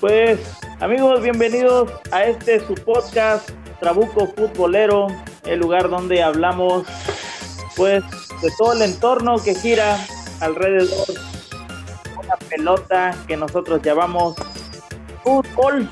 Pues 0.00 0.38
amigos, 0.78 1.22
bienvenidos 1.22 1.90
a 2.12 2.24
este 2.24 2.60
su 2.60 2.74
podcast 2.74 3.50
Trabuco 3.80 4.28
Futbolero, 4.28 5.08
el 5.44 5.58
lugar 5.58 5.88
donde 5.88 6.22
hablamos 6.22 6.86
pues 7.76 8.04
de 8.40 8.48
todo 8.56 8.74
el 8.74 8.82
entorno 8.82 9.42
que 9.42 9.56
gira 9.56 9.98
alrededor 10.40 11.06
de 11.06 12.16
una 12.16 12.36
pelota 12.48 13.16
que 13.26 13.36
nosotros 13.36 13.82
llamamos 13.82 14.36
fútbol. 15.24 15.90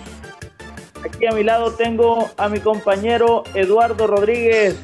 Aquí 1.05 1.27
a 1.27 1.33
mi 1.33 1.43
lado 1.43 1.73
tengo 1.73 2.31
a 2.37 2.49
mi 2.49 2.61
compañero 2.61 3.43
Eduardo 3.55 4.07
Rodríguez. 4.07 4.77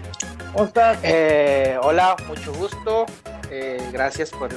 ¿Cómo 0.53 0.65
estás? 0.65 0.99
Eh, 1.05 1.79
hola, 1.81 2.17
mucho 2.27 2.53
gusto. 2.55 3.07
Eh, 3.51 3.81
gracias 3.93 4.31
por 4.31 4.53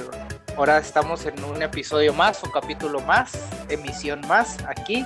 Ahora 0.56 0.78
estamos 0.78 1.26
en 1.26 1.44
un 1.44 1.60
episodio 1.60 2.14
más, 2.14 2.42
un 2.42 2.50
capítulo 2.50 3.00
más, 3.00 3.38
emisión 3.68 4.22
más 4.26 4.56
aquí. 4.66 5.04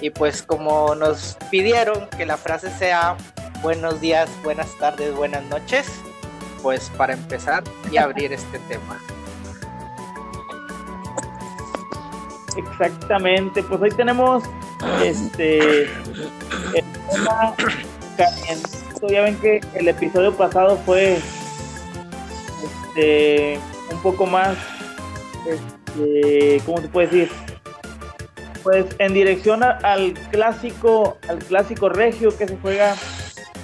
Y 0.00 0.08
pues 0.08 0.42
como 0.42 0.94
nos 0.94 1.36
pidieron 1.50 2.08
que 2.16 2.24
la 2.24 2.38
frase 2.38 2.70
sea 2.70 3.14
buenos 3.60 4.00
días, 4.00 4.30
buenas 4.42 4.74
tardes, 4.78 5.14
buenas 5.14 5.44
noches, 5.44 5.90
pues 6.62 6.90
para 6.96 7.12
empezar 7.12 7.64
y 7.92 7.98
abrir 7.98 8.32
este 8.32 8.58
tema. 8.68 8.98
Exactamente, 12.56 13.62
pues 13.62 13.82
hoy 13.82 13.90
tenemos 13.90 14.42
este 15.04 15.82
el 15.82 16.84
tema 17.10 17.54
Ya 19.10 19.20
ven 19.20 19.36
que 19.36 19.60
el 19.74 19.88
episodio 19.88 20.34
pasado 20.34 20.78
fue 20.86 21.18
este 22.64 23.60
un 23.92 24.02
poco 24.02 24.24
más 24.24 24.56
este, 25.48 26.62
¿cómo 26.64 26.80
se 26.80 26.88
puede 26.88 27.06
decir? 27.08 27.30
Pues 28.62 28.86
en 28.98 29.14
dirección 29.14 29.62
al 29.62 30.14
clásico, 30.30 31.18
al 31.28 31.38
clásico 31.38 31.88
regio 31.88 32.36
que 32.36 32.48
se 32.48 32.56
juega 32.58 32.96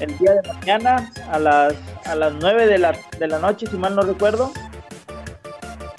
el 0.00 0.16
día 0.18 0.34
de 0.34 0.52
mañana 0.52 1.12
a 1.30 1.38
las 1.38 1.74
a 2.06 2.14
las 2.14 2.34
9 2.34 2.66
de 2.66 2.78
la, 2.78 2.92
de 3.18 3.28
la 3.28 3.38
noche, 3.38 3.66
si 3.66 3.76
mal 3.76 3.94
no 3.94 4.02
recuerdo. 4.02 4.52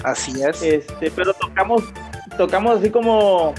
Así 0.03 0.31
es. 0.44 0.61
Este, 0.61 1.11
pero 1.11 1.33
tocamos 1.33 1.83
tocamos 2.38 2.80
así 2.80 2.89
como 2.89 3.53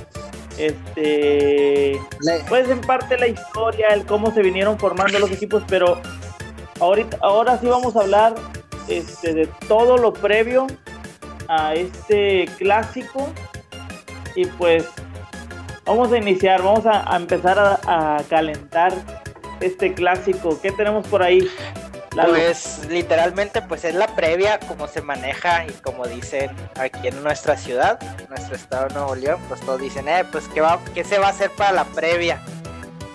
este 0.58 2.00
pues 2.48 2.68
en 2.68 2.80
parte 2.80 3.18
la 3.18 3.28
historia, 3.28 3.88
el 3.88 4.06
cómo 4.06 4.32
se 4.32 4.42
vinieron 4.42 4.78
formando 4.78 5.18
los 5.18 5.30
equipos, 5.30 5.62
pero 5.68 6.00
ahorita 6.80 7.18
ahora 7.20 7.58
sí 7.58 7.66
vamos 7.66 7.96
a 7.96 8.00
hablar 8.00 8.34
este, 8.88 9.34
de 9.34 9.46
todo 9.68 9.96
lo 9.96 10.12
previo 10.12 10.66
a 11.48 11.74
este 11.74 12.46
clásico 12.58 13.28
y 14.34 14.46
pues 14.46 14.86
vamos 15.84 16.12
a 16.12 16.18
iniciar, 16.18 16.62
vamos 16.62 16.84
a, 16.86 17.16
empezar 17.16 17.58
a, 17.58 18.22
calentar 18.28 18.92
este 19.60 19.94
clásico. 19.94 20.60
¿Qué 20.60 20.72
tenemos 20.72 21.06
por 21.06 21.22
ahí? 21.22 21.48
Pues 22.10 22.86
literalmente 22.88 23.60
pues 23.60 23.84
es 23.84 23.94
la 23.94 24.06
previa 24.06 24.58
como 24.60 24.88
se 24.88 25.02
maneja 25.02 25.66
y 25.66 25.72
como 25.82 26.06
dicen 26.06 26.50
aquí 26.76 27.08
en 27.08 27.22
nuestra 27.22 27.58
ciudad, 27.58 27.98
nuestro 28.30 28.56
estado 28.56 28.88
de 28.88 28.94
Nuevo 28.94 29.14
León, 29.14 29.40
pues 29.48 29.60
todos 29.60 29.80
dicen, 29.80 30.08
eh, 30.08 30.24
pues 30.32 30.48
¿qué, 30.48 30.62
va, 30.62 30.80
qué 30.94 31.04
se 31.04 31.18
va 31.18 31.26
a 31.26 31.30
hacer 31.30 31.50
para 31.50 31.72
la 31.72 31.84
previa? 31.84 32.40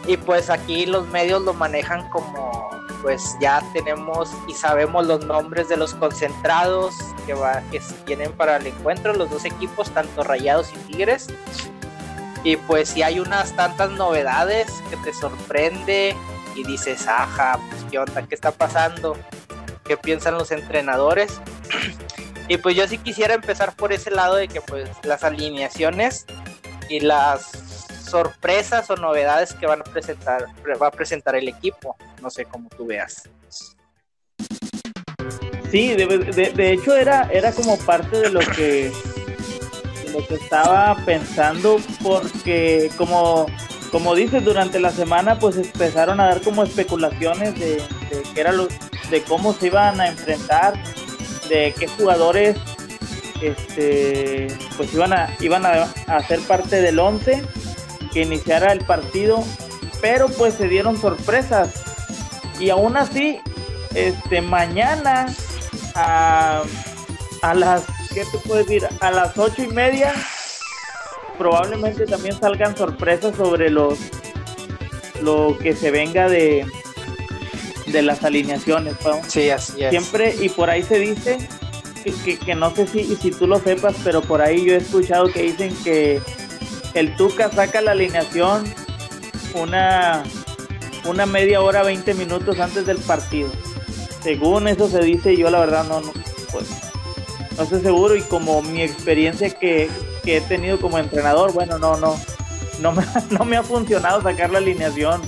Y 0.06 0.18
pues 0.18 0.50
aquí 0.50 0.86
los 0.86 1.08
medios 1.08 1.42
lo 1.42 1.54
manejan 1.54 2.09
como 2.09 2.70
pues 3.02 3.35
ya 3.39 3.63
tenemos 3.73 4.31
y 4.47 4.53
sabemos 4.53 5.05
los 5.05 5.25
nombres 5.25 5.69
de 5.69 5.77
los 5.77 5.94
concentrados 5.94 6.95
que, 7.25 7.33
va, 7.33 7.61
que 7.71 7.81
tienen 8.06 8.31
para 8.34 8.57
el 8.57 8.67
encuentro 8.67 9.13
los 9.13 9.29
dos 9.29 9.45
equipos, 9.45 9.89
tanto 9.91 10.23
Rayados 10.23 10.72
y 10.73 10.78
Tigres. 10.91 11.28
Y 12.44 12.56
pues 12.56 12.90
si 12.90 13.03
hay 13.03 13.19
unas 13.19 13.56
tantas 13.56 13.91
novedades 13.91 14.72
que 14.90 14.97
te 14.97 15.13
sorprende 15.13 16.16
y 16.56 16.63
dices, 16.63 17.07
ajá, 17.07 17.59
pues 17.69 17.85
qué 17.91 18.00
onda, 18.00 18.23
qué 18.28 18.35
está 18.35 18.51
pasando, 18.51 19.16
qué 19.84 19.97
piensan 19.97 20.35
los 20.35 20.51
entrenadores. 20.51 21.40
y 22.47 22.57
pues 22.57 22.75
yo 22.75 22.88
sí 22.88 22.97
quisiera 22.97 23.34
empezar 23.34 23.75
por 23.75 23.94
ese 23.94 24.11
lado 24.11 24.35
de 24.35 24.47
que 24.47 24.61
pues 24.61 24.90
las 25.03 25.23
alineaciones 25.23 26.25
y 26.90 27.00
las 27.00 27.71
sorpresas 28.11 28.89
o 28.89 28.95
novedades 28.97 29.53
que 29.53 29.66
van 29.66 29.79
a 29.79 29.83
presentar, 29.83 30.45
va 30.81 30.88
a 30.88 30.91
presentar 30.91 31.35
el 31.35 31.47
equipo. 31.47 31.95
No 32.22 32.29
sé 32.29 32.45
cómo 32.45 32.69
tú 32.69 32.85
veas. 32.85 33.29
Sí, 35.72 35.95
de, 35.95 36.72
hecho 36.73 36.97
era, 36.97 37.29
era 37.31 37.53
como 37.53 37.77
parte 37.77 38.17
de 38.17 38.29
lo 38.29 38.41
que 38.41 38.91
lo 40.11 40.27
que 40.27 40.35
estaba 40.35 40.97
pensando 41.05 41.79
porque 42.03 42.91
como 42.97 43.45
como 43.94 44.13
dices 44.13 44.43
durante 44.43 44.78
la 44.81 44.91
semana 44.91 45.39
pues 45.39 45.55
empezaron 45.55 46.19
a 46.19 46.25
dar 46.25 46.41
como 46.41 46.63
especulaciones 46.63 47.57
de, 47.57 47.75
de 47.75 48.23
que 48.33 48.41
era 48.41 48.51
lo, 48.51 48.67
de 49.09 49.23
cómo 49.25 49.53
se 49.53 49.67
iban 49.67 50.01
a 50.01 50.09
enfrentar 50.09 50.73
de 51.47 51.73
qué 51.79 51.88
jugadores 51.88 52.57
este 53.41 54.47
pues 54.75 54.93
iban 54.93 55.13
a 55.13 55.33
iban 55.39 55.66
a, 55.66 55.83
a 56.07 56.28
ser 56.28 56.41
parte 56.41 56.81
del 56.81 56.99
11 56.99 57.41
que 58.13 58.22
iniciara 58.22 58.72
el 58.72 58.85
partido, 58.85 59.44
pero 60.01 60.27
pues 60.29 60.55
se 60.55 60.67
dieron 60.67 60.99
sorpresas. 60.99 61.69
Y 62.59 62.69
aún 62.69 62.97
así, 62.97 63.39
este 63.95 64.41
mañana 64.41 65.27
a, 65.95 66.63
a 67.41 67.53
las, 67.53 67.83
¿qué 68.13 68.23
te 68.25 68.38
puedo 68.39 68.57
decir? 68.57 68.88
A 68.99 69.11
las 69.11 69.38
ocho 69.38 69.63
y 69.63 69.67
media 69.67 70.13
probablemente 71.41 72.05
también 72.05 72.39
salgan 72.39 72.77
sorpresas 72.77 73.35
sobre 73.35 73.72
los 73.72 73.97
lo 75.23 75.57
que 75.57 75.75
se 75.75 75.89
venga 75.89 76.29
de 76.29 76.67
de 77.88 78.01
las 78.03 78.23
alineaciones 78.23 78.93
sí 79.28 79.49
así 79.49 79.73
siempre 79.89 80.35
y 80.39 80.49
por 80.49 80.69
ahí 80.69 80.83
se 80.83 80.99
dice 80.99 81.39
que, 82.03 82.38
que, 82.38 82.53
no 82.53 82.73
sé 82.75 82.85
si, 82.85 83.16
si 83.16 83.31
tú 83.31 83.47
lo 83.47 83.59
sepas 83.59 83.95
pero 84.03 84.22
por 84.22 84.41
ahí 84.41 84.66
yo 84.66 84.73
he 84.73 84.78
escuchado 84.78 85.31
que 85.31 85.41
dicen 85.41 85.75
que 85.83 86.22
el 86.94 87.16
Tuca 87.16 87.50
saca 87.52 87.81
la 87.81 87.91
alineación 87.91 88.63
una, 89.53 90.24
una 91.06 91.25
media 91.25 91.62
hora, 91.62 91.84
20 91.84 92.13
minutos 92.13 92.59
antes 92.59 92.85
del 92.85 92.97
partido. 92.97 93.50
Según 94.24 94.68
eso 94.68 94.88
se 94.90 95.00
dice, 95.00 95.35
yo 95.35 95.50
la 95.50 95.59
verdad 95.59 95.85
no, 95.85 96.02
no, 96.02 96.12
pues, 96.52 96.68
no 97.57 97.63
estoy 97.63 97.81
seguro 97.81 98.16
y 98.16 98.22
como 98.22 98.62
mi 98.62 98.81
experiencia 98.81 99.50
que, 99.50 99.90
he 100.25 100.41
tenido 100.41 100.79
como 100.79 101.00
entrenador, 101.00 101.52
bueno, 101.52 101.79
no, 101.79 101.97
no, 101.97 102.16
no 102.79 102.91
me, 102.91 103.03
no 103.31 103.46
me 103.46 103.58
ha 103.58 103.63
funcionado 103.63 104.22
sacar 104.22 104.52
la 104.52 104.59
alineación 104.59 105.22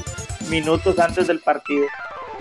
minutos 0.50 1.00
antes 1.00 1.28
del 1.28 1.40
partido. 1.40 1.88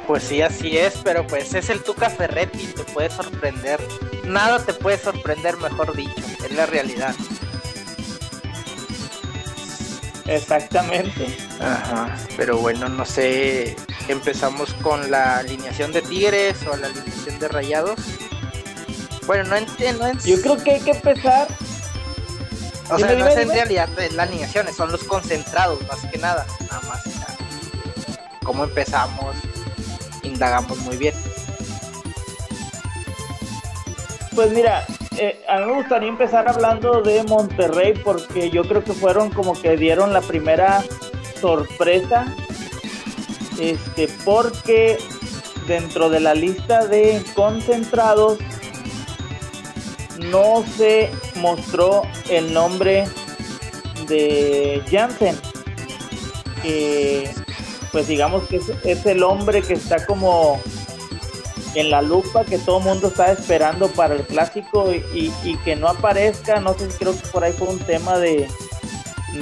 Pues 0.06 0.24
sí, 0.24 0.42
así 0.42 0.76
es, 0.76 0.94
pero 1.04 1.26
pues 1.26 1.54
es 1.54 1.70
el 1.70 1.82
Tuca 1.82 2.10
Ferretti, 2.10 2.66
te 2.66 2.82
puede 2.84 3.08
sorprender. 3.08 3.80
Nada 4.24 4.58
te 4.64 4.74
puede 4.74 4.98
sorprender, 4.98 5.56
mejor 5.58 5.94
dicho, 5.96 6.12
es 6.44 6.52
la 6.52 6.66
realidad. 6.66 7.14
Exactamente. 10.26 11.36
Ajá, 11.60 12.16
pero 12.36 12.58
bueno, 12.58 12.88
no 12.88 13.04
sé, 13.04 13.76
empezamos 14.08 14.72
con 14.74 15.10
la 15.10 15.38
alineación 15.38 15.92
de 15.92 16.02
Tigres 16.02 16.56
o 16.70 16.76
la 16.76 16.86
alineación 16.86 17.38
de 17.38 17.48
Rayados. 17.48 18.00
Bueno, 19.26 19.44
no 19.44 19.56
entiendo. 19.56 20.10
Yo 20.24 20.40
creo 20.40 20.56
que 20.62 20.72
hay 20.72 20.80
que 20.80 20.92
empezar. 20.92 21.48
O 22.90 22.98
sea, 22.98 23.14
no 23.14 23.26
es 23.26 23.36
en 23.38 23.48
realidad 23.48 23.88
la 24.12 24.24
alineación, 24.24 24.66
son 24.74 24.92
los 24.92 25.04
concentrados 25.04 25.80
más 25.86 26.00
que 26.10 26.18
nada. 26.18 26.46
Nada 26.60 26.80
más. 26.88 27.02
¿Cómo 28.42 28.64
empezamos? 28.64 29.36
Indagamos 30.22 30.78
muy 30.78 30.96
bien. 30.96 31.14
Pues 34.34 34.50
mira, 34.52 34.86
eh, 35.18 35.44
a 35.48 35.58
mí 35.58 35.66
me 35.66 35.74
gustaría 35.74 36.08
empezar 36.08 36.48
hablando 36.48 37.02
de 37.02 37.22
Monterrey 37.24 37.94
porque 38.02 38.50
yo 38.50 38.62
creo 38.64 38.82
que 38.82 38.92
fueron 38.92 39.30
como 39.30 39.54
que 39.54 39.76
dieron 39.76 40.12
la 40.12 40.20
primera 40.20 40.82
sorpresa. 41.40 42.34
Este, 43.58 44.08
porque 44.24 44.98
dentro 45.66 46.10
de 46.10 46.20
la 46.20 46.34
lista 46.34 46.86
de 46.86 47.22
concentrados 47.34 48.38
no 50.30 50.64
se 50.76 51.10
mostró 51.36 52.02
el 52.30 52.52
nombre 52.52 53.04
de 54.08 54.82
Jansen. 54.90 55.36
Que 56.62 57.30
pues 57.90 58.06
digamos 58.08 58.44
que 58.44 58.60
es 58.84 59.06
el 59.06 59.22
hombre 59.22 59.62
que 59.62 59.74
está 59.74 60.06
como 60.06 60.60
en 61.74 61.90
la 61.90 62.02
lupa 62.02 62.44
que 62.44 62.58
todo 62.58 62.78
el 62.78 62.84
mundo 62.84 63.08
está 63.08 63.32
esperando 63.32 63.88
para 63.88 64.14
el 64.14 64.22
clásico 64.22 64.92
y, 65.14 65.30
que 65.64 65.76
no 65.76 65.88
aparezca, 65.88 66.60
no 66.60 66.74
sé 66.74 66.90
si 66.90 66.98
creo 66.98 67.12
que 67.12 67.26
por 67.28 67.44
ahí 67.44 67.52
fue 67.52 67.68
un 67.68 67.78
tema 67.78 68.18
de, 68.18 68.46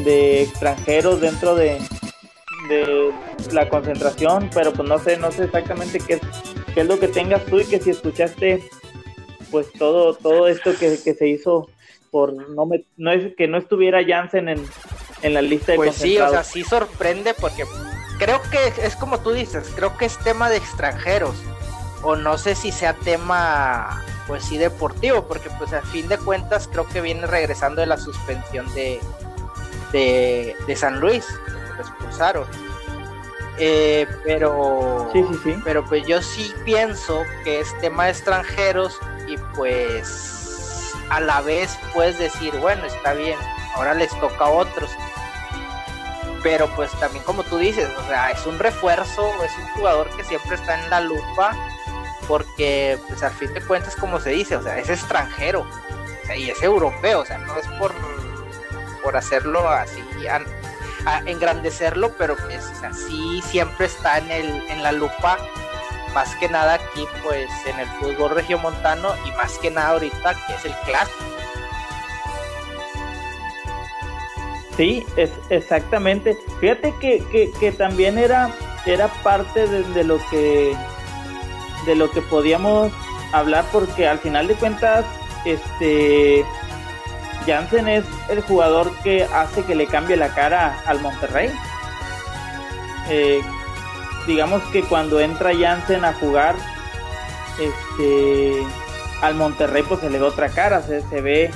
de 0.04 0.42
extranjeros 0.42 1.20
dentro 1.20 1.54
de, 1.54 1.80
de 2.68 3.12
la 3.52 3.68
concentración, 3.68 4.48
pero 4.54 4.72
pues 4.72 4.88
no 4.88 4.98
sé, 4.98 5.16
no 5.16 5.32
sé 5.32 5.44
exactamente 5.44 5.98
qué 5.98 6.14
es, 6.14 6.20
qué 6.74 6.82
es 6.82 6.86
lo 6.86 6.98
que 7.00 7.08
tengas 7.08 7.44
tú 7.46 7.58
y 7.58 7.64
que 7.64 7.80
si 7.80 7.90
escuchaste 7.90 8.62
pues 9.50 9.72
todo, 9.72 10.14
todo 10.14 10.46
esto 10.46 10.72
que, 10.78 10.96
se 10.96 11.28
hizo 11.28 11.68
por 12.12 12.32
no 12.50 12.66
me, 12.66 12.84
no 12.96 13.10
es 13.10 13.34
que 13.34 13.48
no 13.48 13.58
estuviera 13.58 14.04
Jansen 14.04 14.48
en, 14.48 14.64
en 15.22 15.34
la 15.34 15.42
lista 15.42 15.72
de 15.72 15.78
Pues 15.78 15.96
sí, 15.96 16.18
o 16.18 16.30
sea, 16.30 16.44
sí 16.44 16.62
sorprende 16.62 17.34
porque 17.34 17.64
creo 18.20 18.40
que 18.52 18.84
es 18.84 18.94
como 18.94 19.18
tú 19.18 19.32
dices, 19.32 19.72
creo 19.74 19.96
que 19.96 20.04
es 20.04 20.16
tema 20.18 20.48
de 20.48 20.58
extranjeros 20.58 21.34
o 22.02 22.16
no 22.16 22.38
sé 22.38 22.54
si 22.54 22.72
sea 22.72 22.94
tema 22.94 24.02
pues 24.26 24.44
sí 24.44 24.58
deportivo 24.58 25.26
porque 25.26 25.50
pues 25.58 25.72
a 25.72 25.82
fin 25.82 26.08
de 26.08 26.18
cuentas 26.18 26.68
creo 26.70 26.86
que 26.86 27.00
viene 27.00 27.26
regresando 27.26 27.80
de 27.80 27.86
la 27.86 27.96
suspensión 27.96 28.72
de 28.74 29.00
de, 29.92 30.56
de 30.66 30.76
San 30.76 31.00
Luis, 31.00 31.26
lo 31.76 31.82
expulsaron. 31.82 32.46
Eh, 33.58 34.06
pero 34.24 35.10
sí, 35.12 35.22
sí, 35.28 35.40
sí. 35.44 35.60
pero 35.64 35.84
pues 35.84 36.06
yo 36.06 36.22
sí 36.22 36.54
pienso 36.64 37.24
que 37.44 37.60
es 37.60 37.78
tema 37.80 38.06
de 38.06 38.12
extranjeros 38.12 38.98
y 39.28 39.36
pues 39.54 40.94
a 41.10 41.20
la 41.20 41.42
vez 41.42 41.76
puedes 41.92 42.18
decir 42.18 42.56
bueno 42.56 42.86
está 42.86 43.12
bien 43.12 43.38
ahora 43.74 43.92
les 43.92 44.08
toca 44.18 44.46
a 44.46 44.48
otros 44.48 44.90
pero 46.42 46.68
pues 46.74 46.90
también 47.00 47.22
como 47.24 47.42
tú 47.42 47.58
dices 47.58 47.90
o 47.98 48.06
sea 48.06 48.30
es 48.30 48.46
un 48.46 48.58
refuerzo 48.58 49.30
es 49.44 49.52
un 49.58 49.68
jugador 49.74 50.08
que 50.16 50.24
siempre 50.24 50.54
está 50.54 50.82
en 50.82 50.88
la 50.88 51.00
lupa 51.02 51.54
porque 52.30 52.96
pues 53.08 53.24
al 53.24 53.32
fin 53.32 53.52
de 53.52 53.60
cuentas 53.60 53.96
como 53.96 54.20
se 54.20 54.30
dice 54.30 54.54
o 54.54 54.62
sea 54.62 54.78
es 54.78 54.88
extranjero 54.88 55.66
y 56.36 56.48
es 56.50 56.62
europeo 56.62 57.22
o 57.22 57.26
sea 57.26 57.38
no 57.38 57.56
es 57.56 57.66
por 57.78 57.92
por 59.02 59.16
hacerlo 59.16 59.68
así 59.68 60.00
a 61.06 61.22
engrandecerlo, 61.26 62.12
pero 62.18 62.36
pues 62.36 62.64
así 62.84 63.42
siempre 63.42 63.86
está 63.86 64.18
en, 64.18 64.30
el, 64.30 64.62
en 64.68 64.82
la 64.82 64.92
lupa, 64.92 65.38
más 66.14 66.34
que 66.36 66.48
nada 66.48 66.74
aquí 66.74 67.06
pues 67.22 67.48
en 67.66 67.80
el 67.80 67.86
fútbol 67.86 68.30
regiomontano 68.30 69.14
y 69.26 69.30
más 69.32 69.58
que 69.58 69.70
nada 69.70 69.90
ahorita 69.90 70.34
que 70.46 70.54
es 70.54 70.64
el 70.64 70.74
clásico. 70.84 71.24
Sí, 74.76 75.04
es 75.16 75.30
exactamente. 75.50 76.38
Fíjate 76.60 76.94
que, 77.00 77.52
que, 77.58 77.72
también 77.72 78.18
era, 78.18 78.50
era 78.86 79.08
parte 79.22 79.66
de, 79.66 80.04
lo 80.04 80.18
que 80.30 80.74
de 81.86 81.94
lo 81.94 82.10
que 82.10 82.22
podíamos 82.22 82.92
hablar 83.32 83.64
porque 83.72 84.08
al 84.08 84.18
final 84.18 84.48
de 84.48 84.54
cuentas 84.54 85.04
este 85.44 86.44
Jansen 87.46 87.88
es 87.88 88.04
el 88.28 88.42
jugador 88.42 88.92
que 89.02 89.24
hace 89.24 89.64
que 89.64 89.74
le 89.74 89.86
cambie 89.86 90.16
la 90.16 90.34
cara 90.34 90.82
al 90.86 91.00
Monterrey. 91.00 91.50
Eh, 93.08 93.40
digamos 94.26 94.62
que 94.64 94.82
cuando 94.82 95.20
entra 95.20 95.52
Jansen 95.58 96.04
a 96.04 96.12
jugar, 96.12 96.54
este, 97.58 98.62
al 99.22 99.34
Monterrey 99.34 99.82
pues 99.82 100.00
se 100.00 100.10
le 100.10 100.18
ve 100.18 100.24
otra 100.24 100.50
cara, 100.50 100.82
se, 100.82 101.00
ve, 101.20 101.50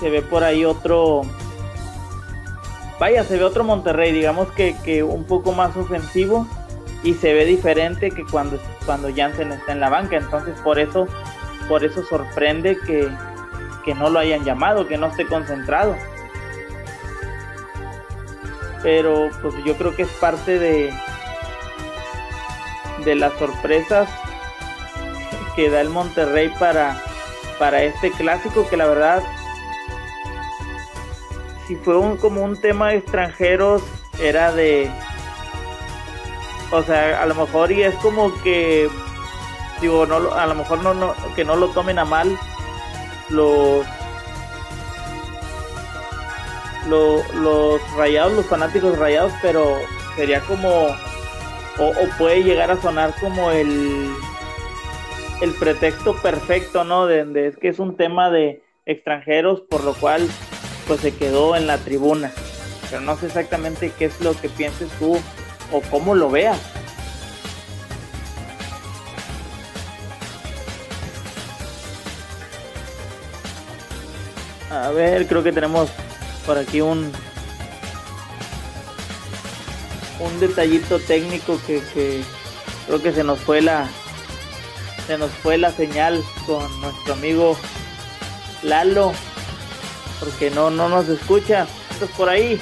se 0.00 0.10
ve 0.10 0.22
por 0.22 0.44
ahí 0.44 0.64
otro, 0.64 1.22
vaya, 3.00 3.24
se 3.24 3.36
ve 3.36 3.44
otro 3.44 3.64
Monterrey, 3.64 4.12
digamos 4.12 4.50
que, 4.52 4.76
que 4.84 5.02
un 5.02 5.24
poco 5.24 5.52
más 5.52 5.76
ofensivo 5.76 6.46
y 7.02 7.14
se 7.14 7.32
ve 7.32 7.44
diferente 7.44 8.10
que 8.10 8.24
cuando, 8.24 8.58
cuando 8.84 9.08
Jansen 9.14 9.52
está 9.52 9.72
en 9.72 9.80
la 9.80 9.90
banca, 9.90 10.16
entonces 10.16 10.58
por 10.60 10.78
eso, 10.78 11.06
por 11.68 11.84
eso 11.84 12.02
sorprende 12.04 12.78
que, 12.86 13.08
que 13.84 13.94
no 13.94 14.10
lo 14.10 14.18
hayan 14.18 14.44
llamado, 14.44 14.86
que 14.86 14.98
no 14.98 15.06
esté 15.06 15.26
concentrado. 15.26 15.96
Pero 18.82 19.30
pues 19.42 19.54
yo 19.64 19.74
creo 19.76 19.94
que 19.94 20.02
es 20.02 20.10
parte 20.10 20.58
de 20.58 20.92
de 23.04 23.14
las 23.14 23.32
sorpresas 23.34 24.08
que 25.54 25.70
da 25.70 25.80
el 25.80 25.90
Monterrey 25.90 26.52
para 26.58 27.00
para 27.58 27.82
este 27.82 28.10
clásico 28.10 28.68
que 28.68 28.76
la 28.76 28.86
verdad 28.86 29.22
si 31.66 31.76
fue 31.76 31.96
un 31.96 32.16
como 32.16 32.42
un 32.42 32.60
tema 32.60 32.90
de 32.90 32.96
extranjeros 32.96 33.82
era 34.20 34.52
de 34.52 34.90
o 36.70 36.82
sea, 36.82 37.22
a 37.22 37.26
lo 37.26 37.34
mejor 37.34 37.70
y 37.72 37.82
es 37.82 37.94
como 37.96 38.34
que 38.42 38.88
digo, 39.80 40.06
no 40.06 40.32
a 40.34 40.46
lo 40.46 40.54
mejor 40.54 40.82
no, 40.82 40.94
no 40.94 41.14
que 41.34 41.44
no 41.44 41.56
lo 41.56 41.68
tomen 41.68 41.98
a 41.98 42.04
mal 42.04 42.36
los, 43.28 43.84
los, 46.88 47.96
rayados, 47.96 48.32
los 48.32 48.46
fanáticos 48.46 48.98
rayados, 48.98 49.32
pero 49.42 49.78
sería 50.14 50.40
como, 50.42 50.86
o, 51.78 51.92
puede 52.18 52.42
llegar 52.42 52.70
a 52.70 52.80
sonar 52.80 53.14
como 53.20 53.50
el, 53.50 54.14
el 55.40 55.52
pretexto 55.54 56.14
perfecto, 56.16 56.84
¿no? 56.84 57.06
De, 57.06 57.48
es 57.48 57.56
que 57.56 57.68
es 57.68 57.78
un 57.78 57.96
tema 57.96 58.30
de 58.30 58.62
extranjeros, 58.86 59.62
por 59.62 59.82
lo 59.84 59.94
cual 59.94 60.26
pues 60.86 61.00
se 61.00 61.14
quedó 61.14 61.56
en 61.56 61.66
la 61.66 61.78
tribuna. 61.78 62.32
Pero 62.88 63.00
no 63.00 63.16
sé 63.16 63.26
exactamente 63.26 63.92
qué 63.98 64.04
es 64.04 64.20
lo 64.20 64.40
que 64.40 64.48
pienses 64.48 64.88
tú 65.00 65.18
o 65.72 65.80
cómo 65.82 66.14
lo 66.14 66.30
veas. 66.30 66.58
A 74.70 74.90
ver, 74.90 75.26
creo 75.26 75.42
que 75.42 75.52
tenemos 75.52 75.88
por 76.44 76.58
aquí 76.58 76.80
un 76.80 77.12
un 80.18 80.40
detallito 80.40 80.98
técnico 80.98 81.60
que, 81.66 81.82
creo 82.86 83.02
que 83.02 83.12
se 83.12 83.22
nos 83.22 83.38
fue 83.40 83.60
la 83.60 83.88
se 85.06 85.18
nos 85.18 85.30
fue 85.30 85.58
la 85.58 85.70
señal 85.72 86.22
con 86.46 86.80
nuestro 86.80 87.14
amigo 87.14 87.56
Lalo 88.62 89.12
porque 90.20 90.50
no 90.50 90.70
no 90.70 90.88
nos 90.88 91.08
escucha. 91.08 91.66
¿Estás 91.90 92.10
por 92.10 92.28
ahí? 92.28 92.60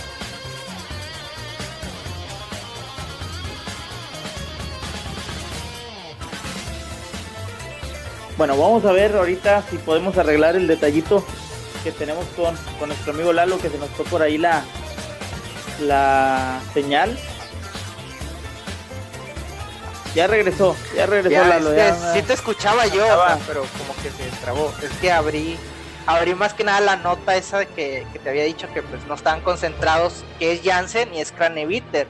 Bueno, 8.46 8.60
vamos 8.60 8.84
a 8.84 8.92
ver 8.92 9.16
ahorita 9.16 9.64
si 9.70 9.78
podemos 9.78 10.18
arreglar 10.18 10.54
el 10.54 10.66
detallito 10.66 11.24
que 11.82 11.90
tenemos 11.92 12.26
con, 12.36 12.54
con 12.78 12.90
nuestro 12.90 13.14
amigo 13.14 13.32
Lalo, 13.32 13.56
que 13.56 13.70
se 13.70 13.78
nos 13.78 13.88
fue 13.88 14.04
por 14.04 14.20
ahí 14.20 14.36
la, 14.36 14.62
la 15.80 16.60
señal. 16.74 17.18
Ya 20.14 20.26
regresó, 20.26 20.76
ya 20.94 21.06
regresó 21.06 21.42
Lalo. 21.42 21.70
sí 22.12 22.20
te 22.20 22.34
escuchaba 22.34 22.86
yo, 22.86 23.06
pero 23.46 23.64
como 23.78 23.94
que 24.02 24.10
se 24.10 24.28
trabó. 24.42 24.74
Es 24.82 24.90
que 25.00 25.10
abrí, 25.10 25.56
abrí 26.04 26.34
más 26.34 26.52
que 26.52 26.64
nada 26.64 26.80
la 26.80 26.96
nota 26.96 27.36
esa 27.36 27.60
de 27.60 27.66
que, 27.68 28.06
te 28.22 28.28
había 28.28 28.44
dicho 28.44 28.68
que 28.74 28.82
pues 28.82 29.06
no 29.06 29.14
estaban 29.14 29.40
concentrados, 29.40 30.22
que 30.38 30.52
es 30.52 30.60
Jansen 30.62 31.14
y 31.14 31.20
es 31.20 31.32
Craneviter. 31.32 32.06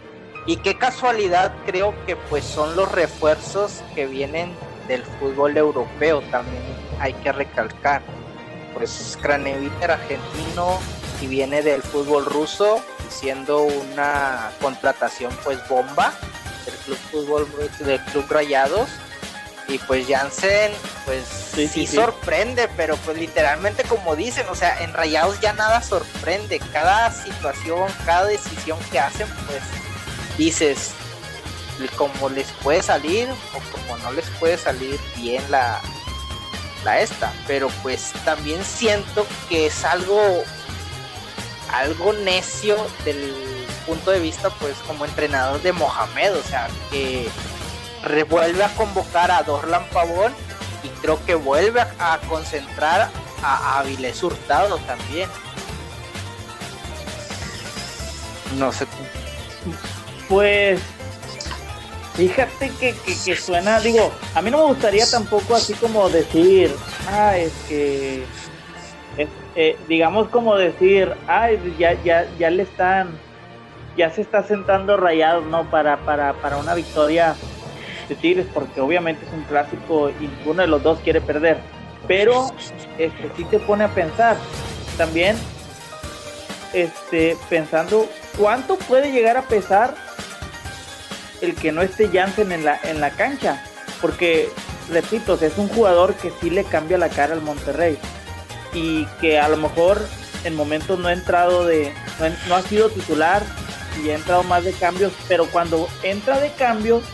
Y 0.47 0.57
qué 0.57 0.77
casualidad 0.77 1.55
creo 1.65 1.95
que 2.07 2.17
pues 2.17 2.43
son 2.43 2.75
los 2.75 2.91
refuerzos 2.91 3.85
que 3.95 4.07
vienen 4.07 4.53
del 4.89 5.03
fútbol 5.03 5.57
europeo 5.57 6.21
también 6.31 6.63
hay 7.01 7.13
que 7.15 7.33
recalcar. 7.33 8.03
Pues 8.75 9.19
Craneviter 9.21 9.93
argentino 9.93 10.81
y 11.21 11.27
viene 11.27 11.63
del 11.63 11.83
fútbol 11.83 12.27
ruso, 12.27 12.81
siendo 13.09 13.63
una 13.63 14.51
contratación 14.61 15.33
pues 15.45 15.59
bomba 15.69 16.13
del 16.65 16.75
club 16.75 16.99
fútbol 17.11 17.49
del 17.81 18.01
club 18.01 18.27
Rayados. 18.29 18.89
Y 19.67 19.79
pues 19.79 20.07
Jansen 20.07 20.73
pues 21.07 21.25
sí, 21.27 21.87
sorprende, 21.87 22.69
pero 22.77 22.97
pues 22.99 23.17
literalmente 23.17 23.85
como 23.85 24.15
dicen, 24.15 24.47
o 24.51 24.55
sea, 24.55 24.83
en 24.83 24.93
Rayados 24.93 25.41
ya 25.41 25.55
nada 25.55 25.81
sorprende, 25.81 26.61
cada 26.73 27.11
situación, 27.11 27.89
cada 28.05 28.27
decisión 28.27 28.79
que 28.91 28.99
hacen 28.99 29.27
pues 29.47 29.63
dices 30.37 30.93
como 31.97 32.29
les 32.29 32.51
puede 32.63 32.83
salir 32.83 33.29
o 33.29 33.73
como 33.73 33.97
no 33.99 34.13
les 34.13 34.29
puede 34.39 34.57
salir 34.57 34.99
bien 35.17 35.43
la, 35.51 35.81
la 36.85 37.01
esta, 37.01 37.33
pero 37.47 37.69
pues 37.83 38.13
también 38.25 38.65
siento 38.65 39.27
que 39.49 39.67
es 39.67 39.85
algo 39.85 40.45
algo 41.73 42.13
necio 42.13 42.77
del 43.05 43.35
punto 43.87 44.11
de 44.11 44.21
vista 44.21 44.51
pues 44.51 44.77
como 44.87 45.05
entrenador 45.05 45.61
de 45.63 45.73
Mohamed, 45.73 46.37
o 46.37 46.43
sea, 46.43 46.69
que 46.91 47.29
revuelve 48.03 48.63
a 48.63 48.69
convocar 48.75 49.31
a 49.31 49.43
Dorlan 49.43 49.89
Pavón 49.91 50.33
y 50.83 50.89
creo 51.01 51.25
que 51.25 51.35
vuelve 51.35 51.81
a, 51.81 52.21
concentrar 52.29 53.11
a 53.43 53.79
Avilés 53.79 54.23
Hurtado 54.23 54.79
también. 54.79 55.29
No 58.59 58.71
sé. 58.71 58.87
Pues 60.29 60.81
Fíjate 62.15 62.71
que, 62.79 62.95
que, 62.95 63.37
suena, 63.37 63.81
digo, 63.81 64.13
a 64.37 64.43
mí 64.43 64.51
no 64.51 64.59
me 64.59 64.65
gustaría 64.65 65.05
tampoco 65.11 65.57
así 65.57 65.75
como 65.75 66.09
decir, 66.09 66.73
ah, 67.09 67.37
es 67.37 67.53
que, 67.69 68.23
eh, 69.57 69.77
digamos 69.89 70.29
como 70.29 70.57
decir, 70.57 71.13
ay, 71.27 71.59
ya, 71.77 72.01
ya, 72.05 72.29
ya 72.39 72.51
le 72.51 72.63
están, 72.63 73.19
ya 73.97 74.11
se 74.11 74.21
está 74.21 74.45
sentando 74.45 74.97
rayados, 74.97 75.45
¿no? 75.47 75.69
Para, 75.71 75.97
para, 75.99 76.35
para 76.35 76.57
una 76.57 76.75
victoria 76.75 77.35
de 78.09 78.15
Tigres, 78.15 78.47
porque 78.55 78.81
obviamente 78.81 79.27
es 79.27 79.33
un 79.33 79.43
clásico 79.43 80.11
y 80.11 80.29
ninguno 80.29 80.63
de 80.63 80.69
los 80.69 80.85
dos 80.85 81.01
quiere 81.01 81.21
perder. 81.21 81.59
Pero 82.07 82.49
este 82.99 83.31
sí 83.37 83.45
te 83.45 83.59
pone 83.59 83.85
a 83.85 83.89
pensar. 83.89 84.37
También 84.97 85.37
este, 86.73 87.37
pensando 87.49 88.09
cuánto 88.37 88.77
puede 88.77 89.11
llegar 89.11 89.37
a 89.37 89.43
pesar 89.43 89.95
el 91.45 91.55
que 91.55 91.73
no 91.73 91.83
esté 91.83 92.09
Jansen 92.09 92.53
en 92.53 92.65
la, 92.65 92.79
en 92.85 93.01
la 93.01 93.11
cancha. 93.11 93.63
Porque, 94.01 94.49
repito, 94.91 95.39
es 95.41 95.57
un 95.59 95.69
jugador 95.69 96.15
que 96.15 96.33
sí 96.41 96.51
le 96.51 96.65
cambia 96.65 96.99
la 96.99 97.09
cara 97.09 97.35
al 97.35 97.43
Monterrey. 97.43 97.99
Y 98.73 99.07
que 99.21 99.39
a 99.39 99.49
lo 99.49 99.57
mejor 99.57 100.01
en 100.45 100.57
momentos 100.57 100.99
no 100.99 101.09
ha 101.09 101.13
entrado 101.13 101.65
de. 101.67 101.93
no 102.49 102.55
ha 102.55 102.63
sido 102.63 102.91
titular 102.91 103.43
y 104.05 104.11
ha 104.11 104.15
entrado 104.17 104.43
más 104.43 104.65
de 104.65 104.73
cambios. 104.73 105.13
Pero 105.29 105.47
cuando 105.47 105.89
entra 106.03 106.41
de 106.41 106.51
cambios 106.53 107.05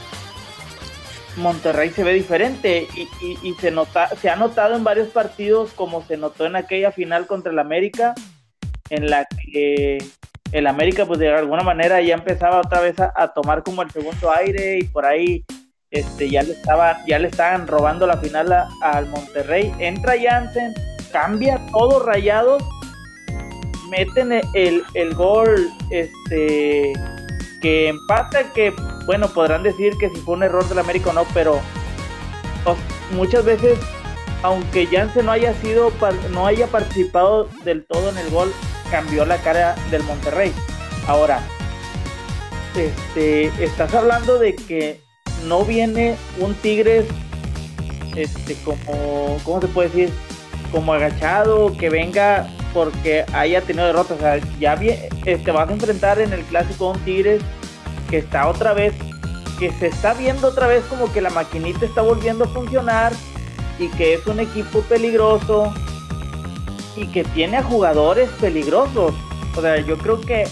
Monterrey 1.37 1.90
se 1.90 2.04
ve 2.04 2.12
diferente 2.12 2.88
y, 3.20 3.54
se, 3.54 3.70
nota, 3.70 4.08
se 4.16 4.28
ha 4.28 4.37
notado 4.37 4.76
en 4.76 4.84
varios 4.84 5.08
partidos 5.08 5.72
como 5.72 6.04
se 6.06 6.16
notó 6.16 6.46
en 6.46 6.56
aquella 6.56 6.92
final 6.92 7.26
contra 7.26 7.52
el 7.52 7.58
América, 7.58 8.14
en 8.90 9.08
la 9.08 9.26
que 9.26 9.99
el 10.52 10.66
América 10.66 11.07
pues 11.07 11.19
de 11.19 11.33
alguna 11.33 11.62
manera 11.62 12.00
ya 12.00 12.14
empezaba 12.14 12.59
otra 12.59 12.80
vez 12.80 12.97
a, 12.99 13.28
tomar 13.28 13.62
como 13.62 13.83
el 13.83 13.90
segundo 13.90 14.33
aire 14.33 14.78
y 14.78 14.85
por 14.85 15.07
ahí 15.07 15.45
este, 15.90 16.28
ya, 16.28 16.42
le 16.42 16.52
estaba, 16.52 16.99
ya 17.07 17.19
le 17.19 17.28
estaban 17.28 17.66
robando 17.66 18.07
la 18.07 18.16
final 18.16 18.52
al 18.83 19.07
Monterrey. 19.07 19.73
Entra 19.78 20.14
Jansen, 20.21 20.73
cambia 21.12 21.61
todo 21.73 22.04
rayado, 22.04 22.59
meten 23.90 24.33
el, 24.33 24.83
el 24.95 25.14
gol 25.14 25.69
este, 25.90 26.92
que 27.61 27.88
empata, 27.88 28.52
que 28.52 28.73
bueno, 29.07 29.28
podrán 29.28 29.62
decir 29.62 29.95
que 29.99 30.09
si 30.11 30.16
fue 30.21 30.35
un 30.35 30.42
error 30.42 30.69
del 30.69 30.78
América 30.78 31.11
o 31.11 31.12
no, 31.12 31.25
pero 31.35 31.61
muchas 33.12 33.45
veces, 33.45 33.78
aunque 34.42 34.87
Jansen 34.87 35.26
no 35.26 35.33
haya 35.33 35.54
sido, 35.54 35.92
no 36.33 36.47
haya 36.47 36.66
participado 36.66 37.49
del 37.64 37.85
todo 37.87 38.11
en 38.11 38.19
el 38.19 38.30
gol, 38.30 38.52
cambió 38.90 39.25
la 39.25 39.38
cara 39.38 39.75
del 39.90 40.02
Monterrey. 40.04 40.52
Ahora, 41.06 41.40
este, 42.76 43.47
estás 43.62 43.94
hablando 43.94 44.38
de 44.38 44.54
que 44.54 45.00
no 45.47 45.64
viene 45.64 46.16
un 46.38 46.54
Tigres, 46.54 47.06
este, 48.16 48.54
como, 48.64 49.38
¿cómo 49.44 49.61
se 49.61 49.68
puede 49.68 49.88
decir? 49.88 50.12
Como 50.70 50.92
agachado, 50.92 51.76
que 51.76 51.90
venga 51.90 52.49
porque 52.73 53.25
haya 53.32 53.61
tenido 53.62 53.87
derrotas. 53.87 54.18
O 54.18 54.20
sea, 54.20 54.38
ya 54.59 54.76
te 54.76 55.09
este, 55.25 55.50
vas 55.50 55.68
a 55.68 55.73
enfrentar 55.73 56.20
en 56.20 56.32
el 56.32 56.42
clásico 56.44 56.88
a 56.88 56.90
un 56.92 57.00
Tigres 57.00 57.42
que 58.09 58.18
está 58.18 58.49
otra 58.49 58.73
vez, 58.73 58.92
que 59.59 59.73
se 59.73 59.88
está 59.88 60.14
viendo 60.14 60.49
otra 60.49 60.66
vez 60.66 60.85
como 60.85 61.12
que 61.12 61.20
la 61.20 61.30
maquinita 61.30 61.85
está 61.85 62.02
volviendo 62.02 62.44
a 62.44 62.49
funcionar 62.49 63.12
y 63.78 63.88
que 63.88 64.14
es 64.14 64.26
un 64.26 64.40
equipo 64.40 64.80
peligroso 64.82 65.73
y 67.00 67.07
que 67.07 67.25
tiene 67.25 67.57
a 67.59 67.62
jugadores 67.62 68.28
peligrosos. 68.40 69.14
O 69.57 69.61
sea, 69.61 69.80
yo 69.80 69.99
creo 69.99 70.21
que 70.21 70.47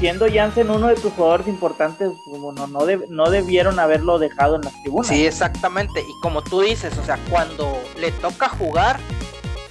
siendo 0.00 0.26
Jansen 0.32 0.70
uno 0.70 0.88
de 0.88 0.94
tus 0.94 1.12
jugadores 1.12 1.46
importantes, 1.48 2.10
como 2.24 2.52
no, 2.52 2.66
no, 2.66 2.80
no 3.08 3.30
debieron 3.30 3.78
haberlo 3.78 4.18
dejado 4.18 4.56
en 4.56 4.62
las 4.62 4.80
tribunas. 4.82 5.08
Sí, 5.08 5.26
exactamente. 5.26 6.00
Y 6.00 6.20
como 6.22 6.42
tú 6.42 6.60
dices, 6.60 6.96
o 6.98 7.04
sea, 7.04 7.18
cuando 7.30 7.78
le 7.98 8.12
toca 8.12 8.48
jugar, 8.48 8.98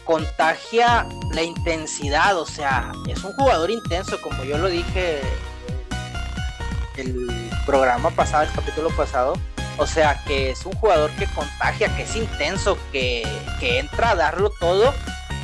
contagia 0.03 1.07
la 1.33 1.43
intensidad. 1.43 2.37
O 2.39 2.45
sea, 2.45 2.91
es 3.07 3.23
un 3.23 3.33
jugador 3.33 3.71
intenso, 3.71 4.19
como 4.21 4.43
yo 4.43 4.57
lo 4.57 4.69
dije 4.69 5.21
el 6.97 7.27
programa 7.65 8.09
pasado, 8.11 8.43
el 8.43 8.51
capítulo 8.51 8.89
pasado. 8.91 9.33
O 9.77 9.85
sea, 9.85 10.23
que 10.25 10.49
es 10.49 10.65
un 10.65 10.73
jugador 10.73 11.11
que 11.11 11.27
contagia, 11.27 11.95
que 11.95 12.03
es 12.03 12.15
intenso, 12.15 12.77
que, 12.91 13.27
entra 13.61 14.11
a 14.11 14.15
darlo 14.15 14.49
todo. 14.59 14.93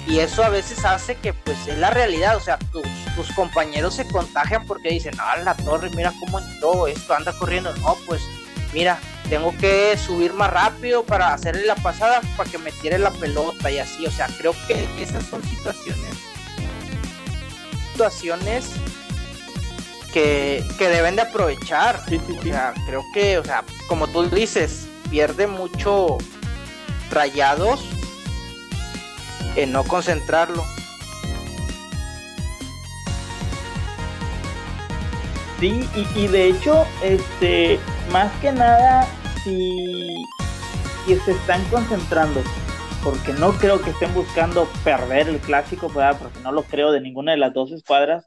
Y 0.05 0.19
eso 0.19 0.43
a 0.43 0.49
veces 0.49 0.83
hace 0.83 1.15
que, 1.15 1.33
pues, 1.33 1.67
es 1.67 1.77
la 1.77 1.89
realidad. 1.89 2.35
O 2.35 2.39
sea, 2.39 2.57
tus, 2.57 2.83
tus 3.15 3.31
compañeros 3.33 3.95
se 3.95 4.07
contagian 4.07 4.65
porque 4.65 4.89
dicen, 4.89 5.13
ah, 5.19 5.37
la 5.37 5.55
torre, 5.55 5.89
mira 5.91 6.13
cómo 6.19 6.39
entró, 6.39 6.87
esto 6.87 7.13
anda 7.13 7.31
corriendo. 7.33 7.73
No, 7.77 7.97
pues, 8.05 8.21
mira, 8.73 8.99
tengo 9.29 9.55
que 9.57 9.97
subir 9.97 10.33
más 10.33 10.51
rápido 10.51 11.03
para 11.03 11.33
hacerle 11.33 11.65
la 11.65 11.75
pasada 11.75 12.21
para 12.35 12.49
que 12.49 12.57
me 12.57 12.71
tire 12.71 12.97
la 12.99 13.11
pelota 13.11 13.71
y 13.71 13.79
así. 13.79 14.05
O 14.05 14.11
sea, 14.11 14.27
creo 14.37 14.53
que 14.67 14.87
esas 15.01 15.25
son 15.25 15.41
situaciones. 15.43 16.15
Situaciones 17.91 18.71
que, 20.13 20.63
deben 20.79 21.15
de 21.15 21.23
aprovechar. 21.23 22.03
O 22.05 22.43
sea, 22.43 22.73
creo 22.85 23.03
que, 23.13 23.37
o 23.37 23.43
sea, 23.43 23.63
como 23.87 24.07
tú 24.07 24.29
dices, 24.29 24.87
pierde 25.09 25.47
mucho 25.47 26.17
rayados 27.09 27.81
en 29.55 29.71
no 29.71 29.83
concentrarlo. 29.83 30.63
Sí, 35.59 35.87
y, 36.15 36.27
de 36.27 36.49
hecho, 36.49 36.85
este, 37.01 37.79
más 38.11 38.31
que 38.41 38.51
nada, 38.51 39.07
si, 39.43 40.25
si 41.05 41.15
se 41.15 41.31
están 41.31 41.63
concentrando, 41.65 42.43
porque 43.01 43.31
no 43.33 43.53
creo 43.53 43.81
que 43.81 43.91
estén 43.91 44.13
buscando 44.13 44.67
perder 44.83 45.29
el 45.29 45.39
clásico, 45.39 45.89
porque 45.89 46.39
no 46.43 46.51
lo 46.51 46.63
creo 46.63 46.91
de 46.91 46.99
ninguna 46.99 47.31
de 47.31 47.37
las 47.37 47.53
dos 47.53 47.71
escuadras 47.71 48.25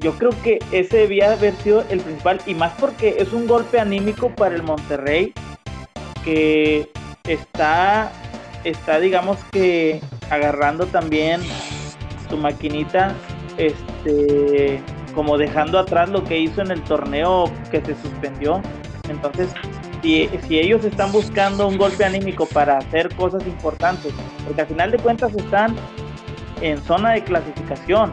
yo 0.00 0.16
creo 0.16 0.30
que 0.42 0.58
ese 0.72 0.98
debía 0.98 1.32
haber 1.32 1.54
sido 1.56 1.84
el 1.90 2.00
principal 2.00 2.40
y 2.46 2.54
más 2.54 2.72
porque 2.80 3.16
es 3.18 3.32
un 3.32 3.46
golpe 3.46 3.78
anímico 3.78 4.34
para 4.34 4.54
el 4.54 4.62
Monterrey 4.62 5.34
que 6.24 6.90
está, 7.24 8.10
está 8.64 9.00
digamos 9.00 9.38
que 9.52 10.00
agarrando 10.30 10.86
también 10.86 11.40
su 12.28 12.36
maquinita, 12.36 13.14
este, 13.56 14.80
como 15.14 15.36
dejando 15.36 15.78
atrás 15.78 16.08
lo 16.08 16.24
que 16.24 16.38
hizo 16.38 16.62
en 16.62 16.70
el 16.70 16.82
torneo 16.82 17.50
que 17.70 17.80
se 17.80 17.94
suspendió. 18.00 18.62
Entonces, 19.08 19.50
si, 20.02 20.28
si 20.46 20.58
ellos 20.58 20.84
están 20.84 21.10
buscando 21.12 21.66
un 21.66 21.76
golpe 21.76 22.04
anímico 22.04 22.46
para 22.46 22.78
hacer 22.78 23.14
cosas 23.16 23.44
importantes, 23.46 24.12
porque 24.46 24.60
al 24.60 24.68
final 24.68 24.90
de 24.92 24.98
cuentas 24.98 25.34
están 25.34 25.74
en 26.60 26.80
zona 26.82 27.12
de 27.12 27.24
clasificación, 27.24 28.12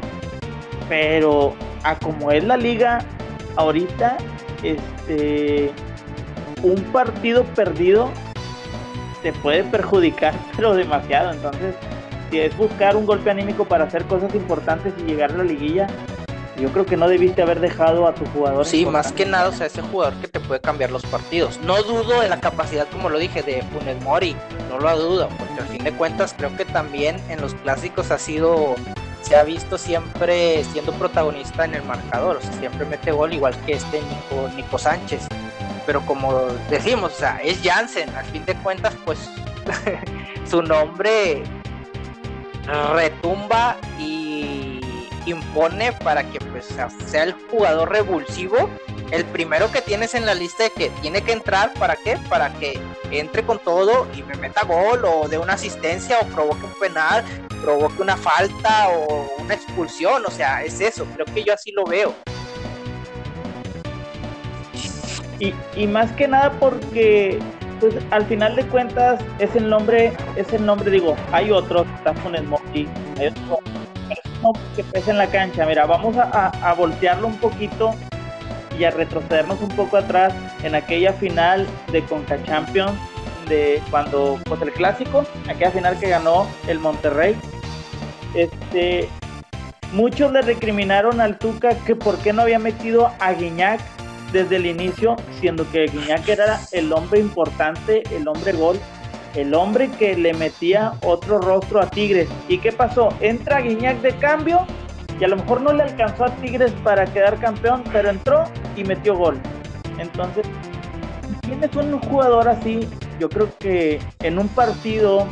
pero 0.89 1.53
a 1.83 1.95
como 1.99 2.31
es 2.31 2.43
la 2.43 2.57
liga 2.57 2.99
ahorita, 3.55 4.17
este 4.63 5.71
un 6.63 6.81
partido 6.85 7.43
perdido 7.55 8.11
te 9.21 9.33
puede 9.33 9.63
perjudicar, 9.63 10.33
pero 10.55 10.75
demasiado. 10.75 11.31
Entonces, 11.31 11.75
si 12.29 12.39
es 12.39 12.55
buscar 12.57 12.95
un 12.95 13.05
golpe 13.05 13.29
anímico 13.29 13.65
para 13.65 13.85
hacer 13.85 14.05
cosas 14.05 14.33
importantes 14.35 14.93
y 14.99 15.03
llegar 15.03 15.31
a 15.31 15.37
la 15.37 15.43
liguilla, 15.43 15.87
yo 16.59 16.69
creo 16.69 16.85
que 16.85 16.97
no 16.97 17.07
debiste 17.07 17.41
haber 17.41 17.59
dejado 17.59 18.07
a 18.07 18.15
tu 18.15 18.25
jugador. 18.27 18.65
Sí, 18.65 18.85
más 18.85 19.11
que 19.11 19.25
nada, 19.25 19.49
o 19.49 19.51
sea, 19.51 19.67
ese 19.67 19.81
jugador 19.81 20.15
que 20.15 20.27
te 20.27 20.39
puede 20.39 20.59
cambiar 20.59 20.91
los 20.91 21.05
partidos. 21.05 21.59
No 21.63 21.81
dudo 21.83 22.21
de 22.21 22.29
la 22.29 22.39
capacidad, 22.39 22.87
como 22.87 23.09
lo 23.09 23.19
dije, 23.19 23.43
de 23.43 23.61
Funes 23.61 24.01
Mori, 24.01 24.35
no 24.69 24.79
lo 24.79 24.97
dudo, 24.97 25.29
porque 25.37 25.61
al 25.61 25.67
fin 25.67 25.83
de 25.83 25.91
cuentas 25.91 26.33
creo 26.35 26.55
que 26.57 26.65
también 26.65 27.17
en 27.29 27.41
los 27.41 27.53
clásicos 27.53 28.11
ha 28.11 28.17
sido 28.17 28.75
se 29.21 29.35
ha 29.35 29.43
visto 29.43 29.77
siempre 29.77 30.63
siendo 30.71 30.93
protagonista 30.93 31.65
en 31.65 31.75
el 31.75 31.83
marcador, 31.83 32.37
o 32.37 32.41
sea, 32.41 32.53
siempre 32.53 32.85
mete 32.85 33.11
gol 33.11 33.33
igual 33.33 33.53
que 33.65 33.73
este 33.73 33.99
Nico, 33.99 34.49
Nico 34.55 34.77
Sánchez. 34.77 35.27
Pero 35.87 36.05
como 36.05 36.43
decimos, 36.69 37.13
o 37.13 37.17
sea, 37.17 37.39
es 37.43 37.59
Jansen, 37.63 38.09
al 38.15 38.25
fin 38.25 38.45
de 38.45 38.53
cuentas, 38.55 38.93
pues 39.05 39.17
su 40.45 40.61
nombre 40.61 41.43
retumba 42.93 43.77
y 43.97 44.81
impone 45.25 45.93
para 45.93 46.23
que 46.23 46.39
pues, 46.39 46.67
sea 47.05 47.23
el 47.23 47.33
jugador 47.49 47.89
revulsivo 47.89 48.69
el 49.11 49.25
primero 49.25 49.71
que 49.71 49.81
tienes 49.81 50.15
en 50.15 50.25
la 50.25 50.33
lista 50.33 50.63
de 50.63 50.71
que 50.71 50.89
tiene 51.01 51.21
que 51.21 51.31
entrar, 51.31 51.73
¿para 51.73 51.95
qué? 51.95 52.17
Para 52.29 52.53
que 52.53 52.79
entre 53.11 53.43
con 53.43 53.59
todo 53.59 54.07
y 54.13 54.23
me 54.23 54.35
meta 54.35 54.65
gol 54.65 55.05
o 55.05 55.27
de 55.27 55.37
una 55.37 55.53
asistencia 55.53 56.19
o 56.19 56.25
provoque 56.27 56.65
un 56.65 56.79
penal, 56.79 57.23
provoque 57.61 58.01
una 58.01 58.17
falta 58.17 58.89
o 58.89 59.29
una 59.39 59.53
expulsión, 59.53 60.25
o 60.25 60.31
sea, 60.31 60.63
es 60.63 60.81
eso, 60.81 61.05
creo 61.13 61.25
que 61.25 61.43
yo 61.43 61.53
así 61.53 61.71
lo 61.71 61.85
veo. 61.85 62.13
Y, 65.39 65.87
más 65.87 66.11
que 66.13 66.27
nada 66.27 66.51
porque 66.59 67.39
pues 67.79 67.95
al 68.09 68.25
final 68.25 68.55
de 68.55 68.65
cuentas 68.65 69.19
es 69.37 69.55
el 69.55 69.69
nombre, 69.69 70.11
es 70.35 70.51
el 70.51 70.65
nombre, 70.65 70.89
digo, 70.89 71.15
hay 71.31 71.51
otros, 71.51 71.85
está 71.97 72.15
hay 72.23 73.27
otro, 73.27 73.59
que 74.75 74.83
pesa 74.83 75.11
en 75.11 75.17
la 75.17 75.27
cancha. 75.27 75.65
Mira, 75.65 75.85
vamos 75.85 76.17
a, 76.17 76.47
a 76.47 76.73
voltearlo 76.73 77.27
un 77.27 77.37
poquito 77.37 77.93
y 78.79 78.83
a 78.83 78.91
retrocedernos 78.91 79.61
un 79.61 79.69
poco 79.69 79.97
atrás 79.97 80.33
en 80.63 80.75
aquella 80.75 81.13
final 81.13 81.67
de 81.91 82.03
Conca 82.03 82.41
Champions 82.43 82.93
de 83.47 83.81
cuando 83.89 84.39
pues 84.45 84.61
el 84.61 84.71
clásico, 84.71 85.23
aquella 85.49 85.71
final 85.71 85.99
que 85.99 86.09
ganó 86.09 86.47
el 86.67 86.79
Monterrey. 86.79 87.35
Este 88.33 89.09
muchos 89.93 90.31
le 90.33 90.41
recriminaron 90.41 91.21
al 91.21 91.37
Tuca 91.37 91.69
que 91.85 91.95
por 91.95 92.17
qué 92.17 92.33
no 92.33 92.41
había 92.41 92.59
metido 92.59 93.11
a 93.19 93.33
Guiñac 93.33 93.79
desde 94.31 94.57
el 94.57 94.65
inicio, 94.65 95.15
siendo 95.39 95.69
que 95.71 95.85
Guiñac 95.85 96.27
era 96.27 96.59
el 96.71 96.91
hombre 96.91 97.19
importante, 97.19 98.03
el 98.15 98.27
hombre 98.27 98.53
gol, 98.53 98.79
el 99.35 99.53
hombre 99.53 99.89
que 99.91 100.15
le 100.15 100.33
metía 100.33 100.93
otro 101.03 101.39
rostro 101.39 101.81
a 101.81 101.89
Tigres. 101.89 102.27
¿Y 102.47 102.57
qué 102.57 102.71
pasó? 102.71 103.09
Entra 103.19 103.61
Guiñac 103.61 104.01
de 104.01 104.15
cambio 104.17 104.65
y 105.19 105.23
a 105.23 105.27
lo 105.27 105.37
mejor 105.37 105.61
no 105.61 105.73
le 105.73 105.83
alcanzó 105.83 106.25
a 106.25 106.35
Tigres 106.37 106.71
para 106.83 107.05
quedar 107.05 107.39
campeón, 107.39 107.83
pero 107.91 108.09
entró 108.09 108.43
y 108.75 108.83
metió 108.83 109.15
gol. 109.15 109.39
Entonces, 109.97 110.45
tienes 111.41 111.75
un 111.75 111.99
jugador 111.99 112.47
así, 112.47 112.87
yo 113.19 113.29
creo 113.29 113.49
que 113.57 113.99
en 114.19 114.37
un 114.37 114.47
partido 114.49 115.27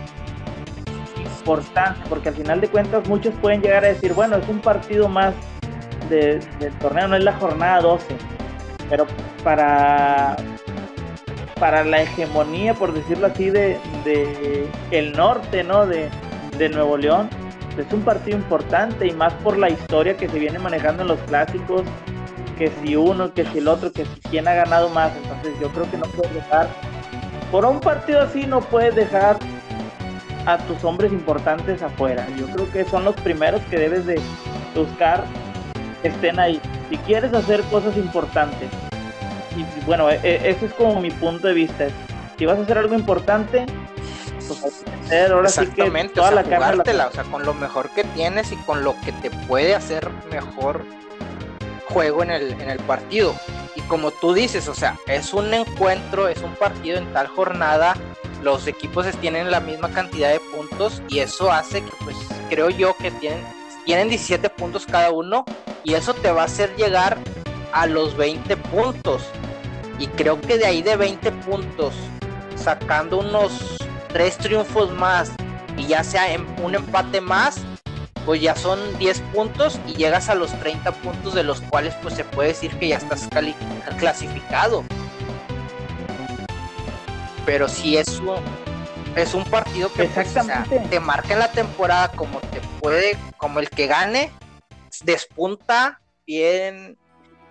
importante, 1.18 2.00
porque 2.10 2.30
al 2.30 2.36
final 2.36 2.62
de 2.62 2.68
cuentas 2.68 3.08
muchos 3.08 3.34
pueden 3.42 3.62
llegar 3.62 3.86
a 3.86 3.90
decir, 3.90 4.14
bueno, 4.14 4.38
es 4.38 4.48
un 4.48 4.60
partido 4.60 5.08
más 5.08 5.34
del 6.10 6.40
torneo, 6.80 7.08
no 7.08 7.16
es 7.16 7.24
la 7.24 7.34
jornada 7.34 7.82
12, 7.82 8.06
pero 8.90 9.06
para, 9.44 10.36
para 11.60 11.84
la 11.84 12.02
hegemonía, 12.02 12.74
por 12.74 12.94
decirlo 12.94 13.28
así, 13.28 13.50
de, 13.50 13.80
el 14.92 15.14
norte, 15.14 15.64
¿no? 15.64 15.86
De, 15.86 16.10
de 16.58 16.70
Nuevo 16.70 16.98
León, 16.98 17.30
es 17.78 17.92
un 17.92 18.02
partido 18.02 18.38
importante 18.38 19.08
y 19.08 19.12
más 19.12 19.34
por 19.34 19.58
la 19.58 19.70
historia 19.70 20.16
que 20.16 20.30
se 20.30 20.40
viene 20.40 20.60
manejando 20.60 21.02
en 21.02 21.10
los 21.10 21.20
clásicos, 21.22 21.84
que 22.58 22.72
si 22.82 22.96
uno, 22.96 23.34
que 23.34 23.46
si 23.46 23.58
el 23.58 23.68
otro, 23.68 23.92
que 23.92 24.06
si 24.06 24.20
quién 24.30 24.48
ha 24.48 24.54
ganado 24.54 24.90
más. 24.90 25.12
Entonces 25.16 25.54
yo 25.60 25.70
creo 25.70 25.90
que 25.90 25.98
no 25.98 26.06
puedes 26.06 26.34
dejar, 26.34 26.70
por 27.52 27.66
un 27.66 27.80
partido 27.80 28.22
así 28.22 28.46
no 28.46 28.62
puedes 28.62 28.96
dejar 28.96 29.38
a 30.46 30.58
tus 30.60 30.84
hombres 30.84 31.12
importantes 31.12 31.82
afuera. 31.82 32.26
Yo 32.38 32.46
creo 32.48 32.72
que 32.72 32.86
son 32.86 33.04
los 33.04 33.16
primeros 33.16 33.62
que 33.70 33.78
debes 33.78 34.06
de 34.06 34.20
buscar 34.76 35.24
estén 36.08 36.40
ahí. 36.40 36.60
Si 36.90 36.98
quieres 36.98 37.34
hacer 37.34 37.62
cosas 37.64 37.98
importantes. 37.98 38.70
Y 39.56 39.86
bueno, 39.86 40.10
e, 40.10 40.20
e, 40.24 40.50
ese 40.50 40.68
es 40.68 40.74
como 40.74 41.00
mi 41.02 41.12
punto 41.12 41.48
de 41.48 41.54
vista. 41.54 41.88
Si 42.38 42.46
vas 42.46 42.60
a 42.60 42.64
hacer 42.64 42.78
algo 42.78 42.96
importante, 42.96 43.66
pues 44.48 44.84
ahora 45.30 45.48
Exactamente, 45.48 46.16
toda 46.16 46.32
la 46.32 47.08
o 47.08 47.12
sea, 47.12 47.24
con 47.24 47.44
lo 47.44 47.54
mejor 47.54 47.90
que 47.92 48.04
tienes 48.04 48.52
y 48.52 48.56
con 48.58 48.84
lo 48.84 48.96
que 49.02 49.12
te 49.14 49.30
puede 49.30 49.76
hacer 49.76 50.10
mejor 50.32 50.84
juego 51.88 52.24
en 52.24 52.32
el, 52.32 52.52
en 52.62 52.70
el 52.70 52.80
partido. 52.80 53.36
Y 53.76 53.82
como 53.82 54.12
tú 54.12 54.34
dices, 54.34 54.68
o 54.68 54.74
sea, 54.74 54.98
es 55.08 55.34
un 55.34 55.54
encuentro, 55.54 56.28
es 56.28 56.42
un 56.42 56.56
partido 56.56 56.98
en 56.98 57.12
tal 57.14 57.28
jornada, 57.28 57.96
los 58.42 58.68
equipos 58.68 59.08
tienen 59.22 59.52
la 59.52 59.60
misma 59.60 59.90
cantidad 59.90 60.30
de 60.30 60.40
puntos 60.40 61.02
y 61.08 61.20
eso 61.20 61.52
hace 61.52 61.82
que, 61.84 61.92
pues, 62.04 62.16
creo 62.50 62.70
yo 62.70 62.96
que 62.98 63.12
tienen, 63.12 63.44
tienen 63.86 64.10
17 64.10 64.50
puntos 64.50 64.86
cada 64.86 65.12
uno 65.12 65.46
y 65.86 65.94
eso 65.94 66.14
te 66.16 66.32
va 66.32 66.42
a 66.42 66.46
hacer 66.46 66.76
llegar 66.76 67.18
a 67.72 67.86
los 67.86 68.18
20 68.18 68.58
puntos. 68.58 69.22
Y 70.00 70.08
creo 70.08 70.42
que 70.42 70.58
de 70.58 70.66
ahí 70.66 70.82
de 70.82 70.98
20 70.98 71.32
puntos, 71.32 71.94
sacando 72.56 73.20
unos 73.20 73.78
tres 74.10 74.38
triunfos 74.38 74.92
más 74.92 75.32
y 75.78 75.86
ya 75.86 76.04
sea 76.04 76.34
en 76.34 76.46
un 76.62 76.76
empate 76.76 77.22
más, 77.22 77.62
pues 78.26 78.42
ya 78.42 78.56
son 78.56 78.80
10 78.98 79.22
puntos 79.34 79.80
y 79.88 79.94
llegas 79.94 80.30
a 80.30 80.36
los 80.36 80.52
30 80.60 80.92
puntos 80.92 81.36
de 81.36 81.44
los 81.44 81.62
cuales 81.62 81.94
pues 82.02 82.16
se 82.16 82.24
puede 82.24 82.50
decir 82.50 82.72
que 82.80 82.90
ya 82.90 82.98
estás 82.98 83.30
clasificado. 83.98 84.84
Pero 87.46 87.70
si 87.70 87.96
es 87.98 88.20
un, 88.20 88.38
es 89.16 89.36
un 89.36 89.44
partido 89.44 89.94
que 89.94 90.06
pues, 90.06 90.34
te 90.90 91.00
marca 91.00 91.34
en 91.34 91.40
la 91.40 91.52
temporada 91.52 92.12
como 92.14 92.40
te 92.40 92.60
puede, 92.82 93.18
como 93.38 93.60
el 93.60 93.70
que 93.70 93.86
gane, 93.86 94.32
despunta 95.04 96.02
bien, 96.26 96.98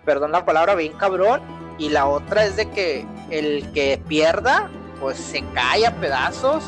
perdón 0.05 0.31
la 0.31 0.45
palabra, 0.45 0.75
bien 0.75 0.93
cabrón. 0.93 1.41
Y 1.77 1.89
la 1.89 2.07
otra 2.07 2.45
es 2.45 2.55
de 2.55 2.69
que 2.69 3.05
el 3.29 3.71
que 3.73 4.01
pierda, 4.07 4.69
pues 5.01 5.17
se 5.17 5.43
cae 5.53 5.85
a 5.85 5.95
pedazos 5.95 6.63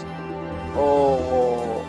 o, 0.77 1.81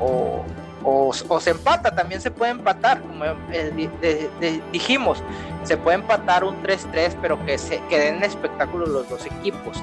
o, 0.00 1.12
se 1.40 1.50
empata, 1.50 1.94
también 1.94 2.20
se 2.20 2.30
puede 2.30 2.52
empatar, 2.52 3.00
como 3.00 3.24
dijimos, 4.72 5.22
se 5.62 5.76
puede 5.76 5.96
empatar 5.96 6.44
un 6.44 6.62
3-3, 6.62 7.16
pero 7.20 7.44
que 7.46 7.56
se 7.56 7.80
queden 7.88 8.16
en 8.16 8.24
espectáculo 8.24 8.86
los 8.86 9.08
dos 9.08 9.24
equipos. 9.26 9.82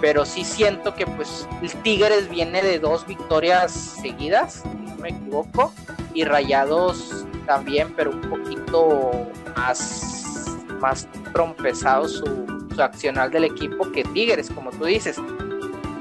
Pero 0.00 0.26
sí 0.26 0.44
siento 0.44 0.94
que 0.94 1.06
pues 1.06 1.48
el 1.62 1.72
Tigres 1.82 2.28
viene 2.28 2.62
de 2.62 2.78
dos 2.78 3.06
victorias 3.06 3.72
seguidas, 3.72 4.62
si 4.62 4.68
no 4.68 4.96
me 4.96 5.08
equivoco, 5.08 5.72
y 6.16 6.24
Rayados 6.24 7.26
también, 7.46 7.92
pero 7.94 8.10
un 8.10 8.22
poquito 8.22 9.12
más, 9.54 10.56
más 10.80 11.06
trompezado 11.34 12.08
su, 12.08 12.46
accional 12.78 13.30
del 13.30 13.44
equipo 13.44 13.90
que 13.92 14.02
Tigres, 14.02 14.50
como 14.50 14.70
tú 14.70 14.86
dices. 14.86 15.16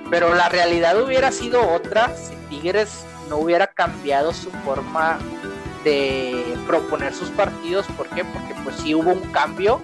Pero 0.10 0.34
la 0.34 0.50
realidad 0.50 1.02
hubiera 1.02 1.32
sido 1.32 1.70
otra 1.70 2.16
si 2.16 2.34
Tigres 2.50 3.06
no 3.30 3.38
hubiera 3.38 3.68
cambiado 3.68 4.34
su 4.34 4.50
forma 4.66 5.18
de 5.84 6.58
proponer 6.66 7.14
sus 7.14 7.30
partidos. 7.30 7.86
¿Por 7.98 8.08
qué? 8.08 8.24
Porque 8.24 8.56
pues 8.64 8.78
sí 8.78 8.96
hubo 8.96 9.12
un 9.12 9.32
cambio 9.32 9.82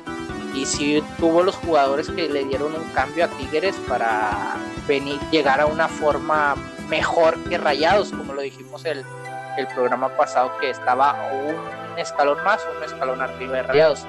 y 0.54 0.66
sí 0.66 1.04
tuvo 1.18 1.44
los 1.44 1.56
jugadores 1.56 2.10
que 2.10 2.30
le 2.30 2.46
dieron 2.46 2.74
un 2.74 2.90
cambio 2.94 3.26
a 3.26 3.28
Tigres 3.28 3.76
para 3.88 4.56
venir, 4.88 5.20
llegar 5.32 5.60
a 5.62 5.66
una 5.66 5.88
forma 5.88 6.56
mejor 6.90 7.38
que 7.46 7.58
Rayados, 7.58 8.12
como 8.12 8.34
lo 8.34 8.42
dijimos 8.42 8.84
el, 8.86 9.06
el 9.58 9.68
programa 9.68 10.10
pasado, 10.10 10.58
que 10.60 10.70
estaba 10.70 11.14
un 11.32 11.56
escalón 11.98 12.44
más, 12.44 12.62
un 12.78 12.84
escalón 12.84 13.22
arriba 13.22 13.58
de 13.58 13.64
Rayados. 13.64 14.06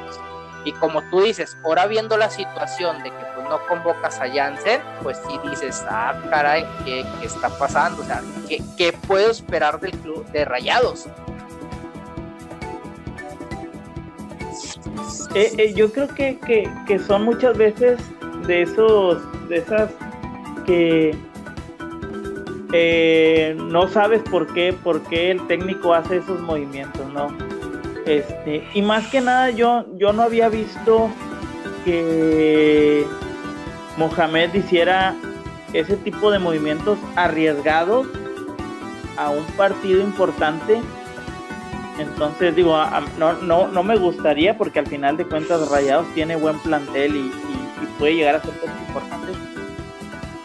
Y 0.64 0.72
como 0.72 1.02
tú 1.11 1.22
dices, 1.22 1.57
ahora 1.64 1.87
viendo 1.87 2.16
la 2.16 2.31
situación 2.31 3.02
de 3.02 3.11
que 3.11 3.24
pues 3.35 3.48
no 3.48 3.59
convocas 3.66 4.20
a 4.20 4.31
Jansen, 4.31 4.81
pues 5.02 5.20
sí 5.26 5.38
dices, 5.48 5.85
ah, 5.88 6.14
caray, 6.31 6.64
¿qué, 6.85 7.05
está 7.22 7.48
pasando? 7.50 8.02
O 8.02 8.05
sea, 8.05 8.22
¿qué, 8.48 8.62
¿qué, 8.76 8.92
puedo 8.92 9.31
esperar 9.31 9.81
del 9.81 9.92
club 9.98 10.24
de 10.31 10.44
Rayados? 10.44 11.09
Eh, 15.35 15.52
eh, 15.57 15.72
yo 15.74 15.90
creo 15.90 16.09
que, 16.09 16.38
que, 16.38 16.70
que, 16.87 16.98
son 16.98 17.24
muchas 17.24 17.57
veces 17.57 17.98
de 18.46 18.62
esos, 18.62 19.48
de 19.48 19.57
esas 19.59 19.90
que 20.66 21.16
eh, 22.72 23.54
no 23.56 23.88
sabes 23.88 24.22
por 24.22 24.52
qué, 24.54 24.72
por 24.72 25.02
qué 25.02 25.30
el 25.30 25.46
técnico 25.46 25.92
hace 25.92 26.16
esos 26.18 26.40
movimientos, 26.40 27.06
¿no? 27.12 27.28
Este, 28.06 28.66
y 28.74 28.82
más 28.82 29.06
que 29.08 29.20
nada 29.20 29.50
yo, 29.50 29.85
yo 29.96 30.12
no 30.12 30.22
había 30.22 30.48
visto 30.48 31.11
que 31.85 33.06
Mohamed 33.96 34.54
hiciera 34.54 35.14
ese 35.72 35.96
tipo 35.96 36.30
de 36.30 36.38
movimientos 36.38 36.98
arriesgados 37.14 38.06
a 39.16 39.30
un 39.30 39.44
partido 39.56 40.00
importante. 40.00 40.80
Entonces 41.98 42.56
digo, 42.56 42.76
no, 43.18 43.35
no, 43.35 43.68
no 43.68 43.82
me 43.82 43.96
gustaría 43.96 44.56
porque 44.56 44.78
al 44.78 44.87
final 44.87 45.16
de 45.18 45.26
cuentas 45.26 45.68
Rayados 45.68 46.06
tiene 46.14 46.37
buen 46.37 46.58
plantel 46.61 47.14
y, 47.14 47.26
y 47.26 47.87
puede 47.98 48.14
llegar 48.14 48.37
a 48.37 48.42
ser 48.42 48.58
cosas 48.58 48.80
importantes. 48.88 49.51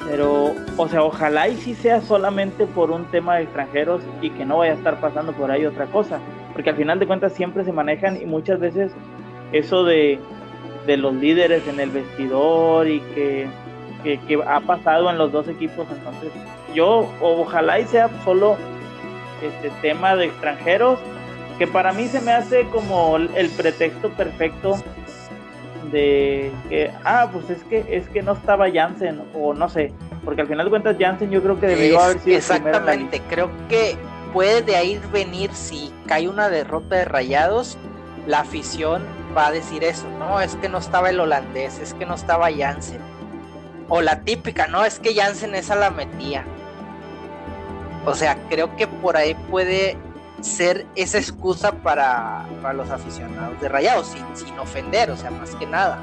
Pero, 0.10 0.56
o 0.78 0.88
sea, 0.88 1.04
ojalá 1.04 1.50
y 1.50 1.58
si 1.58 1.76
sea 1.76 2.02
solamente 2.02 2.66
por 2.66 2.92
un 2.92 3.06
tema 3.06 3.36
de 3.36 3.44
extranjeros 3.44 4.02
y 4.22 4.30
que 4.30 4.46
no 4.46 4.60
vaya 4.60 4.72
a 4.74 4.76
estar 4.76 5.00
pasando 5.00 5.34
por 5.34 5.52
ahí 5.52 5.66
otra 5.66 5.86
cosa. 5.88 6.20
Porque 6.54 6.70
al 6.70 6.78
final 6.78 7.00
de 7.00 7.08
cuentas 7.08 7.34
siempre 7.34 7.66
se 7.66 7.74
manejan 7.74 8.22
y 8.22 8.26
muchas 8.26 8.60
veces 8.60 8.94
eso 9.52 9.84
de, 9.84 10.20
los 10.88 11.14
líderes 11.14 11.68
en 11.68 11.80
el 11.82 11.90
vestidor 11.90 12.88
y 12.88 13.02
que, 13.14 13.50
ha 14.48 14.62
pasado 14.62 15.10
en 15.10 15.18
los 15.18 15.34
dos 15.34 15.50
equipos, 15.50 15.86
entonces 15.92 16.32
yo 16.74 17.10
ojalá 17.20 17.78
y 17.82 17.86
sea 17.86 18.10
solo 18.24 18.56
este 19.42 19.70
tema 19.82 20.16
de 20.16 20.28
extranjeros, 20.28 20.98
que 21.58 21.68
para 21.68 21.92
mí 21.92 22.08
se 22.08 22.22
me 22.22 22.32
hace 22.32 22.64
como 22.68 23.18
el 23.18 23.50
pretexto 23.58 24.10
perfecto 24.12 24.78
de 25.92 26.52
que, 26.70 26.92
ah, 27.04 27.30
pues 27.32 27.50
es 27.50 27.64
que 27.64 27.86
es 27.90 28.08
que 28.10 28.22
no 28.22 28.34
estaba 28.34 28.72
Jansen 28.72 29.22
o 29.34 29.54
no 29.54 29.70
sé, 29.70 29.94
porque 30.24 30.42
al 30.42 30.48
final 30.48 30.66
de 30.66 30.70
cuentas 30.70 30.98
Jansen 31.00 31.30
yo 31.32 31.42
creo 31.42 31.60
que 31.60 31.68
debió 31.68 32.00
haber 32.00 32.20
sido 32.20 32.38
exactamente, 32.38 33.22
creo 33.30 33.50
que 33.70 33.98
puede 34.34 34.62
de 34.62 34.76
ahí 34.76 35.02
venir 35.12 35.52
si 35.54 35.92
cae 36.06 36.28
una 36.28 36.50
derrota 36.50 36.96
de 36.96 37.06
Rayados, 37.06 37.78
la 38.26 38.42
afición 38.42 39.04
va 39.36 39.48
a 39.48 39.52
decir 39.52 39.84
eso, 39.84 40.08
no, 40.20 40.42
es 40.42 40.56
que 40.56 40.70
no 40.70 40.78
estaba 40.78 41.10
el 41.10 41.20
holandés, 41.20 41.80
es 41.80 41.94
que 41.94 42.06
no 42.06 42.16
estaba 42.16 42.50
Jansen. 42.52 43.02
O 43.90 44.02
la 44.02 44.22
típica, 44.22 44.68
no, 44.68 44.84
es 44.84 45.00
que 45.00 45.16
Jansen 45.16 45.56
esa 45.56 45.76
la 45.76 45.92
metía. 45.92 46.44
O 48.06 48.14
sea, 48.14 48.38
creo 48.50 48.76
que 48.76 48.88
por 48.88 49.16
ahí 49.16 49.36
puede 49.50 49.98
ser 50.42 50.86
esa 50.96 51.18
excusa 51.18 51.72
para, 51.72 52.46
los 52.74 52.90
aficionados 52.90 53.60
de 53.62 53.70
Rayados, 53.70 54.16
sin, 54.36 54.60
ofender, 54.60 55.12
o 55.12 55.18
sea, 55.18 55.32
más 55.32 55.56
que 55.56 55.66
nada. 55.66 56.00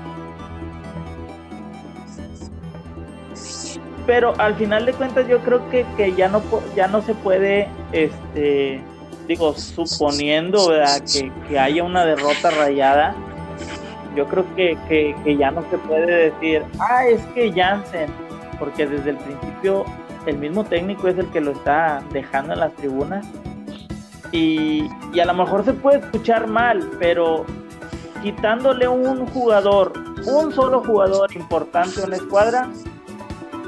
pero 4.06 4.34
al 4.38 4.54
final 4.56 4.84
de 4.84 4.92
cuentas 4.92 5.26
yo 5.28 5.38
creo 5.40 5.66
que, 5.70 5.86
que 5.96 6.14
ya 6.14 6.28
no 6.28 6.42
ya 6.76 6.88
no 6.88 7.00
se 7.00 7.14
puede 7.14 7.68
este 7.92 8.82
digo 9.26 9.54
suponiendo 9.54 10.68
Que, 11.10 11.32
que, 11.48 11.58
haya 11.58 11.82
una 11.82 12.04
derrota 12.04 12.50
rayada 12.50 13.14
yo 14.14 14.26
creo 14.26 14.44
que, 14.54 14.76
que, 14.88 15.36
ya 15.38 15.50
no 15.50 15.64
se 15.70 15.78
puede 15.78 16.30
decir 16.30 16.62
ah 16.80 17.06
es 17.06 17.22
que 17.34 17.50
Jansen 17.50 18.10
porque 18.58 18.86
desde 18.86 19.08
el 19.10 19.16
principio 19.16 19.86
el 20.26 20.36
mismo 20.36 20.64
técnico 20.64 21.08
es 21.08 21.16
el 21.16 21.26
que 21.30 21.40
lo 21.40 21.52
está 21.52 22.02
dejando 22.12 22.52
en 22.52 22.60
las 22.60 22.74
tribunas 22.74 23.26
Y, 24.34 24.90
a 25.20 25.24
lo 25.26 25.34
mejor 25.34 25.64
se 25.64 25.72
puede 25.72 26.00
escuchar 26.00 26.48
mal, 26.48 26.90
pero 26.98 27.46
quitándole 28.20 28.88
un 28.88 29.26
jugador, 29.26 29.92
un 30.26 30.52
solo 30.52 30.82
jugador 30.82 31.32
importante 31.36 32.02
en 32.02 32.10
la 32.10 32.16
escuadra, 32.16 32.68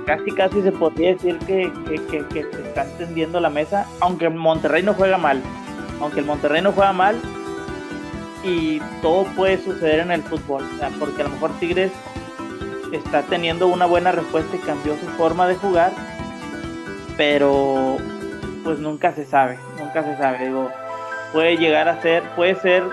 casi 0.06 0.32
casi 0.32 0.62
se 0.62 0.72
podría 0.72 1.10
decir 1.10 1.38
que, 1.46 1.70
se 2.32 2.62
está 2.62 2.82
entendiendo 2.82 3.38
la 3.38 3.48
mesa, 3.48 3.86
aunque 4.00 4.28
Monterrey 4.28 4.82
no 4.82 4.92
juega 4.94 5.18
mal, 5.18 5.40
aunque 6.00 6.18
el 6.18 6.26
Monterrey 6.26 6.60
no 6.62 6.72
juega 6.72 6.92
mal 6.92 7.14
y 8.42 8.80
todo 9.02 9.22
puede 9.36 9.58
suceder 9.58 10.00
en 10.00 10.10
el 10.10 10.24
fútbol, 10.24 10.64
porque 10.98 11.22
a 11.22 11.26
lo 11.26 11.30
mejor 11.30 11.52
Tigres 11.60 11.92
está 12.90 13.22
teniendo 13.22 13.68
una 13.68 13.86
buena 13.86 14.10
respuesta 14.10 14.56
y 14.56 14.58
cambió 14.58 14.96
su 14.98 15.06
forma 15.10 15.46
de 15.46 15.54
jugar, 15.54 15.92
pero 17.16 17.98
pues 18.64 18.80
nunca 18.80 19.14
se 19.14 19.24
sabe, 19.24 19.58
se 20.02 20.16
sabe, 20.16 20.46
digo, 20.46 20.70
puede 21.32 21.56
llegar 21.56 21.88
a 21.88 22.00
ser, 22.02 22.22
puede 22.34 22.54
ser 22.56 22.84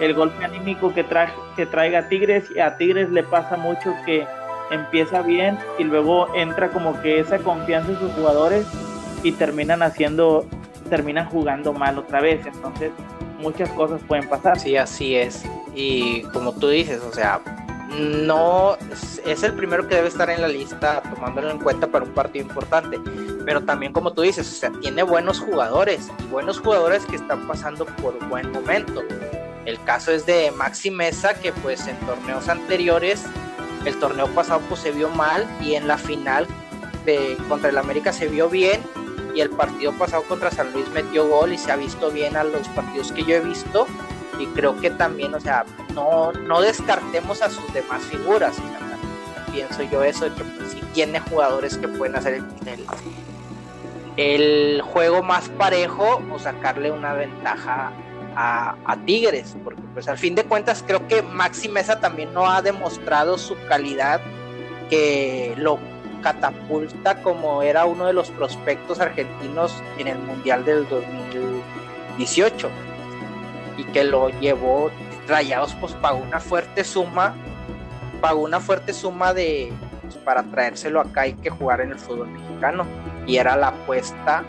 el 0.00 0.14
golpe 0.14 0.44
anímico 0.44 0.92
que, 0.94 1.04
trae, 1.04 1.28
que 1.56 1.66
traiga 1.66 2.08
Tigres 2.08 2.44
y 2.54 2.60
a 2.60 2.76
Tigres 2.76 3.10
le 3.10 3.22
pasa 3.22 3.56
mucho 3.56 3.94
que 4.06 4.26
empieza 4.70 5.22
bien 5.22 5.58
y 5.78 5.84
luego 5.84 6.34
entra 6.34 6.68
como 6.68 7.00
que 7.00 7.20
esa 7.20 7.38
confianza 7.38 7.92
en 7.92 7.98
sus 7.98 8.12
jugadores 8.12 8.66
y 9.22 9.32
terminan 9.32 9.82
haciendo, 9.82 10.46
terminan 10.88 11.26
jugando 11.28 11.72
mal 11.72 11.98
otra 11.98 12.20
vez. 12.20 12.46
Entonces, 12.46 12.92
muchas 13.40 13.68
cosas 13.70 14.00
pueden 14.06 14.28
pasar. 14.28 14.58
Sí, 14.58 14.76
así 14.76 15.16
es. 15.16 15.44
Y 15.74 16.22
como 16.32 16.52
tú 16.52 16.68
dices, 16.68 17.02
o 17.02 17.12
sea, 17.12 17.40
no 17.88 18.76
es 19.24 19.42
el 19.42 19.54
primero 19.54 19.88
que 19.88 19.96
debe 19.96 20.08
estar 20.08 20.28
en 20.30 20.42
la 20.42 20.48
lista 20.48 21.02
tomándolo 21.02 21.50
en 21.50 21.58
cuenta 21.58 21.86
para 21.86 22.04
un 22.04 22.12
partido 22.12 22.46
importante. 22.46 22.98
Pero 23.44 23.62
también 23.62 23.92
como 23.92 24.12
tú 24.12 24.22
dices, 24.22 24.46
o 24.46 24.54
sea, 24.54 24.70
tiene 24.80 25.02
buenos 25.02 25.40
jugadores 25.40 26.08
y 26.18 26.24
buenos 26.24 26.60
jugadores 26.60 27.04
que 27.06 27.16
están 27.16 27.46
pasando 27.46 27.86
por 27.86 28.18
buen 28.28 28.50
momento. 28.52 29.02
El 29.64 29.82
caso 29.84 30.12
es 30.12 30.26
de 30.26 30.50
Maxi 30.50 30.90
Mesa, 30.90 31.34
que 31.34 31.52
pues 31.52 31.86
en 31.86 31.96
torneos 32.00 32.48
anteriores 32.48 33.24
el 33.84 33.98
torneo 33.98 34.26
pasado 34.28 34.60
pues 34.68 34.80
se 34.80 34.90
vio 34.90 35.08
mal 35.08 35.46
y 35.60 35.74
en 35.74 35.86
la 35.88 35.98
final 35.98 36.46
de, 37.04 37.36
contra 37.48 37.70
el 37.70 37.78
América 37.78 38.12
se 38.12 38.28
vio 38.28 38.48
bien 38.48 38.82
y 39.34 39.40
el 39.40 39.50
partido 39.50 39.92
pasado 39.92 40.24
contra 40.24 40.50
San 40.50 40.72
Luis 40.72 40.88
metió 40.90 41.28
gol 41.28 41.52
y 41.52 41.58
se 41.58 41.70
ha 41.70 41.76
visto 41.76 42.10
bien 42.10 42.36
a 42.36 42.44
los 42.44 42.68
partidos 42.68 43.12
que 43.12 43.24
yo 43.24 43.36
he 43.36 43.40
visto 43.40 43.86
y 44.38 44.46
creo 44.46 44.80
que 44.80 44.90
también, 44.90 45.34
o 45.34 45.40
sea, 45.40 45.64
no, 45.94 46.32
no 46.32 46.60
descartemos 46.60 47.42
a 47.42 47.50
sus 47.50 47.72
demás 47.72 48.02
figuras, 48.04 48.56
pienso 49.52 49.82
yo 49.82 50.02
eso 50.04 50.24
de 50.24 50.34
que 50.34 50.44
pues, 50.44 50.72
si 50.72 50.80
tiene 50.92 51.20
jugadores 51.20 51.76
que 51.78 51.88
pueden 51.88 52.16
hacer 52.16 52.34
el, 52.66 52.86
el 54.16 54.82
juego 54.82 55.22
más 55.22 55.48
parejo 55.50 56.22
o 56.32 56.38
sacarle 56.38 56.90
una 56.90 57.14
ventaja 57.14 57.92
a, 58.36 58.96
Tigres, 59.04 59.56
porque 59.64 59.82
pues 59.94 60.06
al 60.06 60.16
fin 60.16 60.36
de 60.36 60.44
cuentas 60.44 60.84
creo 60.86 61.08
que 61.08 61.22
Maxi 61.22 61.68
Mesa 61.68 61.98
también 61.98 62.32
no 62.32 62.48
ha 62.48 62.62
demostrado 62.62 63.36
su 63.36 63.56
calidad 63.66 64.20
que 64.88 65.54
lo 65.56 65.80
catapulta 66.22 67.20
como 67.22 67.62
era 67.62 67.84
uno 67.84 68.06
de 68.06 68.12
los 68.12 68.30
prospectos 68.30 69.00
argentinos 69.00 69.82
en 69.98 70.06
el 70.08 70.18
Mundial 70.18 70.64
del 70.64 70.88
2018 70.88 72.70
y 73.78 73.84
que 73.84 74.04
lo 74.04 74.28
llevó 74.40 74.90
Rayados 75.26 75.74
pues 75.80 75.94
pagó 75.94 76.18
una 76.18 76.40
fuerte 76.40 76.84
suma 76.84 77.34
pagó 78.20 78.42
una 78.42 78.60
fuerte 78.60 78.92
suma 78.92 79.32
de 79.32 79.72
pues, 80.02 80.16
para 80.16 80.42
traérselo 80.42 81.00
acá 81.00 81.26
y 81.26 81.32
que 81.34 81.48
jugar 81.48 81.80
en 81.80 81.92
el 81.92 81.98
fútbol 81.98 82.28
mexicano 82.28 82.84
y 83.26 83.36
era 83.36 83.56
la 83.56 83.68
apuesta 83.68 84.42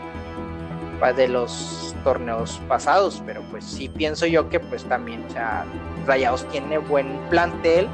pues, 0.98 1.16
de 1.16 1.28
los 1.28 1.94
torneos 2.04 2.60
pasados, 2.68 3.22
pero 3.26 3.42
pues 3.50 3.64
sí 3.64 3.88
pienso 3.88 4.26
yo 4.26 4.48
que 4.48 4.60
pues 4.60 4.84
también, 4.84 5.24
o 5.28 5.30
sea, 5.30 5.64
Rayados 6.06 6.46
tiene 6.48 6.78
buen 6.78 7.18
plantel 7.28 7.88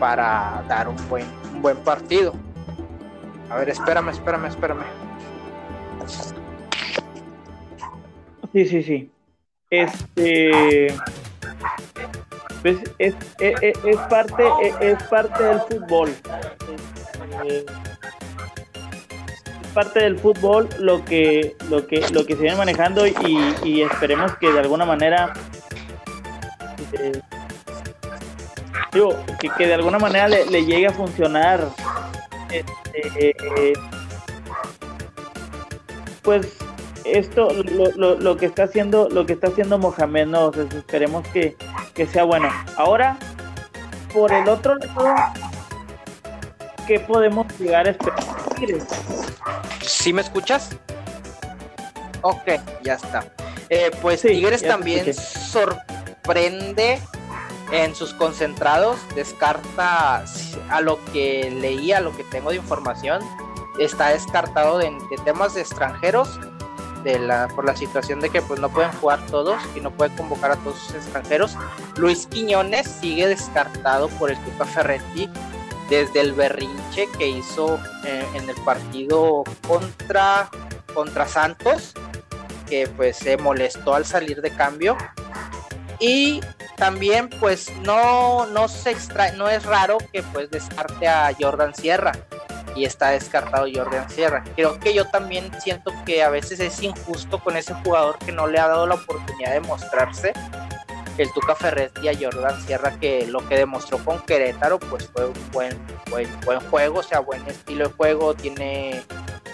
para 0.00 0.64
dar 0.68 0.88
un 0.88 0.96
buen, 1.08 1.26
un 1.54 1.62
buen 1.62 1.76
partido. 1.78 2.34
A 3.50 3.56
ver, 3.56 3.68
espérame, 3.68 4.08
espérame, 4.08 4.46
espérame. 4.46 4.84
Sí, 8.52 8.66
sí, 8.66 8.82
sí. 8.82 9.11
Este 9.72 10.94
pues 12.60 12.76
es, 12.98 13.14
es, 13.40 13.54
es 13.84 13.96
parte 14.10 14.44
es 14.82 15.02
parte 15.04 15.42
del 15.42 15.60
fútbol. 15.60 16.14
Eh, 17.46 17.64
parte 19.72 20.00
del 20.00 20.18
fútbol 20.18 20.68
lo 20.78 21.02
que 21.06 21.56
lo 21.70 21.86
que 21.86 22.06
lo 22.10 22.26
que 22.26 22.34
se 22.36 22.42
viene 22.42 22.56
manejando 22.58 23.06
y, 23.06 23.80
esperemos 23.80 24.36
que 24.36 24.52
de 24.52 24.60
alguna 24.60 24.84
manera 24.84 25.32
eh, 26.92 27.22
digo, 28.92 29.16
que, 29.56 29.66
de 29.66 29.72
alguna 29.72 29.98
manera 29.98 30.28
le, 30.28 30.66
llegue 30.66 30.88
a 30.88 30.92
funcionar 30.92 31.66
este, 32.50 33.72
pues 36.20 36.58
esto 37.04 37.48
lo, 37.96 38.16
lo, 38.16 38.36
que 38.36 38.46
está 38.46 38.64
haciendo 38.64 39.08
lo 39.08 39.26
que 39.26 39.34
está 39.34 39.48
haciendo 39.48 39.78
Mohamed 39.78 40.26
no 40.26 40.50
esperemos 40.50 41.26
que, 41.28 41.56
que 41.94 42.06
sea 42.06 42.24
bueno. 42.24 42.48
Ahora 42.76 43.18
por 44.12 44.32
el 44.32 44.48
otro 44.48 44.76
lado 44.76 45.14
qué 46.86 47.00
podemos 47.00 47.46
llegar 47.58 47.86
a 47.86 47.90
esperar 47.90 48.22
¿Sí 49.80 50.12
me 50.12 50.22
escuchas? 50.22 50.70
Ok, 52.22 52.48
ya 52.82 52.94
está. 52.94 53.24
Eh, 53.68 53.90
pues 54.00 54.22
Tigres 54.22 54.62
también 54.62 55.12
sorprende 55.14 57.00
en 57.72 57.94
sus 57.94 58.12
concentrados, 58.14 59.00
descarta 59.14 60.24
a 60.68 60.80
lo 60.80 61.02
que 61.12 61.50
leía, 61.50 61.98
a 61.98 62.00
lo 62.00 62.14
que 62.16 62.22
tengo 62.24 62.50
de 62.50 62.56
información, 62.56 63.22
está 63.78 64.10
descartado 64.10 64.78
de, 64.78 64.92
temas 65.24 65.54
de 65.54 65.62
extranjeros, 65.62 66.38
de 67.02 67.18
la, 67.18 67.48
por 67.48 67.64
la 67.64 67.76
situación 67.76 68.20
de 68.20 68.30
que 68.30 68.42
pues 68.42 68.60
no 68.60 68.68
pueden 68.68 68.92
jugar 68.92 69.24
todos 69.26 69.60
y 69.74 69.80
no 69.80 69.90
puede 69.90 70.14
convocar 70.16 70.52
a 70.52 70.56
todos 70.56 70.78
sus 70.78 70.94
extranjeros. 70.96 71.56
Luis 71.96 72.26
Quiñones 72.26 72.86
sigue 72.88 73.26
descartado 73.26 74.08
por 74.08 74.30
el 74.30 74.38
Tuca 74.44 74.64
Ferretti 74.64 75.28
desde 75.88 76.20
el 76.20 76.32
berrinche 76.32 77.06
que 77.18 77.28
hizo 77.28 77.78
eh, 78.04 78.24
en 78.34 78.48
el 78.48 78.56
partido 78.64 79.44
contra, 79.66 80.48
contra 80.94 81.26
Santos, 81.26 81.92
que 82.68 82.86
pues 82.88 83.16
se 83.16 83.36
molestó 83.36 83.94
al 83.94 84.06
salir 84.06 84.40
de 84.40 84.50
cambio. 84.50 84.96
Y 86.00 86.40
también 86.76 87.28
pues 87.28 87.70
no, 87.84 88.46
no 88.46 88.66
se 88.68 88.90
extra 88.90 89.32
no 89.32 89.48
es 89.48 89.64
raro 89.64 89.98
que 90.12 90.22
pues 90.22 90.50
descarte 90.50 91.06
a 91.06 91.30
Jordan 91.38 91.74
Sierra 91.74 92.12
y 92.74 92.84
está 92.84 93.10
descartado 93.10 93.66
Jordan 93.72 94.08
Sierra. 94.08 94.44
Creo 94.54 94.78
que 94.78 94.94
yo 94.94 95.04
también 95.10 95.50
siento 95.60 95.92
que 96.04 96.22
a 96.22 96.30
veces 96.30 96.60
es 96.60 96.82
injusto 96.82 97.38
con 97.38 97.56
ese 97.56 97.74
jugador 97.74 98.18
que 98.18 98.32
no 98.32 98.46
le 98.46 98.58
ha 98.58 98.68
dado 98.68 98.86
la 98.86 98.94
oportunidad 98.94 99.52
de 99.52 99.60
mostrarse 99.60 100.32
el 101.18 101.30
Tuca 101.32 101.54
Ferretti 101.54 102.08
a 102.08 102.14
Jordan 102.18 102.60
Sierra 102.62 102.98
que 102.98 103.26
lo 103.26 103.46
que 103.46 103.56
demostró 103.56 103.98
con 103.98 104.20
Querétaro 104.20 104.78
pues 104.78 105.08
fue 105.12 105.26
un 105.26 105.50
buen, 105.52 105.78
buen, 106.10 106.28
buen 106.44 106.60
juego, 106.70 107.00
o 107.00 107.02
sea, 107.02 107.20
buen 107.20 107.46
estilo 107.46 107.88
de 107.88 107.94
juego, 107.94 108.34
tiene, 108.34 109.02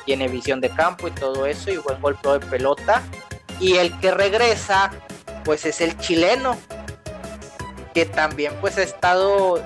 tiene 0.04 0.28
visión 0.28 0.61
de 0.61 0.70
campo 0.70 1.09
y 1.09 1.11
todo 1.11 1.46
eso 1.46 1.70
y 1.70 1.76
buen 1.78 2.00
golpe 2.00 2.28
de 2.28 2.40
pelota. 2.40 3.02
Y 3.61 3.76
el 3.76 3.98
que 3.98 4.12
regresa 4.12 4.92
pues 5.44 5.64
es 5.64 5.81
el 5.81 5.96
chileno, 5.98 6.57
que 7.94 8.04
también 8.07 8.52
pues 8.61 8.78
ha 8.78 8.83
estado 8.83 9.62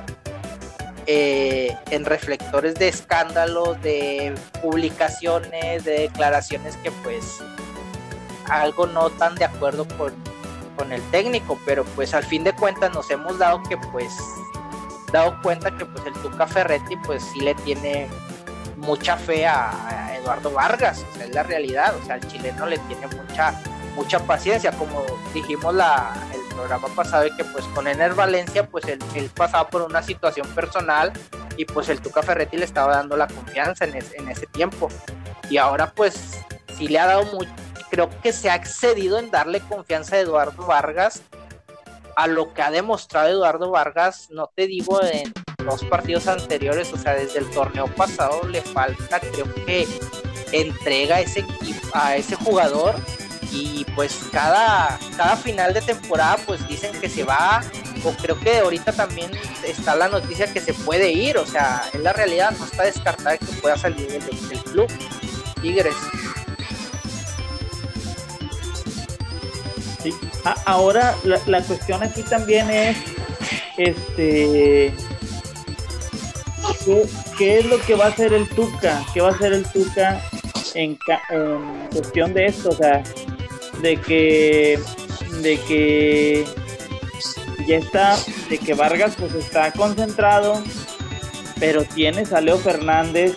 eh, 1.07 1.77
en 1.91 2.05
reflectores 2.05 2.75
de 2.75 2.89
escándalos, 2.89 3.81
de 3.83 4.35
publicaciones, 4.63 5.85
de 5.85 6.01
declaraciones 6.01 6.77
que 6.79 6.91
pues 7.03 7.43
algo 8.49 8.87
no 8.87 9.11
tan 9.11 9.35
de 9.37 9.45
acuerdo 9.45 9.87
con 9.97 10.93
el 10.93 11.03
técnico, 11.11 11.59
pero 11.65 11.85
pues 11.85 12.13
al 12.15 12.25
fin 12.25 12.45
de 12.45 12.53
cuentas 12.53 12.93
nos 12.93 13.11
hemos 13.11 13.39
dado 13.39 13.63
que 13.63 13.77
pues 13.77 14.13
dado 15.13 15.39
cuenta 15.43 15.77
que 15.77 15.85
pues 15.87 16.05
el 16.07 16.13
Tuca 16.15 16.47
Ferretti 16.47 16.97
pues 17.05 17.23
sí 17.33 17.41
le 17.41 17.55
tiene 17.57 18.09
mucha 18.79 19.17
fe 19.17 19.47
a, 19.47 20.09
Eduardo 20.17 20.53
Vargas, 20.53 21.05
o 21.11 21.17
sea, 21.17 21.27
es 21.27 21.35
la 21.35 21.43
realidad, 21.43 21.97
o 22.01 22.07
sea, 22.07 22.15
el 22.15 22.27
chileno 22.29 22.65
le 22.67 22.79
tiene 22.79 23.09
mucha 23.09 23.61
mucha 23.97 24.21
paciencia, 24.21 24.71
como 24.73 25.05
dijimos 25.35 25.75
la, 25.75 26.13
programa 26.55 26.89
pasado, 26.89 27.27
y 27.27 27.37
que 27.37 27.45
pues 27.45 27.65
con 27.67 27.87
Ener 27.87 28.15
Valencia, 28.15 28.67
pues 28.69 28.85
él, 28.87 28.99
él, 29.15 29.31
pasaba 29.35 29.69
por 29.69 29.83
una 29.83 30.03
situación 30.03 30.47
personal 30.49 31.13
y 31.57 31.65
pues 31.65 31.89
el 31.89 32.01
Tuca 32.01 32.23
Ferretti 32.23 32.57
le 32.57 32.65
estaba 32.65 32.97
dando 32.97 33.17
la 33.17 33.27
confianza 33.27 33.85
en, 33.85 33.97
en 33.97 34.29
ese 34.29 34.47
tiempo. 34.47 34.89
Y 35.51 35.59
ahora 35.59 35.93
pues 35.93 36.39
sí 36.77 36.89
le 36.89 36.99
ha 36.99 37.07
dado 37.07 37.25
mucho, 37.25 37.51
creo 37.91 38.09
que 38.23 38.33
se 38.33 38.51
ha 38.51 38.55
excedido 38.55 39.19
en 39.19 39.31
darle 39.31 39.61
confianza 39.61 40.17
a 40.17 40.21
Eduardo 40.21 40.67
Vargas 40.67 41.23
a 42.17 42.27
lo 42.27 42.53
que 42.53 42.63
ha 42.63 42.71
demostrado 42.71 43.29
Eduardo 43.29 43.71
Vargas, 43.71 44.29
no 44.31 44.51
te 44.55 44.67
digo 44.67 45.03
en 45.03 45.33
los 45.65 45.85
partidos 45.85 46.29
anteriores, 46.29 46.93
o 46.93 46.97
sea, 46.97 47.15
desde 47.15 47.39
el 47.39 47.51
torneo 47.51 47.87
pasado 47.87 48.47
le 48.49 48.61
falta, 48.61 49.21
creo 49.21 49.53
que 49.67 49.87
entrega 50.53 51.17
a 51.17 51.21
ese 51.21 51.45
a 51.95 52.17
ese 52.17 52.37
jugador 52.37 52.95
y 53.53 53.85
pues 53.95 54.21
cada, 54.33 54.99
cada 55.17 55.37
final 55.37 55.75
de 55.75 55.83
temporada 55.83 56.39
pues 56.47 56.67
dicen 56.67 56.99
que 57.01 57.09
se 57.09 57.23
va 57.23 57.63
o 58.03 58.13
creo 58.13 58.39
que 58.41 58.59
ahorita 58.59 58.93
también 58.93 59.31
está 59.65 59.95
la 59.95 60.09
noticia 60.09 60.53
que 60.53 60.61
se 60.61 60.73
puede 60.73 61.13
ir, 61.13 61.37
o 61.37 61.47
sea, 61.47 61.83
en 61.93 62.03
la 62.03 62.13
realidad 62.13 62.53
no 62.59 62.65
está 62.65 62.85
descartada 62.85 63.37
que 63.37 63.47
pueda 63.61 63.77
salir 63.77 64.09
del, 64.09 64.63
club 64.65 64.91
Tigres. 65.61 65.95
Sí. 70.03 70.13
ahora 70.65 71.15
la, 71.23 71.41
la, 71.47 71.63
cuestión 71.63 72.03
aquí 72.03 72.25
también 72.25 72.69
es 72.71 72.97
este 73.77 74.93
¿qué, 77.39 77.59
es 77.59 77.67
lo 77.67 77.81
que 77.81 77.95
va 77.95 78.07
a 78.07 78.09
hacer 78.09 78.33
el 78.33 78.49
Tuca? 78.49 79.05
¿Qué 79.15 79.21
va 79.21 79.29
a 79.29 79.33
hacer 79.33 79.53
el 79.53 79.65
Tuca 79.65 80.21
en, 80.75 80.99
en 81.31 81.89
cuestión 81.93 82.35
de 82.35 82.47
esto? 82.47 82.71
O 82.71 82.75
sea, 82.75 83.03
de 83.81 83.97
que 84.01 84.79
de 85.41 85.59
que 85.61 86.45
ya 87.67 87.77
está, 87.77 88.17
de 88.49 88.59
que 88.59 88.75
Vargas 88.75 89.15
pues 89.19 89.35
está 89.35 89.73
concentrado, 89.73 90.63
pero 91.59 91.85
tienes 91.85 92.33
a 92.33 92.41
Leo 92.41 92.59
Fernández 92.59 93.35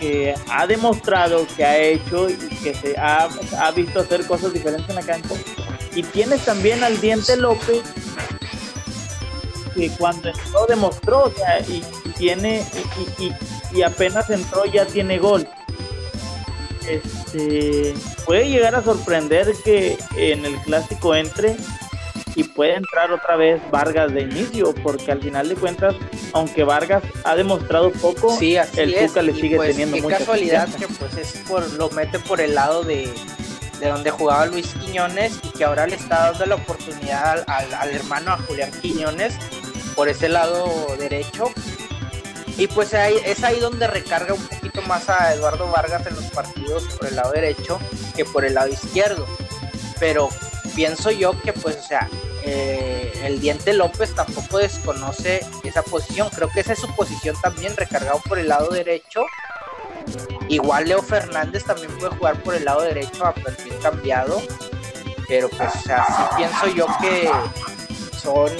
que 0.00 0.34
ha 0.50 0.66
demostrado 0.66 1.46
que 1.56 1.64
ha 1.64 1.78
hecho 1.78 2.28
y 2.28 2.34
que 2.62 2.74
se 2.74 2.96
ha, 2.98 3.28
ha 3.58 3.70
visto 3.70 4.00
hacer 4.00 4.26
cosas 4.26 4.52
diferentes 4.52 4.88
en 4.88 4.96
la 4.96 5.02
cancha. 5.02 5.34
Y 5.94 6.02
tienes 6.02 6.44
también 6.44 6.82
al 6.82 7.00
Diente 7.00 7.36
López 7.36 7.82
que 9.74 9.90
cuando 9.90 10.28
entró 10.28 10.66
demostró, 10.66 11.24
o 11.24 11.30
sea, 11.30 11.60
y 11.60 11.82
tiene, 12.16 12.64
y, 13.18 13.24
y, 13.24 13.32
y 13.72 13.82
apenas 13.82 14.28
entró 14.30 14.64
ya 14.66 14.84
tiene 14.86 15.18
gol. 15.18 15.46
Este 16.88 17.94
puede 18.24 18.48
llegar 18.48 18.74
a 18.74 18.82
sorprender 18.82 19.52
que 19.64 19.98
en 20.16 20.44
el 20.44 20.56
clásico 20.62 21.14
entre 21.14 21.56
y 22.34 22.44
puede 22.44 22.76
entrar 22.76 23.12
otra 23.12 23.36
vez 23.36 23.60
Vargas 23.70 24.12
de 24.12 24.22
inicio, 24.22 24.74
porque 24.82 25.12
al 25.12 25.20
final 25.20 25.48
de 25.48 25.54
cuentas, 25.54 25.94
aunque 26.32 26.64
Vargas 26.64 27.02
ha 27.24 27.36
demostrado 27.36 27.92
poco, 27.92 28.38
el 28.40 28.94
Tuca 28.94 29.22
le 29.22 29.34
sigue 29.34 29.56
pues, 29.56 29.70
teniendo 29.70 29.98
mucha 29.98 30.18
casualidad 30.18 30.68
que 30.74 30.88
pues 30.88 31.16
es 31.16 31.42
por, 31.48 31.70
lo 31.74 31.90
mete 31.90 32.18
por 32.18 32.40
el 32.40 32.54
lado 32.54 32.84
de, 32.84 33.12
de 33.80 33.88
donde 33.88 34.10
jugaba 34.10 34.46
Luis 34.46 34.68
Quiñones 34.68 35.38
y 35.42 35.50
que 35.50 35.64
ahora 35.64 35.86
le 35.86 35.96
está 35.96 36.30
dando 36.30 36.46
la 36.46 36.54
oportunidad 36.54 37.44
al, 37.46 37.74
al 37.74 37.90
hermano 37.90 38.32
a 38.32 38.38
Julián 38.38 38.70
Quiñones 38.80 39.34
por 39.94 40.08
ese 40.08 40.28
lado 40.28 40.96
derecho. 40.98 41.50
Y 42.58 42.66
pues 42.66 42.92
ahí, 42.94 43.16
es 43.24 43.42
ahí 43.44 43.58
donde 43.60 43.86
recarga 43.86 44.34
un 44.34 44.42
poquito 44.42 44.71
más 44.86 45.08
a 45.08 45.34
Eduardo 45.34 45.70
Vargas 45.70 46.06
en 46.06 46.14
los 46.14 46.24
partidos 46.26 46.84
por 46.98 47.08
el 47.08 47.16
lado 47.16 47.32
derecho 47.32 47.78
que 48.14 48.24
por 48.24 48.44
el 48.44 48.54
lado 48.54 48.68
izquierdo. 48.68 49.26
Pero 49.98 50.28
pienso 50.74 51.10
yo 51.10 51.40
que 51.42 51.52
pues, 51.52 51.76
o 51.76 51.82
sea, 51.82 52.08
eh, 52.44 53.12
el 53.24 53.40
Diente 53.40 53.72
López 53.72 54.14
tampoco 54.14 54.58
desconoce 54.58 55.44
esa 55.62 55.82
posición. 55.82 56.28
Creo 56.30 56.48
que 56.48 56.60
esa 56.60 56.72
es 56.72 56.80
su 56.80 56.94
posición 56.94 57.36
también, 57.40 57.76
recargado 57.76 58.20
por 58.28 58.38
el 58.38 58.48
lado 58.48 58.68
derecho. 58.70 59.24
Igual 60.48 60.88
Leo 60.88 61.02
Fernández 61.02 61.64
también 61.64 61.96
puede 61.98 62.16
jugar 62.16 62.42
por 62.42 62.54
el 62.54 62.64
lado 62.64 62.82
derecho 62.82 63.24
a 63.24 63.32
perfil 63.32 63.74
cambiado. 63.80 64.42
Pero 65.28 65.48
pues, 65.48 65.74
o 65.74 65.80
sea, 65.80 66.04
sí 66.04 66.22
pienso 66.36 66.66
yo 66.68 66.86
que 67.00 67.30
son 68.18 68.50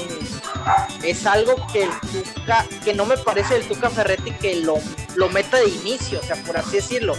es 1.03 1.27
algo 1.27 1.55
que 1.73 1.85
el 1.85 1.91
Tuca, 2.01 2.67
que 2.85 2.95
no 2.95 3.05
me 3.05 3.17
parece 3.17 3.57
el 3.57 3.67
Tuca 3.67 3.91
Ferretti 3.91 4.31
que 4.33 4.57
lo, 4.57 4.77
lo 5.17 5.29
meta 5.29 5.59
de 5.59 5.69
inicio, 5.69 6.21
o 6.21 6.23
sea, 6.23 6.37
por 6.45 6.57
así 6.57 6.77
decirlo. 6.77 7.15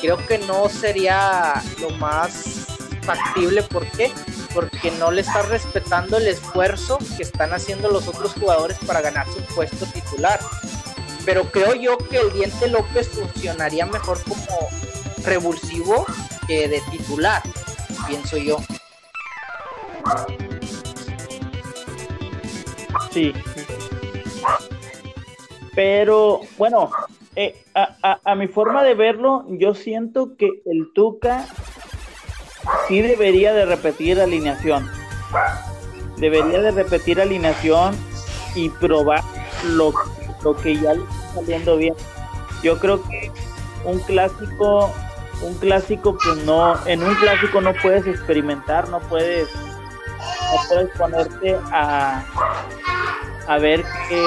Creo 0.00 0.16
que 0.26 0.38
no 0.38 0.68
sería 0.68 1.62
lo 1.80 1.90
más 1.90 2.66
factible, 3.02 3.62
¿por 3.62 3.86
qué? 3.90 4.12
Porque 4.54 4.90
no 4.92 5.10
le 5.10 5.22
está 5.22 5.42
respetando 5.42 6.18
el 6.18 6.28
esfuerzo 6.28 6.98
que 7.16 7.22
están 7.22 7.52
haciendo 7.52 7.90
los 7.90 8.06
otros 8.06 8.32
jugadores 8.34 8.78
para 8.86 9.00
ganar 9.00 9.26
su 9.26 9.40
puesto 9.54 9.86
titular. 9.86 10.40
Pero 11.24 11.50
creo 11.50 11.74
yo 11.74 11.98
que 11.98 12.18
el 12.18 12.32
Diente 12.32 12.68
López 12.68 13.08
funcionaría 13.08 13.86
mejor 13.86 14.22
como 14.22 14.68
revulsivo 15.24 16.06
que 16.46 16.68
de 16.68 16.80
titular, 16.90 17.42
pienso 18.06 18.36
yo. 18.36 18.58
Sí. 23.10 23.32
Pero 25.74 26.40
bueno, 26.56 26.90
eh, 27.36 27.64
a, 27.74 28.18
a, 28.24 28.34
mi 28.34 28.48
forma 28.48 28.82
de 28.82 28.94
verlo, 28.94 29.44
yo 29.48 29.74
siento 29.74 30.36
que 30.36 30.50
el 30.66 30.92
Tuca 30.92 31.46
sí 32.88 33.00
debería 33.00 33.52
de 33.52 33.64
repetir 33.64 34.20
alineación. 34.20 34.88
Debería 36.16 36.60
de 36.60 36.72
repetir 36.72 37.20
alineación 37.20 37.94
y 38.54 38.70
probar 38.70 39.22
lo, 39.68 39.92
lo 40.42 40.56
que 40.56 40.76
ya 40.76 40.94
le 40.94 41.02
está 41.02 41.34
saliendo 41.34 41.76
bien. 41.76 41.94
Yo 42.62 42.78
creo 42.78 43.02
que 43.04 43.30
un 43.84 44.00
clásico, 44.00 44.92
un 45.42 45.54
clásico 45.58 46.16
pues 46.22 46.44
no, 46.44 46.74
en 46.86 47.02
un 47.02 47.14
clásico 47.14 47.60
no 47.60 47.72
puedes 47.80 48.06
experimentar, 48.06 48.88
no 48.88 48.98
puedes, 49.00 49.48
no 49.54 50.68
puedes 50.68 50.90
ponerte 50.96 51.56
a, 51.70 52.24
a 53.48 53.58
ver 53.58 53.84
qué 54.08 54.22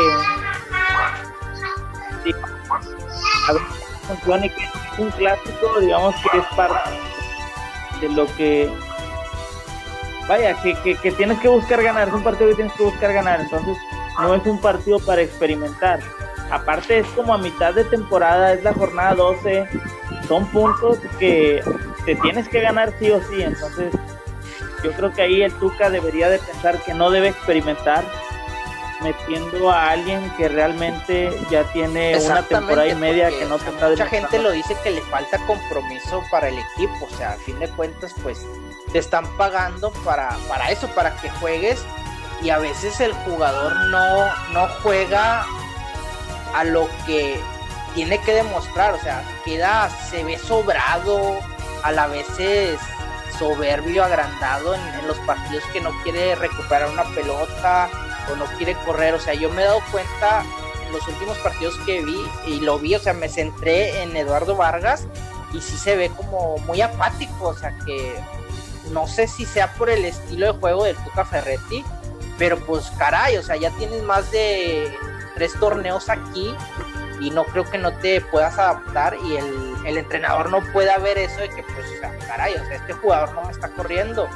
a 3.47 3.53
ver 3.53 3.61
qué 3.61 4.07
funciona 4.07 4.45
y 4.45 4.49
que 4.49 4.63
es 4.63 4.99
un 4.99 5.11
clásico 5.11 5.79
digamos 5.79 6.15
que 6.15 6.37
es 6.37 6.45
parte 6.55 6.89
de 8.01 8.09
lo 8.09 8.25
que 8.35 8.69
vaya 10.27 10.61
que, 10.61 10.73
que, 10.81 10.95
que, 10.95 11.11
tienes 11.11 11.39
que 11.39 11.47
buscar 11.47 11.81
ganar 11.81 12.07
es 12.07 12.13
un 12.13 12.23
partido 12.23 12.49
que 12.49 12.55
tienes 12.55 12.73
que 12.73 12.83
buscar 12.83 13.13
ganar 13.13 13.39
entonces 13.41 13.77
no 14.19 14.35
es 14.35 14.45
un 14.45 14.59
partido 14.59 14.99
para 14.99 15.21
experimentar. 15.21 15.99
Aparte 16.51 16.99
es 16.99 17.07
como 17.07 17.33
a 17.33 17.37
mitad 17.37 17.73
de 17.73 17.85
temporada 17.85 18.53
es 18.53 18.63
la 18.63 18.73
jornada 18.73 19.15
12 19.15 19.67
son 20.27 20.45
puntos 20.47 20.99
que 21.17 21.63
te 22.05 22.15
tienes 22.15 22.49
que 22.49 22.59
ganar 22.59 22.93
sí 22.99 23.09
o 23.09 23.21
sí 23.23 23.41
entonces 23.41 23.93
yo 24.83 24.91
creo 24.91 25.13
que 25.13 25.21
ahí 25.21 25.41
el 25.43 25.53
Tuca 25.53 25.89
debería 25.89 26.29
de 26.29 26.39
pensar 26.39 26.77
que 26.83 26.93
no 26.93 27.09
debe 27.09 27.29
experimentar 27.29 28.03
metiendo 29.01 29.71
a 29.71 29.91
alguien 29.91 30.31
que 30.37 30.47
realmente 30.47 31.31
ya 31.49 31.63
tiene 31.71 32.17
una 32.17 32.43
temporada 32.43 32.87
y 32.87 32.95
media 32.95 33.29
que 33.29 33.45
no 33.45 33.57
te 33.57 33.69
está 33.69 33.89
Mucha 33.89 34.05
gente 34.05 34.39
lo 34.39 34.51
dice 34.51 34.75
que 34.83 34.91
le 34.91 35.01
falta 35.01 35.37
compromiso 35.45 36.23
para 36.29 36.49
el 36.49 36.59
equipo, 36.59 37.05
o 37.05 37.17
sea, 37.17 37.33
a 37.33 37.37
fin 37.37 37.59
de 37.59 37.67
cuentas, 37.69 38.13
pues 38.21 38.45
te 38.91 38.99
están 38.99 39.25
pagando 39.37 39.91
para, 40.05 40.29
para 40.47 40.69
eso, 40.71 40.87
para 40.89 41.15
que 41.17 41.29
juegues 41.29 41.83
y 42.41 42.49
a 42.49 42.57
veces 42.57 42.99
el 42.99 43.13
jugador 43.13 43.75
no, 43.87 44.25
no 44.53 44.67
juega 44.81 45.45
a 46.53 46.63
lo 46.63 46.87
que 47.05 47.39
tiene 47.93 48.19
que 48.19 48.33
demostrar, 48.33 48.93
o 48.93 48.99
sea, 48.99 49.23
queda, 49.43 49.89
se 49.89 50.23
ve 50.23 50.37
sobrado, 50.37 51.39
a 51.83 51.91
la 51.91 52.07
vez 52.07 52.27
es 52.39 52.79
soberbio, 53.37 54.03
agrandado 54.03 54.75
en, 54.75 54.81
en 54.99 55.07
los 55.07 55.17
partidos 55.19 55.63
que 55.73 55.81
no 55.81 55.91
quiere 56.03 56.35
recuperar 56.35 56.89
una 56.89 57.03
pelota, 57.15 57.89
no 58.35 58.45
quiere 58.57 58.75
correr. 58.85 59.13
O 59.13 59.19
sea, 59.19 59.33
yo 59.33 59.49
me 59.49 59.61
he 59.61 59.65
dado 59.65 59.81
cuenta 59.91 60.43
en 60.85 60.91
los 60.91 61.07
últimos 61.07 61.37
partidos 61.39 61.77
que 61.85 62.03
vi 62.03 62.21
y 62.45 62.59
lo 62.59 62.79
vi, 62.79 62.95
o 62.95 62.99
sea, 62.99 63.13
me 63.13 63.29
centré 63.29 64.03
en 64.03 64.15
Eduardo 64.15 64.55
Vargas 64.55 65.07
y 65.53 65.61
sí 65.61 65.77
se 65.77 65.95
ve 65.95 66.09
como 66.09 66.57
muy 66.59 66.81
apático, 66.81 67.49
o 67.49 67.55
sea, 67.55 67.77
que 67.85 68.15
no 68.91 69.07
sé 69.07 69.27
si 69.27 69.45
sea 69.45 69.73
por 69.73 69.89
el 69.89 70.05
estilo 70.05 70.53
de 70.53 70.59
juego 70.59 70.83
del 70.83 70.95
Tuca 70.97 71.25
Ferretti, 71.25 71.83
pero 72.37 72.57
pues 72.59 72.91
caray, 72.97 73.37
o 73.37 73.43
sea, 73.43 73.55
ya 73.55 73.69
tienes 73.71 74.03
más 74.03 74.31
de 74.31 74.93
tres 75.35 75.53
torneos 75.59 76.09
aquí 76.09 76.55
y 77.19 77.29
no 77.29 77.43
creo 77.45 77.69
que 77.69 77.77
no 77.77 77.93
te 77.97 78.21
puedas 78.21 78.57
adaptar 78.57 79.15
y 79.23 79.37
el, 79.37 79.75
el 79.85 79.97
entrenador 79.97 80.49
no 80.49 80.61
pueda 80.71 80.97
ver 80.97 81.17
eso 81.17 81.39
de 81.39 81.49
que 81.49 81.63
pues, 81.63 81.85
o 81.97 81.99
sea, 81.99 82.17
caray, 82.27 82.55
o 82.55 82.65
sea, 82.65 82.75
este 82.75 82.93
jugador 82.93 83.33
no 83.33 83.43
me 83.43 83.51
está 83.51 83.69
corriendo 83.69 84.27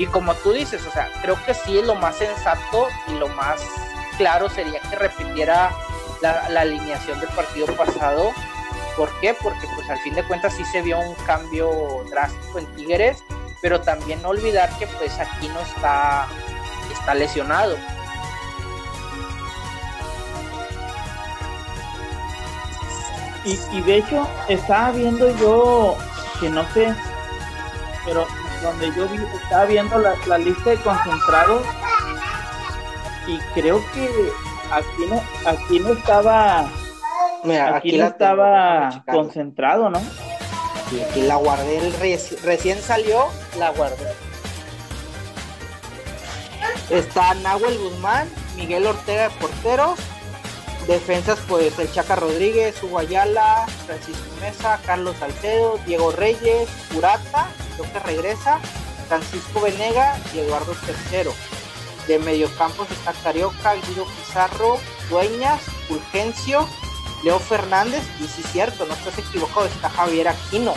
y 0.00 0.06
como 0.06 0.34
tú 0.36 0.52
dices, 0.54 0.82
o 0.86 0.90
sea, 0.90 1.10
creo 1.20 1.36
que 1.44 1.52
sí 1.52 1.78
es 1.78 1.84
lo 1.84 1.94
más 1.94 2.16
sensato 2.16 2.88
y 3.08 3.18
lo 3.18 3.28
más 3.28 3.60
claro 4.16 4.48
sería 4.48 4.80
que 4.80 4.96
repitiera 4.96 5.70
la, 6.22 6.48
la 6.48 6.62
alineación 6.62 7.20
del 7.20 7.28
partido 7.28 7.66
pasado. 7.76 8.32
¿Por 8.96 9.10
qué? 9.20 9.34
Porque 9.34 9.68
pues 9.74 9.90
al 9.90 9.98
fin 9.98 10.14
de 10.14 10.26
cuentas 10.26 10.54
sí 10.54 10.64
se 10.64 10.80
vio 10.80 10.98
un 10.98 11.14
cambio 11.26 12.02
drástico 12.08 12.60
en 12.60 12.66
Tigres, 12.76 13.22
pero 13.60 13.82
también 13.82 14.22
no 14.22 14.30
olvidar 14.30 14.70
que 14.78 14.86
pues 14.86 15.18
aquí 15.18 15.48
no 15.48 15.60
está, 15.60 16.26
está 16.90 17.14
lesionado. 17.14 17.76
Y, 23.44 23.58
y 23.70 23.82
de 23.82 23.96
hecho 23.96 24.26
estaba 24.48 24.92
viendo 24.92 25.36
yo 25.36 25.98
que 26.40 26.48
no 26.48 26.66
sé, 26.72 26.94
pero 28.06 28.26
donde 28.62 28.92
yo 28.94 29.08
vi, 29.08 29.18
estaba 29.42 29.64
viendo 29.64 29.98
la, 29.98 30.14
la, 30.26 30.38
lista 30.38 30.70
de 30.70 30.76
concentrados 30.76 31.62
y 33.26 33.38
creo 33.54 33.82
que 33.92 34.08
aquí 34.70 35.06
no, 35.08 35.22
aquí 35.46 35.78
no 35.80 35.92
estaba, 35.92 36.68
Mira, 37.44 37.76
aquí, 37.76 37.88
aquí 37.88 37.98
no 37.98 38.06
estaba 38.06 39.04
concentrado, 39.10 39.90
¿no? 39.90 40.00
Y 40.92 41.00
aquí 41.00 41.22
la 41.22 41.36
guardé, 41.36 41.92
recién 42.42 42.80
salió, 42.80 43.26
la 43.58 43.70
guardé. 43.70 44.12
Está 46.90 47.34
Nahuel 47.34 47.78
Guzmán, 47.78 48.28
Miguel 48.56 48.86
Ortega 48.86 49.28
de 49.28 49.30
porteros. 49.36 49.98
Defensas, 50.88 51.38
pues 51.46 51.78
el 51.78 51.92
Chaca 51.92 52.16
Rodríguez, 52.16 52.82
Hugo 52.82 52.98
Ayala, 52.98 53.66
Francisco 53.86 54.24
Mesa, 54.40 54.80
Carlos 54.84 55.14
Salcedo, 55.20 55.78
Diego 55.86 56.10
Reyes, 56.10 56.68
Purata, 56.92 57.48
que 57.84 57.98
regresa, 58.00 58.60
Francisco 59.08 59.60
Venega 59.60 60.18
y 60.34 60.38
Eduardo 60.40 60.72
Tercero. 60.86 61.32
De 62.06 62.18
mediocampos 62.18 62.90
está 62.90 63.12
Carioca, 63.12 63.74
Guido 63.74 64.06
Pizarro, 64.06 64.78
Dueñas, 65.08 65.60
Fulgencio, 65.88 66.66
Leo 67.22 67.38
Fernández, 67.38 68.02
y 68.20 68.26
si 68.26 68.40
es 68.40 68.52
cierto, 68.52 68.86
no 68.86 68.94
estás 68.94 69.18
equivocado, 69.18 69.66
está 69.66 69.90
Javier 69.90 70.28
Aquino. 70.28 70.74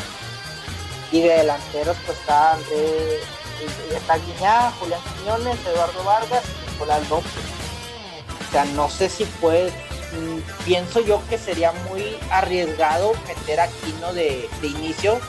Y 1.11 1.21
de 1.21 1.29
delanteros 1.29 1.95
pues 2.05 2.17
está 2.17 2.53
André, 2.53 3.19
está 3.95 4.17
Guiñá, 4.17 4.71
Julián 4.79 5.01
Quiñones, 5.17 5.57
Eduardo 5.65 6.03
Vargas 6.03 6.43
y 6.45 6.71
Nicolás 6.71 7.09
López. 7.09 7.31
O 8.47 8.51
sea, 8.51 8.65
no 8.65 8.89
sé 8.89 9.09
si 9.09 9.25
puede, 9.25 9.69
mm, 9.69 10.65
pienso 10.65 10.99
yo 10.99 11.21
que 11.29 11.37
sería 11.37 11.71
muy 11.89 12.17
arriesgado 12.29 13.13
meter 13.27 13.59
a 13.59 13.63
Aquino 13.63 14.13
de, 14.13 14.49
inicio, 14.61 15.19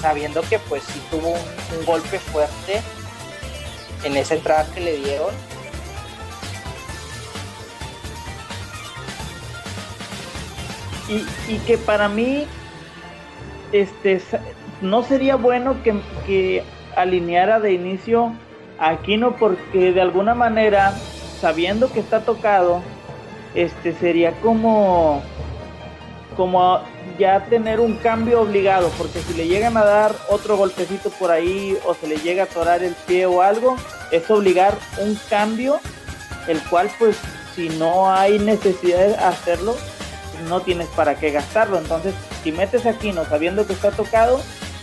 sabiendo 0.00 0.42
que 0.42 0.58
pues 0.58 0.82
sí 0.84 1.00
tuvo 1.10 1.30
un 1.30 1.84
golpe 1.86 2.18
fuerte 2.18 2.82
en 4.04 4.16
esa 4.16 4.34
entrada 4.34 4.66
que 4.74 4.80
le 4.80 4.96
dieron. 4.96 5.30
Y, 11.48 11.58
que 11.66 11.76
para 11.76 12.08
mí 12.08 12.46
este 13.72 14.22
no 14.80 15.02
sería 15.02 15.36
bueno 15.36 15.82
que, 15.82 16.00
que 16.26 16.64
alineara 16.96 17.60
de 17.60 17.74
inicio 17.74 18.32
a 18.78 18.90
Aquino 18.90 19.36
porque 19.36 19.92
de 19.92 20.00
alguna 20.00 20.34
manera 20.34 20.94
sabiendo 21.40 21.92
que 21.92 22.00
está 22.00 22.24
tocado 22.24 22.82
este 23.54 23.92
sería 23.92 24.32
como 24.40 25.22
como 26.34 26.80
ya 27.18 27.44
tener 27.46 27.80
un 27.80 27.96
cambio 27.96 28.40
obligado 28.40 28.90
porque 28.98 29.20
si 29.20 29.34
le 29.34 29.46
llegan 29.46 29.76
a 29.76 29.84
dar 29.84 30.14
otro 30.28 30.56
golpecito 30.56 31.10
por 31.10 31.30
ahí 31.30 31.76
o 31.84 31.94
se 31.94 32.06
le 32.06 32.16
llega 32.16 32.44
a 32.44 32.46
atorar 32.46 32.82
el 32.82 32.94
pie 33.06 33.26
o 33.26 33.42
algo 33.42 33.76
es 34.10 34.30
obligar 34.30 34.76
un 34.98 35.18
cambio 35.28 35.80
el 36.48 36.60
cual 36.64 36.90
pues 36.98 37.16
si 37.54 37.68
no 37.68 38.10
hay 38.10 38.38
necesidad 38.38 39.06
de 39.06 39.14
hacerlo 39.16 39.76
no 40.48 40.60
tienes 40.60 40.88
para 40.88 41.14
qué 41.16 41.30
gastarlo. 41.30 41.78
Entonces, 41.78 42.14
si 42.42 42.52
metes 42.52 42.86
aquí 42.86 43.12
no 43.12 43.24
sabiendo 43.24 43.66
que 43.66 43.72
está 43.72 43.90
tocado, 43.90 44.40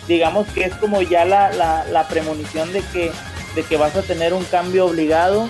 digamos 0.07 0.47
que 0.49 0.65
es 0.65 0.75
como 0.75 1.01
ya 1.01 1.25
la, 1.25 1.51
la, 1.51 2.07
premonición 2.07 2.71
de 2.73 2.81
que, 2.81 3.12
de 3.55 3.63
que 3.63 3.77
vas 3.77 3.95
a 3.95 4.01
tener 4.01 4.33
un 4.33 4.43
cambio 4.45 4.85
obligado 4.85 5.49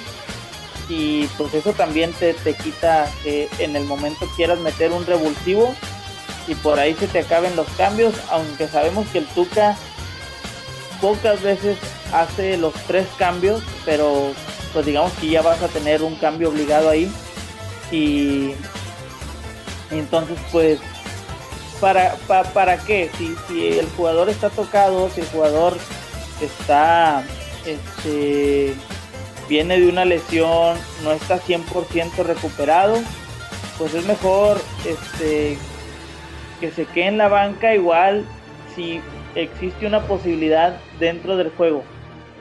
y 0.89 1.28
pues 1.38 1.54
eso 1.54 1.71
también 1.73 2.12
te, 2.13 2.34
te 2.34 2.56
quita 2.56 3.10
que 3.23 3.47
en 3.60 3.75
el 3.75 3.86
momento 3.86 4.28
quieras 4.36 4.60
meter 4.60 4.91
un 4.91 5.06
revulsivo 5.06 5.73
y 6.47 6.56
por 6.56 6.80
ahí 6.80 6.95
se 6.95 7.08
te 7.08 7.19
acaben 7.19 7.56
los 7.56 7.67
cambios, 7.78 8.15
aunque 8.32 8.67
sabemos 8.67 9.08
que 9.10 9.19
el 9.19 9.28
Tuca 9.28 9.78
pocas 10.99 11.41
veces 11.41 11.78
hace 12.12 12.58
los 12.58 12.73
tres 12.88 13.08
cambios, 13.17 13.62
pero 13.86 14.34
pues 14.73 14.86
digamos 14.86 15.13
que 15.13 15.30
ya 15.30 15.41
vas 15.41 15.62
a 15.62 15.67
tener 15.67 16.02
un 16.02 16.15
cambio 16.15 16.49
obligado 16.49 16.89
ahí 16.89 17.12
y 17.91 18.56
entonces, 19.91 20.38
pues, 20.52 20.80
¿para, 21.80 22.15
para, 22.54 22.78
qué? 22.78 23.10
Si, 23.17 23.36
si 23.47 23.80
el 23.80 23.89
jugador 23.89 24.30
está 24.30 24.49
tocado, 24.49 25.10
si 25.10 25.21
el 25.21 25.28
jugador 25.28 25.78
está, 26.41 27.23
este, 27.65 28.75
viene 29.49 29.79
de 29.79 29.89
una 29.89 30.05
lesión, 30.05 30.77
no 31.03 31.12
está 31.12 31.39
100% 31.41 32.23
recuperado, 32.23 32.97
pues 33.77 33.93
es 33.93 34.05
mejor 34.05 34.62
este, 34.85 35.57
que 36.62 36.71
se 36.71 36.85
quede 36.85 37.07
en 37.07 37.17
la 37.17 37.27
banca 37.27 37.73
igual 37.73 38.25
si 38.75 39.01
existe 39.35 39.85
una 39.85 40.01
posibilidad 40.03 40.79
dentro 40.99 41.35
del 41.35 41.49
juego 41.49 41.83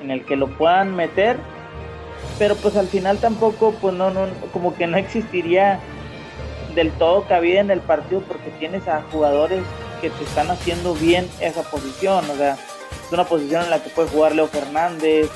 en 0.02 0.10
el 0.10 0.24
que 0.24 0.36
lo 0.36 0.46
puedan 0.56 0.94
meter 0.94 1.38
pero 2.38 2.54
pues 2.56 2.76
al 2.76 2.86
final 2.86 3.18
tampoco 3.18 3.72
pues 3.80 3.94
no, 3.94 4.10
no 4.10 4.28
como 4.52 4.74
que 4.74 4.86
no 4.86 4.96
existiría 4.96 5.80
del 6.74 6.92
todo 6.92 7.24
cabida 7.24 7.60
en 7.60 7.70
el 7.70 7.80
partido 7.80 8.20
porque 8.22 8.50
tienes 8.58 8.86
a 8.86 9.02
jugadores 9.10 9.62
que 10.00 10.10
te 10.10 10.24
están 10.24 10.50
haciendo 10.50 10.94
bien 10.94 11.28
esa 11.40 11.62
posición. 11.62 12.28
O 12.30 12.36
sea, 12.36 12.54
es 12.54 13.12
una 13.12 13.24
posición 13.24 13.64
en 13.64 13.70
la 13.70 13.82
que 13.82 13.90
puede 13.90 14.08
jugar 14.08 14.34
Leo 14.34 14.46
Fernández, 14.46 15.28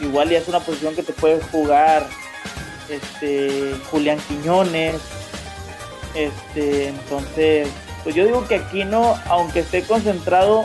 igual 0.00 0.28
ya 0.30 0.38
es 0.38 0.48
una 0.48 0.60
posición 0.60 0.94
que 0.94 1.02
te 1.02 1.12
puede 1.12 1.40
jugar 1.40 2.06
este 2.88 3.74
Julián 3.90 4.18
Quiñones. 4.28 4.96
Este, 6.14 6.88
entonces, 6.88 7.68
pues 8.02 8.14
yo 8.14 8.24
digo 8.24 8.46
que 8.46 8.56
aquí 8.56 8.84
no, 8.84 9.16
aunque 9.26 9.60
esté 9.60 9.82
concentrado, 9.82 10.64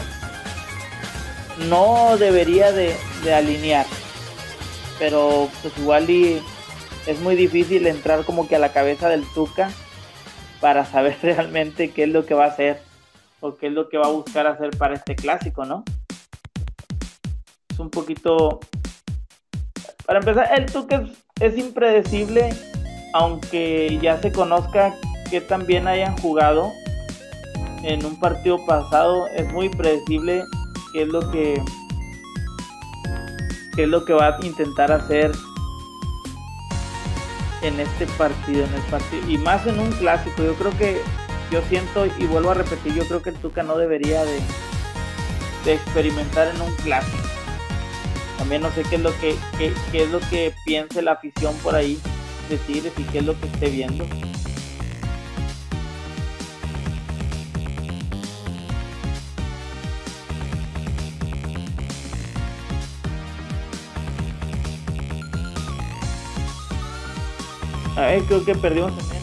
no 1.69 2.17
debería 2.17 2.71
de, 2.71 2.95
de 3.23 3.33
alinear. 3.33 3.85
Pero 4.99 5.49
pues 5.61 5.77
igual 5.77 6.09
y 6.09 6.41
es 7.07 7.19
muy 7.19 7.35
difícil 7.35 7.87
entrar 7.87 8.23
como 8.25 8.47
que 8.47 8.55
a 8.55 8.59
la 8.59 8.71
cabeza 8.71 9.09
del 9.09 9.25
Tuca 9.33 9.71
para 10.59 10.85
saber 10.85 11.17
realmente 11.21 11.91
qué 11.91 12.03
es 12.03 12.09
lo 12.09 12.25
que 12.25 12.33
va 12.33 12.45
a 12.45 12.49
hacer 12.49 12.81
o 13.39 13.57
qué 13.57 13.67
es 13.67 13.73
lo 13.73 13.89
que 13.89 13.97
va 13.97 14.05
a 14.05 14.11
buscar 14.11 14.47
hacer 14.47 14.69
para 14.77 14.93
este 14.93 15.15
clásico, 15.15 15.65
¿no? 15.65 15.83
Es 17.69 17.79
un 17.79 17.89
poquito... 17.89 18.59
Para 20.11 20.19
empezar, 20.19 20.59
el 20.59 20.65
Tuca 20.65 21.05
es, 21.39 21.57
impredecible, 21.57 22.49
aunque 23.13 23.97
ya 24.01 24.21
se 24.21 24.29
conozca 24.29 24.93
que 25.29 25.39
también 25.39 25.87
hayan 25.87 26.17
jugado 26.17 26.73
en 27.83 28.05
un 28.05 28.19
partido 28.19 28.57
pasado, 28.65 29.27
es 29.27 29.49
muy 29.53 29.69
predecible 29.69 30.43
qué 30.91 31.03
es 31.03 31.07
lo 31.07 31.31
que 31.31 31.63
qué 33.73 33.83
es 33.83 33.87
lo 33.87 34.03
que 34.03 34.11
va 34.11 34.35
a 34.35 34.45
intentar 34.45 34.91
hacer 34.91 35.31
en 37.61 37.79
este 37.79 38.05
partido, 38.17 38.65
en 38.65 38.73
el 38.73 38.81
partido, 38.91 39.29
y 39.29 39.37
más 39.37 39.65
en 39.65 39.79
un 39.79 39.91
clásico. 39.93 40.43
Yo 40.43 40.55
creo 40.55 40.77
que, 40.77 41.01
yo 41.51 41.61
siento, 41.69 42.05
y 42.05 42.25
vuelvo 42.25 42.51
a 42.51 42.55
repetir, 42.55 42.95
yo 42.95 43.07
creo 43.07 43.21
que 43.21 43.29
el 43.29 43.37
Tuca 43.37 43.63
no 43.63 43.77
debería 43.77 44.25
de, 44.25 44.41
de 45.63 45.75
experimentar 45.75 46.53
en 46.53 46.59
un 46.59 46.75
clásico. 46.83 47.30
También 48.41 48.63
no 48.63 48.71
sé 48.71 48.81
qué 48.89 48.95
es 48.95 49.01
lo 49.01 49.11
que, 49.19 49.35
qué, 49.59 49.71
qué 49.91 50.01
es 50.01 50.09
lo 50.09 50.19
que 50.19 50.51
piense 50.65 51.03
la 51.03 51.11
afición 51.11 51.53
por 51.61 51.75
ahí 51.75 51.99
decir 52.49 52.91
y 52.97 53.03
qué 53.03 53.19
es 53.19 53.23
lo 53.23 53.39
que 53.39 53.45
esté 53.45 53.69
viendo. 53.69 54.03
creo 68.27 68.43
que 68.43 68.55
perdimos 68.55 68.97
también 68.97 69.21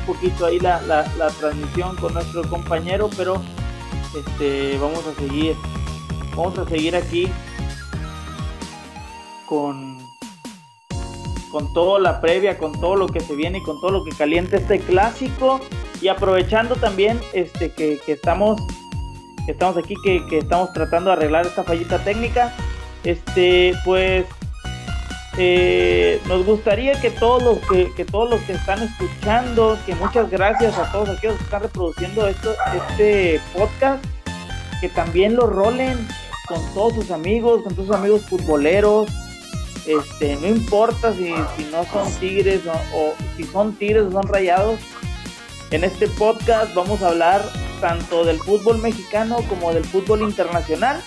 un 0.00 0.06
poquito 0.06 0.46
ahí 0.46 0.58
la, 0.58 1.04
transmisión 1.38 1.96
con 1.96 2.14
nuestro 2.14 2.48
compañero, 2.48 3.10
pero 3.14 3.42
este 4.16 4.78
vamos 4.78 5.04
a 5.06 5.20
seguir, 5.20 5.54
vamos 6.34 6.58
a 6.58 6.64
seguir 6.66 6.96
aquí 6.96 7.28
con 9.54 9.98
con 11.50 11.72
toda 11.72 12.00
la 12.00 12.20
previa, 12.20 12.58
con 12.58 12.72
todo 12.80 12.96
lo 12.96 13.06
que 13.06 13.20
se 13.20 13.36
viene 13.36 13.58
y 13.58 13.62
con 13.62 13.80
todo 13.80 13.92
lo 13.92 14.04
que 14.04 14.10
calienta 14.10 14.56
este 14.56 14.80
clásico 14.80 15.60
y 16.00 16.08
aprovechando 16.08 16.74
también 16.74 17.20
este 17.32 17.70
que, 17.70 18.00
estamos 18.08 18.60
que 19.46 19.52
estamos 19.52 19.76
aquí 19.76 19.94
que, 20.02 20.26
que, 20.26 20.38
estamos 20.38 20.72
tratando 20.72 21.10
de 21.10 21.16
arreglar 21.16 21.46
esta 21.46 21.62
fallita 21.62 22.02
técnica 22.02 22.52
este 23.04 23.74
pues 23.84 24.26
eh, 25.36 26.20
nos 26.26 26.44
gustaría 26.44 27.00
que 27.00 27.10
todos 27.10 27.42
los 27.42 27.58
que, 27.94 28.04
todos 28.04 28.30
los 28.30 28.40
que 28.42 28.52
están 28.52 28.82
escuchando, 28.82 29.76
que 29.84 29.94
muchas 29.96 30.30
gracias 30.30 30.78
a 30.78 30.92
todos 30.92 31.08
aquellos 31.08 31.36
que 31.38 31.44
están 31.44 31.62
reproduciendo 31.62 32.26
esto, 32.28 32.54
este 32.76 33.40
podcast, 33.52 34.04
que 34.80 34.88
también 34.88 35.34
lo 35.34 35.46
rolen 35.46 36.06
con 36.46 36.60
todos 36.74 36.94
sus 36.94 37.10
amigos, 37.10 37.62
con 37.62 37.74
sus 37.74 37.90
amigos 37.90 38.22
futboleros. 38.22 39.08
Este, 39.86 40.36
no 40.36 40.46
importa 40.46 41.14
si, 41.14 41.34
no 41.70 41.84
son 41.92 42.10
tigres 42.18 42.62
o 42.94 43.14
si 43.36 43.44
son 43.44 43.74
tigres 43.74 44.04
o 44.04 44.12
son 44.12 44.26
rayados. 44.28 44.80
En 45.70 45.84
este 45.84 46.08
podcast 46.08 46.74
vamos 46.74 47.02
a 47.02 47.08
hablar 47.08 47.42
tanto 47.80 48.24
del 48.24 48.38
fútbol 48.38 48.78
mexicano 48.78 49.38
como 49.48 49.72
del 49.72 49.84
fútbol 49.84 50.22
internacional 50.22 51.02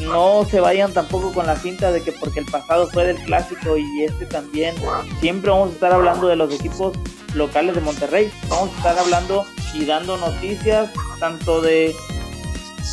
no 0.00 0.46
se 0.50 0.60
vayan 0.60 0.92
tampoco 0.92 1.32
con 1.32 1.46
la 1.46 1.56
cinta 1.56 1.92
de 1.92 2.02
que 2.02 2.12
porque 2.12 2.40
el 2.40 2.46
pasado 2.46 2.88
fue 2.88 3.06
del 3.06 3.18
clásico 3.22 3.76
y 3.76 4.04
este 4.04 4.26
también, 4.26 4.74
siempre 5.20 5.50
vamos 5.50 5.70
a 5.70 5.72
estar 5.72 5.92
hablando 5.92 6.26
de 6.26 6.36
los 6.36 6.52
equipos 6.54 6.96
locales 7.34 7.74
de 7.74 7.80
Monterrey, 7.80 8.32
vamos 8.48 8.70
a 8.72 8.76
estar 8.76 8.98
hablando 8.98 9.44
y 9.74 9.84
dando 9.84 10.16
noticias 10.16 10.90
tanto 11.18 11.60
de 11.60 11.94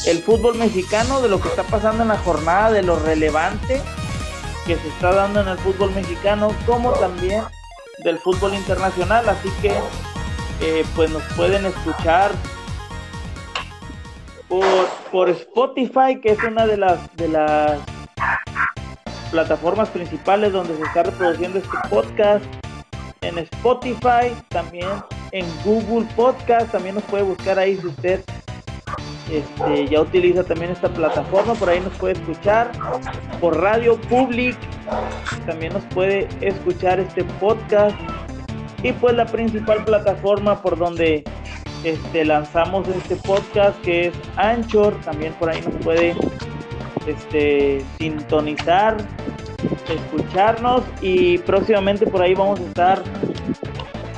el 0.06 0.22
fútbol 0.22 0.56
mexicano, 0.56 1.22
de 1.22 1.30
lo 1.30 1.42
que 1.42 1.48
está 1.48 1.64
pasando 1.64 2.04
en 2.04 2.10
la 2.10 2.18
jornada, 2.18 2.72
de 2.72 2.84
lo 2.84 3.00
relevante 3.00 3.82
que 4.68 4.76
se 4.76 4.88
está 4.90 5.14
dando 5.14 5.42
en 5.42 5.48
el 5.48 5.58
fútbol 5.60 5.92
mexicano, 5.96 6.50
como 6.66 6.92
también 6.92 7.42
del 8.04 8.20
fútbol 8.20 8.54
internacional. 8.54 9.28
Así 9.30 9.50
que 9.62 9.74
eh, 10.62 10.86
pues 10.96 11.10
nos 11.10 11.24
pueden 11.36 11.66
escuchar 11.66 12.32
por, 14.50 14.88
por 15.12 15.30
Spotify, 15.30 16.20
que 16.22 16.32
es 16.34 16.44
una 16.44 16.68
de 16.68 16.78
las 16.78 17.16
de 17.16 17.30
las 17.30 17.80
plataformas 19.32 19.90
principales 19.90 20.52
donde 20.52 20.76
se 20.76 20.84
está 20.84 21.04
reproduciendo 21.04 21.60
este 21.60 21.78
podcast. 21.90 22.46
En 23.22 23.38
Spotify, 23.40 24.36
también 24.50 24.90
en 25.32 25.46
Google 25.64 26.08
Podcast, 26.16 26.72
también 26.72 26.96
nos 26.96 27.04
puede 27.06 27.24
buscar 27.24 27.58
ahí 27.58 27.78
si 27.78 27.88
usted 27.88 28.22
este, 29.32 29.88
ya 29.88 30.02
utiliza 30.02 30.44
también 30.44 30.72
esta 30.72 30.90
plataforma, 30.90 31.54
por 31.54 31.70
ahí 31.70 31.80
nos 31.80 31.94
puede 31.98 32.14
escuchar. 32.14 32.72
Por 33.42 33.60
Radio 33.60 34.00
Public, 34.10 34.58
también 35.46 35.74
nos 35.74 35.84
puede 35.86 36.28
escuchar 36.42 37.00
este 37.00 37.24
podcast. 37.40 37.96
Y 38.84 38.92
pues 38.94 39.16
la 39.16 39.26
principal 39.26 39.84
plataforma 39.84 40.62
por 40.62 40.78
donde 40.78 41.24
este, 41.84 42.26
lanzamos 42.26 42.88
este 42.88 43.16
podcast 43.18 43.80
que 43.82 44.08
es 44.08 44.14
Anchor, 44.36 44.96
también 45.02 45.34
por 45.34 45.50
ahí 45.50 45.62
nos 45.62 45.76
puede 45.84 46.16
este, 47.08 47.84
sintonizar, 47.98 48.98
escucharnos 49.90 50.84
y 51.02 51.38
próximamente 51.40 52.06
por 52.06 52.22
ahí 52.22 52.34
vamos 52.34 52.60
a 52.60 52.64
estar 52.64 53.04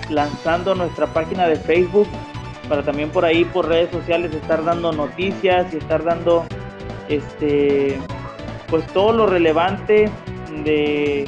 lanzando 0.10 0.76
nuestra 0.76 1.08
página 1.08 1.48
de 1.48 1.56
Facebook 1.56 2.08
para 2.70 2.84
también 2.84 3.10
por 3.10 3.26
ahí 3.26 3.44
por 3.44 3.68
redes 3.68 3.90
sociales 3.92 4.34
estar 4.34 4.64
dando 4.64 4.92
noticias 4.92 5.74
y 5.74 5.78
estar 5.78 6.04
dando 6.04 6.46
este 7.10 8.00
pues 8.70 8.86
todo 8.94 9.12
lo 9.12 9.26
relevante 9.26 10.10
de, 10.64 11.28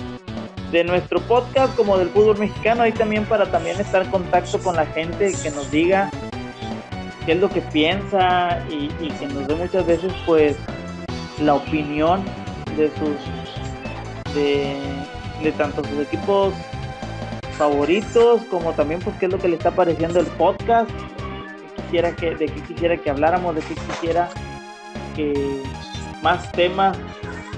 de 0.72 0.84
nuestro 0.84 1.20
podcast 1.22 1.76
como 1.76 1.98
del 1.98 2.10
fútbol 2.10 2.38
mexicano. 2.38 2.84
Ahí 2.84 2.92
también 2.92 3.26
para 3.26 3.50
también 3.50 3.80
estar 3.80 4.04
en 4.04 4.12
contacto 4.12 4.60
con 4.60 4.76
la 4.76 4.86
gente 4.86 5.34
que 5.42 5.50
nos 5.50 5.72
diga 5.72 6.12
qué 7.26 7.34
es 7.34 7.40
lo 7.40 7.50
que 7.50 7.62
piensa 7.62 8.64
y, 8.70 8.88
que 8.88 9.28
nos 9.28 9.48
dé 9.48 9.56
muchas 9.56 9.86
veces 9.86 10.14
pues 10.26 10.56
la 11.42 11.56
opinión 11.56 12.24
de 12.78 12.90
sus 12.90 14.36
de, 14.36 14.76
de 15.44 15.52
tanto 15.54 15.84
sus 15.84 16.00
equipos 16.00 16.54
favoritos 17.58 18.42
como 18.50 18.72
también 18.74 19.02
pues 19.02 19.16
qué 19.18 19.26
es 19.26 19.32
lo 19.32 19.40
que 19.40 19.48
le 19.48 19.56
está 19.56 19.72
pareciendo 19.72 20.20
el 20.20 20.28
podcast 20.28 20.90
quisiera 21.92 22.16
que 22.16 22.36
de 22.36 22.46
qué 22.46 22.62
quisiera 22.62 22.96
que 22.96 23.10
habláramos 23.10 23.54
de 23.54 23.62
qué 23.62 23.76
quisiera 23.76 24.30
que 25.14 25.62
más 26.22 26.50
temas 26.54 26.98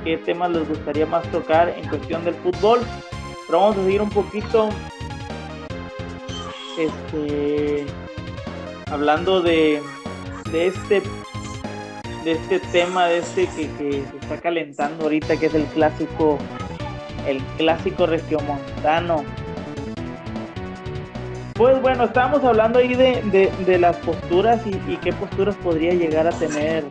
qué 0.03 0.17
temas 0.17 0.49
les 0.49 0.67
gustaría 0.67 1.05
más 1.05 1.23
tocar 1.31 1.69
en 1.69 1.87
cuestión 1.87 2.25
del 2.25 2.33
fútbol. 2.35 2.81
Pero 3.45 3.59
vamos 3.59 3.77
a 3.77 3.83
seguir 3.83 4.01
un 4.01 4.09
poquito 4.09 4.69
este 6.79 7.85
hablando 8.89 9.41
de, 9.41 9.83
de 10.51 10.67
este 10.67 11.03
de 12.23 12.31
este 12.31 12.59
tema 12.71 13.05
de 13.05 13.19
este 13.19 13.45
que, 13.47 13.69
que, 13.77 14.03
se 14.09 14.17
está 14.17 14.41
calentando 14.41 15.03
ahorita 15.03 15.37
que 15.37 15.45
es 15.45 15.53
el 15.53 15.65
clásico 15.65 16.39
el 17.27 17.39
clásico 17.57 18.07
regiomontano 18.07 19.23
pues 21.53 21.81
bueno 21.81 22.05
estábamos 22.05 22.43
hablando 22.43 22.79
ahí 22.79 22.95
de, 22.95 23.51
de, 23.65 23.77
las 23.77 23.97
posturas 23.97 24.61
y, 24.65 24.97
qué 24.97 25.13
posturas 25.13 25.55
podría 25.57 25.93
llegar 25.93 26.27
a 26.27 26.31
tener 26.31 26.83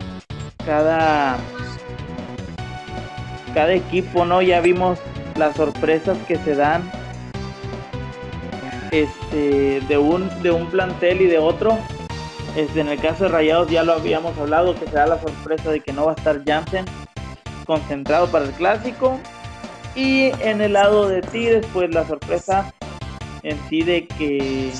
cada 0.65 1.37
cada 3.53 3.73
equipo 3.73 4.25
no 4.25 4.41
ya 4.41 4.61
vimos 4.61 4.99
las 5.37 5.55
sorpresas 5.55 6.17
que 6.27 6.37
se 6.37 6.55
dan 6.55 6.89
este, 8.93 9.81
de, 9.81 9.97
un, 9.97 10.29
de 10.43 10.51
un 10.51 10.67
plantel 10.67 11.21
y 11.21 11.25
de 11.25 11.39
otro. 11.39 11.77
Este, 12.55 12.81
en 12.81 12.89
el 12.89 12.99
caso 12.99 13.23
de 13.23 13.31
Rayados 13.31 13.69
ya 13.69 13.83
lo 13.83 13.93
habíamos 13.93 14.37
hablado, 14.37 14.75
que 14.75 14.85
se 14.85 14.91
da 14.91 15.07
la 15.07 15.19
sorpresa 15.19 15.71
de 15.71 15.79
que 15.79 15.91
no 15.91 16.05
va 16.05 16.11
a 16.11 16.15
estar 16.15 16.43
Jansen 16.45 16.85
concentrado 17.65 18.27
para 18.27 18.45
el 18.45 18.51
clásico. 18.51 19.19
Y 19.95 20.31
en 20.41 20.61
el 20.61 20.73
lado 20.73 21.07
de 21.07 21.21
Tigres, 21.21 21.65
pues 21.73 21.93
la 21.93 22.05
sorpresa 22.05 22.71
en 23.43 23.57
sí 23.69 23.81
de 23.81 24.07
que 24.07 24.71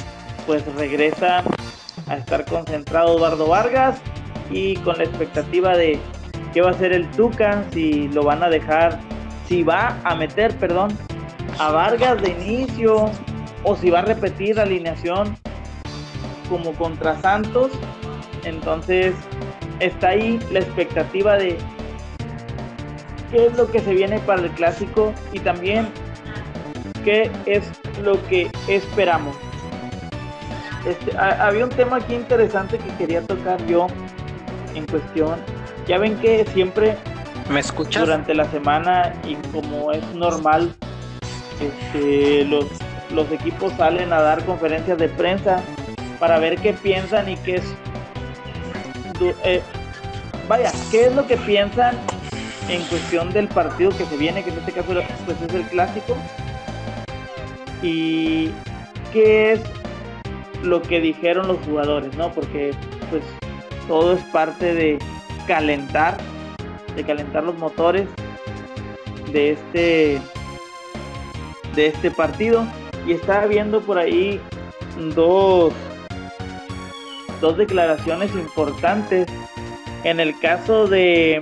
pues 0.45 0.64
regresa 0.76 1.43
a 2.07 2.16
estar 2.16 2.45
concentrado 2.45 3.18
Eduardo 3.18 3.47
Vargas 3.47 4.01
y 4.49 4.76
con 4.78 4.97
la 4.97 5.03
expectativa 5.03 5.78
de 5.78 5.99
qué 6.53 6.61
va 6.61 6.70
a 6.70 6.72
hacer 6.72 6.91
el 6.93 7.09
Tuca, 7.11 7.64
si 7.72 8.07
lo 8.09 8.24
van 8.24 8.43
a 8.43 8.49
dejar, 8.49 8.99
si 9.47 9.64
va 9.64 9.99
a 10.03 10.16
meter, 10.16 10.55
perdón, 10.57 10.97
a 11.59 11.72
Vargas 11.72 12.22
de 12.22 12.32
inicio, 12.32 13.09
o 13.64 13.76
si 13.76 13.89
va 13.89 13.99
a 13.99 14.03
repetir 14.03 14.57
la 14.57 14.64
alineación 14.64 15.36
como 16.49 16.74
contra 16.74 17.20
Santos. 17.22 17.72
Entonces 18.43 19.16
está 19.80 20.09
ahí 20.09 20.39
la 20.51 20.59
expectativa 20.59 21.38
de 21.38 21.57
qué 23.32 23.47
es 23.47 23.57
lo 23.57 23.72
que 23.72 23.80
se 23.80 23.93
viene 23.93 24.20
para 24.20 24.41
el 24.41 24.51
clásico 24.51 25.14
y 25.32 25.39
también 25.39 25.88
qué 27.04 27.32
es 27.45 27.64
lo 28.01 28.22
que 28.28 28.49
esperamos. 28.68 29.36
Este, 30.86 31.18
había 31.18 31.64
un 31.64 31.72
tema 31.72 31.97
aquí 31.97 32.14
interesante 32.14 32.78
que 32.78 32.89
quería 32.95 33.22
tocar 33.22 33.66
yo 33.68 33.88
en 34.76 34.86
cuestión. 34.86 35.39
Ya 35.88 35.97
ven 35.97 36.18
que 36.18 36.45
siempre 36.54 36.97
¿Me 37.49 37.60
escuchas? 37.60 38.04
durante 38.04 38.34
la 38.34 38.49
semana 38.51 39.14
y 39.26 39.36
como 39.51 39.91
es 39.91 40.04
normal, 40.14 40.74
este, 41.62 42.45
los 42.45 42.66
los 43.14 43.32
equipos 43.32 43.74
salen 43.74 44.12
a 44.12 44.22
dar 44.22 44.43
conferencias 44.43 44.97
de 44.97 45.08
prensa 45.08 45.62
para 46.20 46.39
ver 46.39 46.58
qué 46.58 46.74
piensan 46.74 47.30
y 47.30 47.38
qué 47.38 47.56
es... 47.56 47.76
Eh, 49.43 49.62
vaya, 50.47 50.72
qué 50.91 51.06
es 51.06 51.16
lo 51.16 51.26
que 51.28 51.38
piensan 51.38 51.95
en 52.70 52.82
cuestión 52.84 53.32
del 53.32 53.47
partido 53.47 53.91
que 53.91 54.06
se 54.06 54.18
viene, 54.18 54.43
que 54.43 54.49
en 54.49 54.58
este 54.58 54.72
caso 54.72 54.93
pues 55.26 55.41
es 55.41 55.54
el 55.54 55.64
clásico, 55.68 56.16
y 57.84 58.49
qué 59.11 59.53
es 59.53 59.61
lo 60.63 60.81
que 60.81 60.99
dijeron 61.01 61.47
los 61.47 61.57
jugadores, 61.59 62.15
¿no? 62.15 62.31
Porque 62.31 62.71
pues 63.09 63.23
todo 63.88 64.13
es 64.13 64.23
parte 64.25 64.73
de 64.73 64.97
calentar, 65.45 66.17
de 66.95 67.03
calentar 67.03 67.43
los 67.43 67.57
motores 67.57 68.07
de 69.31 69.51
este 69.51 70.21
de 71.75 71.88
este 71.88 72.11
partido 72.11 72.65
y 73.05 73.13
estaba 73.13 73.45
viendo 73.47 73.81
por 73.81 73.97
ahí 73.97 74.39
dos, 75.15 75.73
dos 77.41 77.57
declaraciones 77.57 78.31
importantes. 78.34 79.27
En 80.03 80.19
el 80.19 80.38
caso 80.39 80.88
de, 80.88 81.41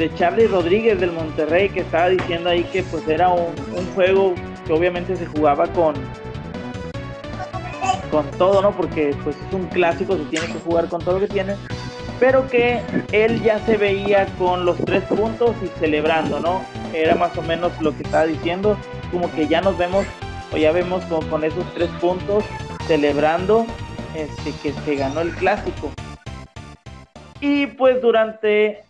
de 0.00 0.12
Charlie 0.14 0.46
Rodríguez 0.46 0.98
del 0.98 1.12
Monterrey, 1.12 1.68
que 1.68 1.80
estaba 1.80 2.08
diciendo 2.08 2.48
ahí 2.48 2.64
que 2.64 2.82
pues 2.84 3.06
era 3.06 3.28
un, 3.28 3.54
juego 3.94 4.34
que 4.66 4.72
obviamente 4.72 5.14
se 5.14 5.26
jugaba 5.26 5.66
con, 5.66 5.94
con 8.10 8.24
todo, 8.38 8.62
¿no? 8.62 8.70
Porque 8.70 9.14
pues 9.22 9.36
es 9.36 9.52
un 9.52 9.66
clásico, 9.66 10.16
se 10.16 10.24
tiene 10.24 10.46
que 10.46 10.58
jugar 10.60 10.88
con 10.88 11.02
todo 11.02 11.16
lo 11.16 11.20
que 11.20 11.34
tiene, 11.34 11.54
pero 12.18 12.48
que 12.48 12.80
él 13.12 13.42
ya 13.42 13.58
se 13.66 13.76
veía 13.76 14.24
con 14.38 14.64
los 14.64 14.78
tres 14.78 15.02
puntos 15.02 15.54
y 15.62 15.66
celebrando, 15.78 16.40
¿no? 16.40 16.62
Era 16.94 17.14
más 17.14 17.36
o 17.36 17.42
menos 17.42 17.70
lo 17.82 17.94
que 17.94 18.02
estaba 18.02 18.24
diciendo 18.24 18.78
como 19.12 19.30
que 19.32 19.48
ya 19.48 19.60
nos 19.60 19.76
vemos 19.76 20.06
o 20.50 20.56
ya 20.56 20.72
vemos 20.72 21.04
como 21.04 21.28
con 21.28 21.44
esos 21.44 21.74
tres 21.74 21.90
puntos 22.00 22.42
celebrando 22.86 23.66
este, 24.14 24.52
que 24.62 24.72
se 24.72 24.94
ganó 24.96 25.20
el 25.20 25.34
clásico. 25.34 25.92
Y 27.42 27.66
pues 27.66 28.00
durante 28.00 28.82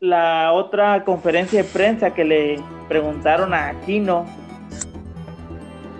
la 0.00 0.52
otra 0.52 1.04
conferencia 1.04 1.62
de 1.62 1.68
prensa 1.68 2.12
que 2.12 2.24
le 2.24 2.60
preguntaron 2.88 3.54
a 3.54 3.68
Aquino 3.68 4.26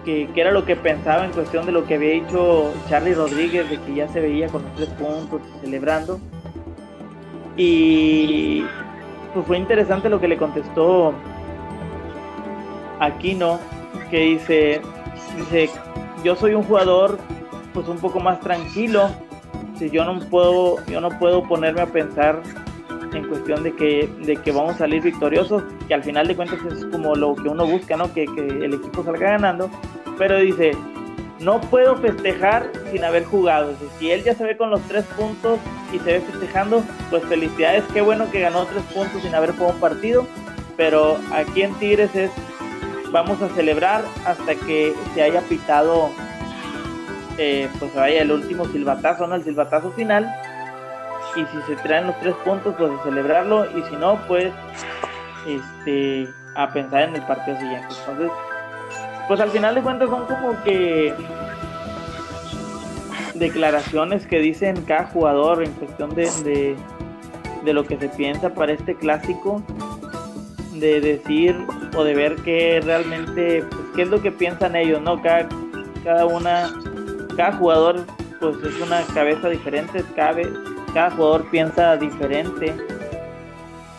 que, 0.05 0.29
era 0.37 0.53
lo 0.53 0.65
que 0.65 0.77
pensaba 0.77 1.25
en 1.25 1.33
cuestión 1.33 1.67
de 1.67 1.73
lo 1.73 1.85
que 1.85 1.97
había 1.97 2.13
dicho 2.13 2.73
Charlie 2.89 3.15
Rodríguez, 3.15 3.69
de 3.69 3.81
que 3.81 3.95
ya 3.95 4.09
se 4.09 4.21
veía 4.21 4.49
con 4.49 4.63
los 4.63 4.75
tres 4.75 4.89
puntos 4.91 5.41
celebrando. 5.61 6.21
Y 7.57 8.63
pues 9.35 9.47
fue 9.47 9.59
interesante 9.59 10.09
lo 10.09 10.21
que 10.21 10.29
le 10.29 10.37
contestó 10.37 11.13
Aquino, 13.01 13.59
que 14.11 14.21
dice, 14.21 14.81
dice, 15.37 15.71
yo 16.23 16.37
soy 16.37 16.55
un 16.55 16.63
jugador 16.63 17.19
pues 17.75 17.89
un 17.89 17.99
poco 17.99 18.21
más 18.21 18.41
tranquilo, 18.41 19.11
si 19.77 19.91
yo 19.91 20.05
no 20.05 20.21
puedo, 20.21 20.77
yo 20.87 21.01
no 21.01 21.11
puedo 21.19 21.43
ponerme 21.43 21.81
a 21.81 21.87
pensar 21.87 22.43
en 23.17 23.29
cuestión 23.29 23.63
de 23.63 23.75
que, 23.75 24.09
de 24.21 24.37
que 24.37 24.53
vamos 24.53 24.75
a 24.75 24.79
salir 24.79 25.03
victoriosos, 25.03 25.63
que 25.89 25.95
al 25.95 26.03
final 26.03 26.27
de 26.27 26.37
cuentas 26.37 26.59
es 26.71 26.85
como 26.87 27.15
lo 27.15 27.35
que 27.35 27.49
uno 27.49 27.67
busca, 27.67 27.97
¿no? 27.97 28.13
Que, 28.13 28.27
que 28.27 28.47
el 28.47 28.75
equipo 28.75 29.05
salga 29.05 29.31
ganando, 29.31 29.71
pero 30.19 30.39
dice, 30.39 30.73
no 31.41 31.61
puedo 31.61 31.97
festejar 31.97 32.71
sin 32.91 33.05
haber 33.05 33.25
jugado. 33.25 33.75
si 33.99 34.11
él 34.11 34.25
ya 34.25 34.35
se 34.35 34.45
ve 34.45 34.57
con 34.57 34.71
los 34.71 34.81
tres 34.83 35.05
puntos 35.17 35.59
y 35.93 35.99
se 35.99 36.13
ve 36.13 36.21
festejando, 36.21 36.83
pues 37.11 37.25
felicidades, 37.25 37.85
qué 37.93 38.01
bueno 38.01 38.31
que 38.31 38.41
ganó 38.41 38.65
tres 38.65 38.83
puntos 38.95 39.23
sin 39.23 39.35
haber 39.35 39.53
jugado 39.53 39.75
un 39.75 39.81
partido. 39.81 40.27
Pero 40.77 41.19
aquí 41.33 41.63
en 41.63 41.75
Tigres 41.75 42.15
es, 42.15 42.31
vamos 43.11 43.41
a 43.43 43.49
celebrar 43.51 44.05
hasta 44.25 44.55
que 44.55 44.95
se 45.15 45.23
haya 45.23 45.41
pitado, 45.43 46.11
eh, 47.39 47.69
pues 47.79 47.95
vaya 47.95 48.23
el 48.23 48.33
último 48.33 48.67
silbatazo, 48.67 49.27
¿no? 49.27 49.37
El 49.37 49.45
silbatazo 49.45 49.91
final. 49.93 50.31
Y 51.37 51.45
si 51.45 51.63
se 51.67 51.77
traen 51.83 52.07
los 52.07 52.19
tres 52.21 52.35
puntos, 52.45 52.75
pues 52.79 52.91
a 52.91 53.05
celebrarlo. 53.05 53.67
Y 53.79 53.83
si 53.83 53.97
no, 53.97 54.19
pues 54.27 54.53
este, 55.47 56.29
a 56.55 56.73
pensar 56.73 57.03
en 57.03 57.17
el 57.17 57.23
partido 57.23 57.59
siguiente. 57.59 57.89
Entonces, 58.01 58.31
pues 59.29 59.41
al 59.41 59.51
final 59.51 59.75
de 59.75 59.83
cuentas 59.83 60.09
son 60.09 60.27
como 60.27 60.63
que 60.65 61.15
declaraciones 63.35 64.27
que 64.27 64.39
dicen 64.39 64.83
cada 64.83 65.05
jugador 65.07 65.63
en 65.63 65.73
cuestión 65.73 66.15
de, 66.15 66.77
de, 67.65 67.73
lo 67.73 67.85
que 67.85 67.99
se 67.99 68.09
piensa 68.09 68.55
para 68.55 68.73
este 68.73 68.95
clásico, 68.95 69.63
de 70.75 71.01
decir 71.01 71.57
o 71.97 72.05
de 72.05 72.15
ver 72.15 72.37
qué 72.37 72.81
realmente, 72.83 73.65
pues, 73.69 73.83
qué 73.95 74.03
es 74.03 74.09
lo 74.09 74.23
que 74.23 74.31
piensan 74.31 74.77
ellos, 74.77 75.03
¿no? 75.03 75.21
Cada, 75.23 75.49
cada 76.05 76.27
una, 76.27 76.71
cada 77.37 77.53
jugador 77.53 78.05
pues 78.41 78.57
es 78.63 78.81
una 78.81 79.03
cabeza 79.15 79.49
diferente, 79.49 80.05
cada, 80.15 80.35
cada 80.97 81.11
jugador 81.11 81.45
piensa 81.51 81.95
diferente. 81.99 82.75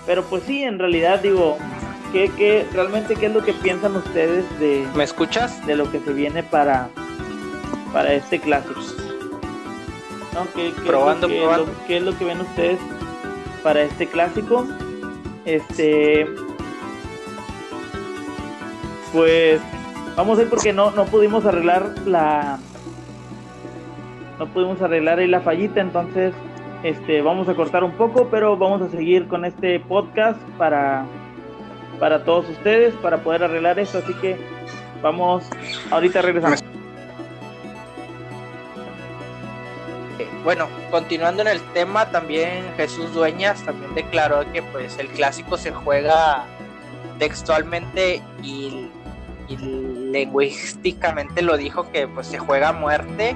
Pero 0.08 0.24
pues 0.24 0.42
sí, 0.48 0.64
en 0.64 0.80
realidad 0.80 1.20
digo, 1.20 1.56
¿Qué, 2.12 2.32
qué, 2.36 2.66
realmente 2.74 3.16
qué 3.16 3.28
es 3.28 3.34
lo 3.34 3.44
que 3.44 3.54
piensan 3.54 3.96
ustedes 3.96 4.46
de... 4.60 4.84
¿Me 4.96 5.04
escuchas? 5.04 5.64
De 5.68 5.76
lo 5.76 5.92
que 5.92 6.00
se 6.00 6.12
viene 6.12 6.42
para, 6.42 6.90
para 7.94 8.14
este 8.14 8.40
clásico. 8.40 8.82
¿Qué, 10.56 10.74
probando, 10.88 11.28
es 11.28 11.36
probando. 11.36 11.72
¿Qué 11.86 11.98
es 11.98 12.04
lo 12.04 12.18
que 12.18 12.26
ven 12.26 12.42
ustedes 12.42 12.80
para 13.62 13.84
este 13.84 14.08
clásico? 14.08 14.66
Este... 15.46 16.28
Pues 19.14 19.62
vamos 20.16 20.40
a 20.40 20.42
ir 20.42 20.50
porque 20.50 20.74
no, 20.74 20.90
no 20.90 21.06
pudimos 21.06 21.46
arreglar 21.46 21.94
la... 22.08 22.58
No 24.40 24.48
pudimos 24.48 24.82
arreglar 24.82 25.20
ahí 25.20 25.28
la 25.28 25.42
fallita, 25.42 25.80
entonces 25.80 26.34
este, 26.84 27.22
vamos 27.22 27.50
a 27.50 27.56
cortar 27.56 27.84
un 27.84 27.92
poco, 27.92 28.28
pero 28.30 28.58
vamos 28.58 28.82
a 28.82 28.90
seguir 28.90 29.28
con 29.28 29.46
este 29.46 29.80
podcast 29.80 30.40
para 30.58 31.06
para 32.00 32.24
todos 32.24 32.48
ustedes 32.50 32.94
para 32.96 33.18
poder 33.18 33.44
arreglar 33.44 33.80
esto. 33.80 34.00
Así 34.00 34.14
que 34.16 34.38
vamos, 35.02 35.50
ahorita 35.92 36.22
regresamos. 36.22 36.64
Bueno, 40.44 40.68
continuando 40.92 41.42
en 41.42 41.50
el 41.50 41.62
tema, 41.74 42.10
también 42.10 42.64
Jesús 42.78 43.14
Dueñas 43.14 43.62
también 43.64 43.94
declaró 43.96 44.50
que 44.54 44.64
pues 44.64 44.98
el 44.98 45.08
clásico 45.10 45.58
se 45.58 45.72
juega 45.72 46.46
textualmente 47.20 48.22
y, 48.44 48.88
y 49.50 49.58
lingüísticamente 49.58 51.42
lo 51.42 51.58
dijo 51.58 51.92
que 51.92 52.08
pues 52.08 52.28
se 52.28 52.38
juega 52.38 52.70
a 52.70 52.74
muerte 52.74 53.36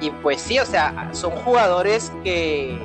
y 0.00 0.10
pues 0.10 0.40
sí, 0.40 0.58
o 0.58 0.66
sea, 0.66 1.10
son 1.12 1.32
jugadores 1.32 2.12
que 2.24 2.78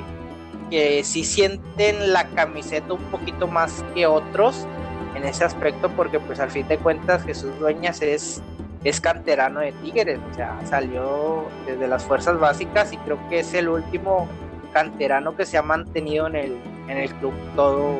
que 0.70 1.04
sí 1.04 1.24
sienten 1.24 2.12
la 2.12 2.26
camiseta 2.28 2.94
un 2.94 3.02
poquito 3.04 3.46
más 3.46 3.84
que 3.94 4.06
otros 4.06 4.66
en 5.14 5.24
ese 5.24 5.44
aspecto 5.44 5.88
porque 5.90 6.20
pues 6.20 6.40
al 6.40 6.50
fin 6.50 6.66
de 6.68 6.78
cuentas 6.78 7.24
Jesús 7.24 7.58
Dueñas 7.58 8.02
es, 8.02 8.42
es 8.84 9.00
canterano 9.00 9.60
de 9.60 9.72
Tigres, 9.72 10.18
o 10.30 10.34
sea, 10.34 10.58
salió 10.64 11.46
desde 11.66 11.88
las 11.88 12.04
fuerzas 12.04 12.38
básicas 12.38 12.92
y 12.92 12.98
creo 12.98 13.18
que 13.28 13.40
es 13.40 13.54
el 13.54 13.68
último 13.68 14.28
canterano 14.72 15.36
que 15.36 15.46
se 15.46 15.56
ha 15.56 15.62
mantenido 15.62 16.26
en 16.26 16.36
el, 16.36 16.58
en 16.88 16.98
el 16.98 17.14
club 17.14 17.32
todo 17.54 17.98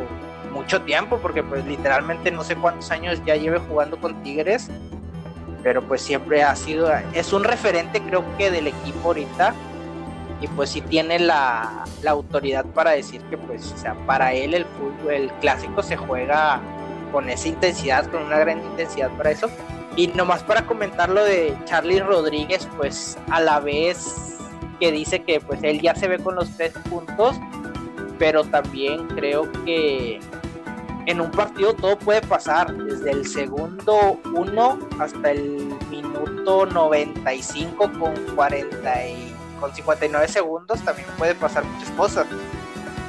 mucho 0.53 0.83
tiempo, 0.83 1.19
porque 1.19 1.43
pues 1.43 1.64
literalmente 1.67 2.31
no 2.31 2.43
sé 2.43 2.57
cuántos 2.57 2.91
años 2.91 3.23
ya 3.25 3.37
lleve 3.37 3.59
jugando 3.59 3.99
con 3.99 4.23
Tigres, 4.23 4.71
pero 5.67 5.83
pues 5.83 6.01
siempre 6.01 6.45
ha 6.45 6.55
sido, 6.55 6.89
es 7.12 7.33
un 7.33 7.43
referente 7.43 8.01
creo 8.01 8.25
que 8.39 8.53
del 8.53 8.69
equipo 8.69 9.09
ahorita, 9.09 9.53
y 10.41 10.47
pues 10.47 10.71
sí 10.71 10.81
tiene 10.81 11.19
la, 11.19 11.85
la 12.05 12.12
autoridad 12.12 12.64
para 12.67 12.93
decir 12.93 13.21
que 13.23 13.37
pues, 13.37 13.73
o 13.73 13.77
sea, 13.77 13.95
para 14.07 14.33
él 14.33 14.55
el 14.55 14.64
fútbol, 14.64 15.12
el 15.12 15.33
clásico 15.41 15.83
se 15.83 15.97
juega 15.97 16.61
con 17.11 17.29
esa 17.29 17.49
intensidad, 17.49 18.09
con 18.12 18.23
una 18.23 18.39
gran 18.39 18.61
intensidad 18.61 19.11
para 19.17 19.33
eso. 19.33 19.51
Y 19.97 20.07
nomás 20.07 20.45
para 20.45 20.64
comentar 20.64 21.09
lo 21.09 21.25
de 21.25 21.53
Charlie 21.64 21.99
Rodríguez, 21.99 22.69
pues 22.77 23.19
a 23.33 23.41
la 23.41 23.59
vez 23.59 24.39
que 24.79 24.93
dice 24.93 25.25
que 25.25 25.41
pues 25.41 25.64
él 25.64 25.81
ya 25.81 25.97
se 25.97 26.07
ve 26.07 26.21
con 26.21 26.37
los 26.37 26.49
tres 26.57 26.75
puntos, 26.89 27.35
pero 28.21 28.45
también 28.45 29.09
creo 29.09 29.51
que 29.64 30.21
en 31.07 31.20
un 31.20 31.30
partido 31.30 31.72
todo 31.74 31.96
puede 31.98 32.20
pasar, 32.20 32.74
desde 32.74 33.12
el 33.12 33.26
segundo 33.26 34.20
1 34.24 34.78
hasta 34.98 35.30
el 35.30 35.74
minuto 35.88 36.66
95 36.66 37.92
con 37.98 38.14
40 38.34 39.07
y, 39.07 39.34
con 39.61 39.72
59 39.72 40.28
segundos 40.28 40.80
también 40.82 41.09
puede 41.16 41.34
pasar 41.34 41.64
muchas 41.64 41.90
cosas. 41.90 42.26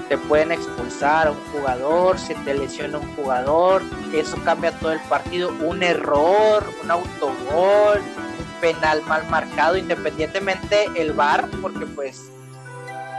Te 0.07 0.17
pueden 0.17 0.53
expulsar 0.53 1.27
a 1.27 1.31
un 1.31 1.43
jugador, 1.51 2.17
se 2.17 2.33
te 2.35 2.53
lesiona 2.53 2.99
un 2.99 3.15
jugador, 3.15 3.81
eso 4.13 4.37
cambia 4.45 4.71
todo 4.71 4.93
el 4.93 5.01
partido, 5.01 5.51
un 5.61 5.83
error, 5.83 6.63
un 6.81 6.91
autogol, 6.91 7.97
un 7.97 8.61
penal 8.61 9.01
mal 9.07 9.27
marcado, 9.29 9.75
independientemente 9.75 10.85
el 10.95 11.11
VAR, 11.11 11.49
porque 11.61 11.85
pues 11.87 12.31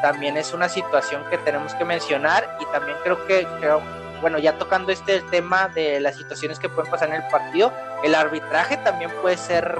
también 0.03 0.37
es 0.37 0.55
una 0.55 0.69
situación 0.69 1.23
que 1.29 1.37
tenemos 1.39 1.75
que 1.75 1.85
mencionar 1.85 2.57
y 2.61 2.65
también 2.73 2.97
creo 3.03 3.27
que 3.27 3.47
creo, 3.59 3.83
bueno, 4.21 4.39
ya 4.39 4.59
tocando 4.59 4.93
este 4.93 5.21
tema 5.23 5.69
de 5.69 6.01
las 6.01 6.17
situaciones 6.17 6.59
que 6.59 6.69
pueden 6.69 6.91
pasar 6.91 7.09
en 7.09 7.17
el 7.17 7.29
partido, 7.29 7.73
el 8.03 8.15
arbitraje 8.15 8.77
también 8.79 9.11
puede 9.23 9.37
ser 9.37 9.79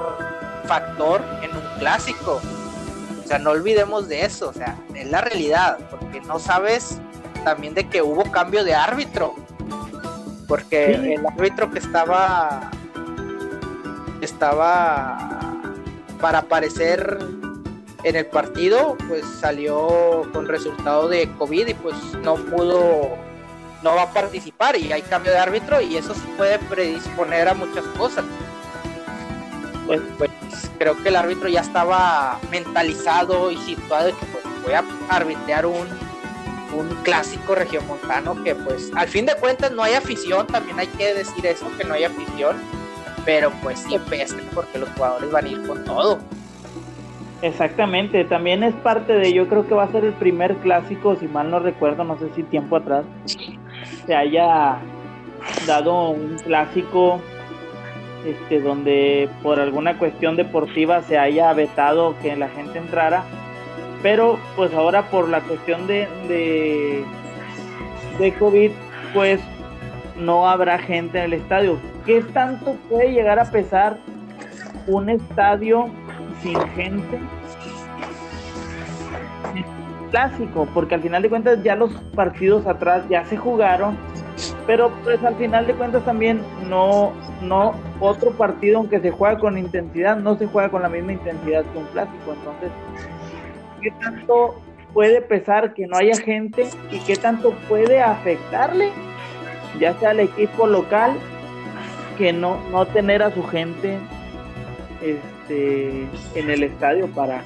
factor 0.65 1.21
en 1.41 1.55
un 1.55 1.79
clásico. 1.79 2.41
O 3.23 3.27
sea, 3.27 3.39
no 3.39 3.51
olvidemos 3.51 4.07
de 4.07 4.25
eso, 4.25 4.49
o 4.49 4.53
sea, 4.53 4.75
es 4.95 5.09
la 5.09 5.21
realidad, 5.21 5.77
porque 5.89 6.21
no 6.21 6.39
sabes 6.39 6.97
también 7.43 7.73
de 7.73 7.87
que 7.87 8.01
hubo 8.01 8.29
cambio 8.31 8.63
de 8.63 8.73
árbitro, 8.73 9.35
porque 10.47 11.13
el 11.15 11.25
árbitro 11.25 11.69
que 11.69 11.79
estaba 11.79 12.71
estaba 14.21 15.29
para 16.19 16.39
aparecer 16.39 17.19
en 18.03 18.15
el 18.15 18.25
partido, 18.25 18.97
pues 19.07 19.25
salió 19.25 20.27
con 20.33 20.47
resultado 20.47 21.07
de 21.07 21.29
COVID 21.37 21.67
y 21.67 21.73
pues 21.73 21.95
no 22.23 22.35
pudo, 22.35 23.17
no 23.83 23.95
va 23.95 24.03
a 24.03 24.13
participar 24.13 24.75
y 24.77 24.91
hay 24.91 25.01
cambio 25.01 25.31
de 25.31 25.37
árbitro 25.37 25.81
y 25.81 25.97
eso 25.97 26.13
sí 26.13 26.27
puede 26.37 26.59
predisponer 26.59 27.47
a 27.47 27.53
muchas 27.53 27.85
cosas. 27.97 28.25
Pues, 29.85 30.01
pues 30.17 30.31
creo 30.77 31.01
que 31.01 31.09
el 31.09 31.15
árbitro 31.15 31.49
ya 31.49 31.61
estaba 31.61 32.39
mentalizado 32.51 33.51
y 33.51 33.57
situado 33.57 34.07
de 34.07 34.13
que 34.13 34.25
pues, 34.27 34.43
voy 34.63 34.73
a 34.73 34.83
arbitrar 35.09 35.65
un, 35.65 35.87
un 36.77 36.87
clásico 37.03 37.55
regiomontano 37.55 38.43
que 38.43 38.55
pues 38.55 38.91
al 38.95 39.07
fin 39.07 39.25
de 39.25 39.35
cuentas 39.35 39.71
no 39.71 39.83
hay 39.83 39.93
afición, 39.93 40.45
también 40.47 40.79
hay 40.79 40.87
que 40.87 41.13
decir 41.13 41.45
eso, 41.45 41.65
que 41.77 41.83
no 41.83 41.93
hay 41.93 42.03
afición, 42.03 42.57
pero 43.25 43.51
pues 43.63 43.79
sí 43.79 43.97
pesa 44.09 44.37
porque 44.53 44.77
los 44.77 44.89
jugadores 44.89 45.31
van 45.31 45.45
a 45.45 45.47
ir 45.49 45.67
con 45.67 45.83
todo. 45.85 46.19
Exactamente, 47.41 48.25
también 48.25 48.63
es 48.63 48.75
parte 48.75 49.13
de, 49.13 49.31
yo 49.31 49.47
creo 49.47 49.65
que 49.65 49.73
va 49.73 49.83
a 49.83 49.91
ser 49.91 50.03
el 50.03 50.13
primer 50.13 50.57
clásico, 50.57 51.15
si 51.15 51.27
mal 51.27 51.49
no 51.49 51.59
recuerdo, 51.59 52.03
no 52.03 52.19
sé 52.19 52.29
si 52.35 52.43
tiempo 52.43 52.75
atrás, 52.75 53.05
se 54.09 54.15
haya 54.15 54.79
dado 55.67 56.09
un 56.09 56.39
clásico 56.39 57.21
este, 58.25 58.59
donde 58.59 59.29
por 59.43 59.59
alguna 59.59 59.99
cuestión 59.99 60.35
deportiva 60.35 61.03
se 61.03 61.19
haya 61.19 61.53
vetado 61.53 62.15
que 62.19 62.35
la 62.35 62.49
gente 62.49 62.79
entrara, 62.79 63.23
pero 64.01 64.39
pues 64.55 64.73
ahora 64.73 65.11
por 65.11 65.29
la 65.29 65.41
cuestión 65.41 65.85
de, 65.85 66.07
de, 66.27 67.05
COVID, 68.39 68.71
pues 69.13 69.39
no 70.17 70.49
habrá 70.49 70.79
gente 70.79 71.19
en 71.19 71.25
el 71.25 71.33
estadio. 71.33 71.77
¿Qué 72.07 72.23
tanto 72.23 72.77
puede 72.89 73.11
llegar 73.11 73.37
a 73.37 73.51
pesar 73.51 73.99
un 74.87 75.11
estadio 75.11 75.87
sin 76.41 76.59
gente? 76.69 77.19
Clásico, 80.11 80.67
porque 80.73 80.95
al 80.95 81.01
final 81.01 81.21
de 81.21 81.29
cuentas 81.29 81.63
ya 81.63 81.75
los 81.75 81.93
partidos 82.15 82.65
atrás 82.65 83.03
ya 83.09 83.25
se 83.25 83.37
jugaron 83.37 83.97
pero 84.65 84.91
pues 85.03 85.23
al 85.23 85.35
final 85.35 85.67
de 85.67 85.73
cuentas 85.73 86.05
también 86.05 86.41
no, 86.69 87.11
no, 87.41 87.73
otro 87.99 88.31
partido 88.31 88.77
aunque 88.77 88.99
se 88.99 89.11
juega 89.11 89.37
con 89.39 89.57
intensidad, 89.57 90.17
no 90.17 90.37
se 90.37 90.47
juega 90.47 90.69
con 90.69 90.81
la 90.81 90.89
misma 90.89 91.13
intensidad 91.13 91.63
que 91.65 91.77
un 91.77 91.85
clásico, 91.85 92.33
entonces, 92.33 92.71
¿qué 93.81 93.91
tanto 93.99 94.61
puede 94.93 95.21
pesar 95.21 95.73
que 95.73 95.87
no 95.87 95.97
haya 95.97 96.15
gente 96.15 96.69
y 96.91 96.99
qué 96.99 97.15
tanto 97.15 97.51
puede 97.67 98.01
afectarle, 98.01 98.89
ya 99.79 99.93
sea 99.99 100.11
al 100.11 100.19
equipo 100.19 100.67
local, 100.67 101.13
que 102.17 102.33
no, 102.33 102.59
no 102.71 102.85
tener 102.85 103.23
a 103.23 103.33
su 103.33 103.43
gente 103.43 103.97
este, 105.01 106.07
en 106.35 106.49
el 106.49 106.63
estadio 106.63 107.07
para, 107.07 107.43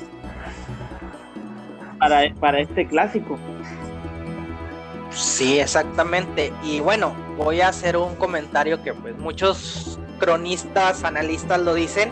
para, 2.03 2.33
para 2.35 2.59
este 2.59 2.85
clásico. 2.85 3.39
Sí, 5.11 5.59
exactamente. 5.59 6.51
Y 6.63 6.81
bueno, 6.81 7.15
voy 7.37 7.61
a 7.61 7.69
hacer 7.69 7.95
un 7.95 8.15
comentario 8.15 8.83
que 8.83 8.93
pues 8.93 9.17
muchos 9.17 9.99
cronistas, 10.19 11.03
analistas 11.05 11.61
lo 11.61 11.73
dicen, 11.73 12.11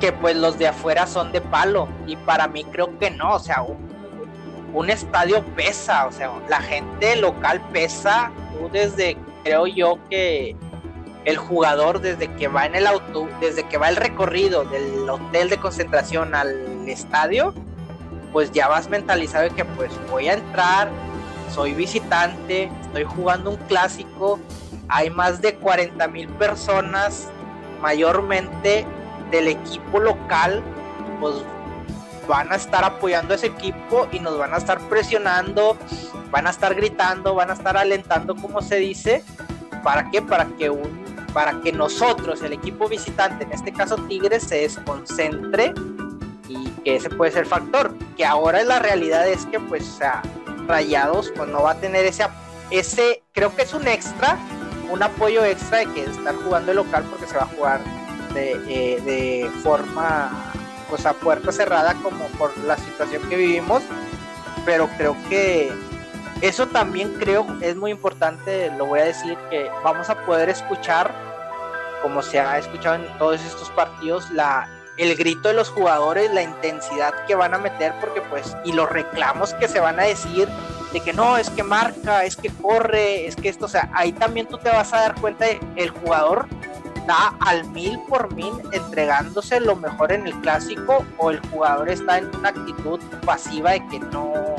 que 0.00 0.12
pues 0.12 0.36
los 0.36 0.58
de 0.58 0.68
afuera 0.68 1.06
son 1.06 1.32
de 1.32 1.40
palo. 1.40 1.88
Y 2.06 2.16
para 2.16 2.46
mí 2.46 2.64
creo 2.64 2.98
que 2.98 3.10
no, 3.10 3.36
o 3.36 3.38
sea, 3.38 3.62
un, 4.74 4.90
estadio 4.90 5.42
pesa, 5.56 6.06
o 6.06 6.12
sea, 6.12 6.30
la 6.48 6.60
gente 6.60 7.16
local 7.16 7.62
pesa. 7.72 8.30
Tú 8.52 8.68
desde, 8.70 9.16
creo 9.44 9.66
yo 9.66 9.98
que 10.10 10.56
el 11.24 11.36
jugador 11.38 12.00
desde 12.00 12.28
que 12.34 12.48
va 12.48 12.66
en 12.66 12.74
el 12.74 12.86
auto, 12.86 13.28
desde 13.40 13.62
que 13.64 13.78
va 13.78 13.88
el 13.88 13.96
recorrido 13.96 14.64
del 14.64 15.08
hotel 15.08 15.48
de 15.48 15.56
concentración 15.56 16.34
al 16.34 16.86
estadio, 16.86 17.54
pues 18.32 18.52
ya 18.52 18.68
vas 18.68 18.88
mentalizado 18.88 19.44
de 19.44 19.50
que 19.50 19.64
pues 19.64 19.90
voy 20.10 20.28
a 20.28 20.34
entrar, 20.34 20.88
soy 21.52 21.72
visitante, 21.72 22.70
estoy 22.80 23.04
jugando 23.04 23.50
un 23.50 23.56
clásico, 23.56 24.38
hay 24.88 25.10
más 25.10 25.40
de 25.40 25.54
40 25.54 26.06
mil 26.08 26.28
personas, 26.28 27.28
mayormente 27.80 28.86
del 29.30 29.48
equipo 29.48 29.98
local, 30.00 30.62
pues 31.20 31.36
van 32.26 32.52
a 32.52 32.56
estar 32.56 32.84
apoyando 32.84 33.32
a 33.32 33.36
ese 33.36 33.46
equipo 33.46 34.06
y 34.12 34.20
nos 34.20 34.38
van 34.38 34.52
a 34.52 34.58
estar 34.58 34.78
presionando, 34.88 35.76
van 36.30 36.46
a 36.46 36.50
estar 36.50 36.74
gritando, 36.74 37.34
van 37.34 37.50
a 37.50 37.54
estar 37.54 37.76
alentando, 37.76 38.36
como 38.36 38.60
se 38.60 38.76
dice, 38.76 39.24
¿para 39.82 40.10
qué? 40.10 40.20
Para 40.20 40.44
que 40.44 40.68
un, 40.68 41.04
para 41.32 41.60
que 41.60 41.72
nosotros, 41.72 42.42
el 42.42 42.52
equipo 42.52 42.88
visitante, 42.88 43.44
en 43.44 43.52
este 43.52 43.72
caso 43.72 43.96
Tigres, 44.08 44.44
se 44.44 44.56
desconcentre 44.56 45.72
que 46.88 46.96
ese 46.96 47.10
puede 47.10 47.30
ser 47.30 47.44
factor. 47.44 47.94
Que 48.16 48.24
ahora 48.24 48.64
la 48.64 48.78
realidad 48.78 49.28
es 49.28 49.44
que, 49.44 49.60
pues, 49.60 49.84
sea, 49.84 50.22
Rayados, 50.66 51.30
pues 51.36 51.48
no 51.50 51.62
va 51.62 51.72
a 51.72 51.74
tener 51.74 52.06
ese, 52.06 52.26
ese, 52.70 53.22
creo 53.32 53.54
que 53.54 53.62
es 53.62 53.74
un 53.74 53.86
extra, 53.86 54.38
un 54.90 55.02
apoyo 55.02 55.44
extra 55.44 55.78
de 55.78 55.86
que 55.86 56.04
estar 56.04 56.34
jugando 56.36 56.72
el 56.72 56.78
local 56.78 57.04
porque 57.10 57.26
se 57.26 57.36
va 57.36 57.42
a 57.42 57.46
jugar 57.46 57.80
de, 58.32 58.52
eh, 58.68 59.00
de 59.02 59.50
forma, 59.62 60.30
pues 60.88 61.04
a 61.04 61.12
puerta 61.12 61.52
cerrada 61.52 61.94
como 62.02 62.24
por 62.38 62.56
la 62.58 62.76
situación 62.78 63.22
que 63.28 63.36
vivimos, 63.36 63.82
pero 64.64 64.88
creo 64.96 65.14
que 65.28 65.70
eso 66.40 66.68
también 66.68 67.14
creo 67.18 67.46
es 67.60 67.76
muy 67.76 67.90
importante, 67.90 68.70
lo 68.76 68.86
voy 68.86 69.00
a 69.00 69.04
decir, 69.04 69.36
que 69.50 69.70
vamos 69.84 70.08
a 70.08 70.24
poder 70.24 70.48
escuchar, 70.48 71.10
como 72.02 72.22
se 72.22 72.40
ha 72.40 72.58
escuchado 72.58 72.94
en 72.96 73.18
todos 73.18 73.42
estos 73.42 73.70
partidos, 73.70 74.30
la 74.30 74.77
el 74.98 75.16
grito 75.16 75.48
de 75.48 75.54
los 75.54 75.70
jugadores, 75.70 76.32
la 76.32 76.42
intensidad 76.42 77.14
que 77.26 77.34
van 77.34 77.54
a 77.54 77.58
meter, 77.58 77.94
porque 78.00 78.20
pues, 78.22 78.56
y 78.64 78.72
los 78.72 78.88
reclamos 78.90 79.54
que 79.54 79.68
se 79.68 79.80
van 79.80 79.98
a 80.00 80.04
decir 80.04 80.48
de 80.92 81.00
que 81.00 81.12
no, 81.12 81.36
es 81.36 81.50
que 81.50 81.62
marca, 81.62 82.24
es 82.24 82.36
que 82.36 82.50
corre, 82.50 83.26
es 83.26 83.36
que 83.36 83.48
esto, 83.48 83.66
o 83.66 83.68
sea, 83.68 83.90
ahí 83.94 84.12
también 84.12 84.46
tú 84.46 84.58
te 84.58 84.70
vas 84.70 84.92
a 84.92 85.00
dar 85.00 85.20
cuenta 85.20 85.44
de 85.44 85.60
el 85.76 85.90
jugador 85.90 86.48
está 87.08 87.34
al 87.40 87.64
mil 87.70 87.98
por 88.08 88.34
mil 88.34 88.52
entregándose 88.72 89.60
lo 89.60 89.76
mejor 89.76 90.12
en 90.12 90.26
el 90.26 90.34
clásico 90.40 91.06
o 91.16 91.30
el 91.30 91.40
jugador 91.48 91.88
está 91.88 92.18
en 92.18 92.34
una 92.36 92.50
actitud 92.50 93.00
pasiva 93.24 93.70
de 93.72 93.86
que 93.88 93.98
no, 93.98 94.56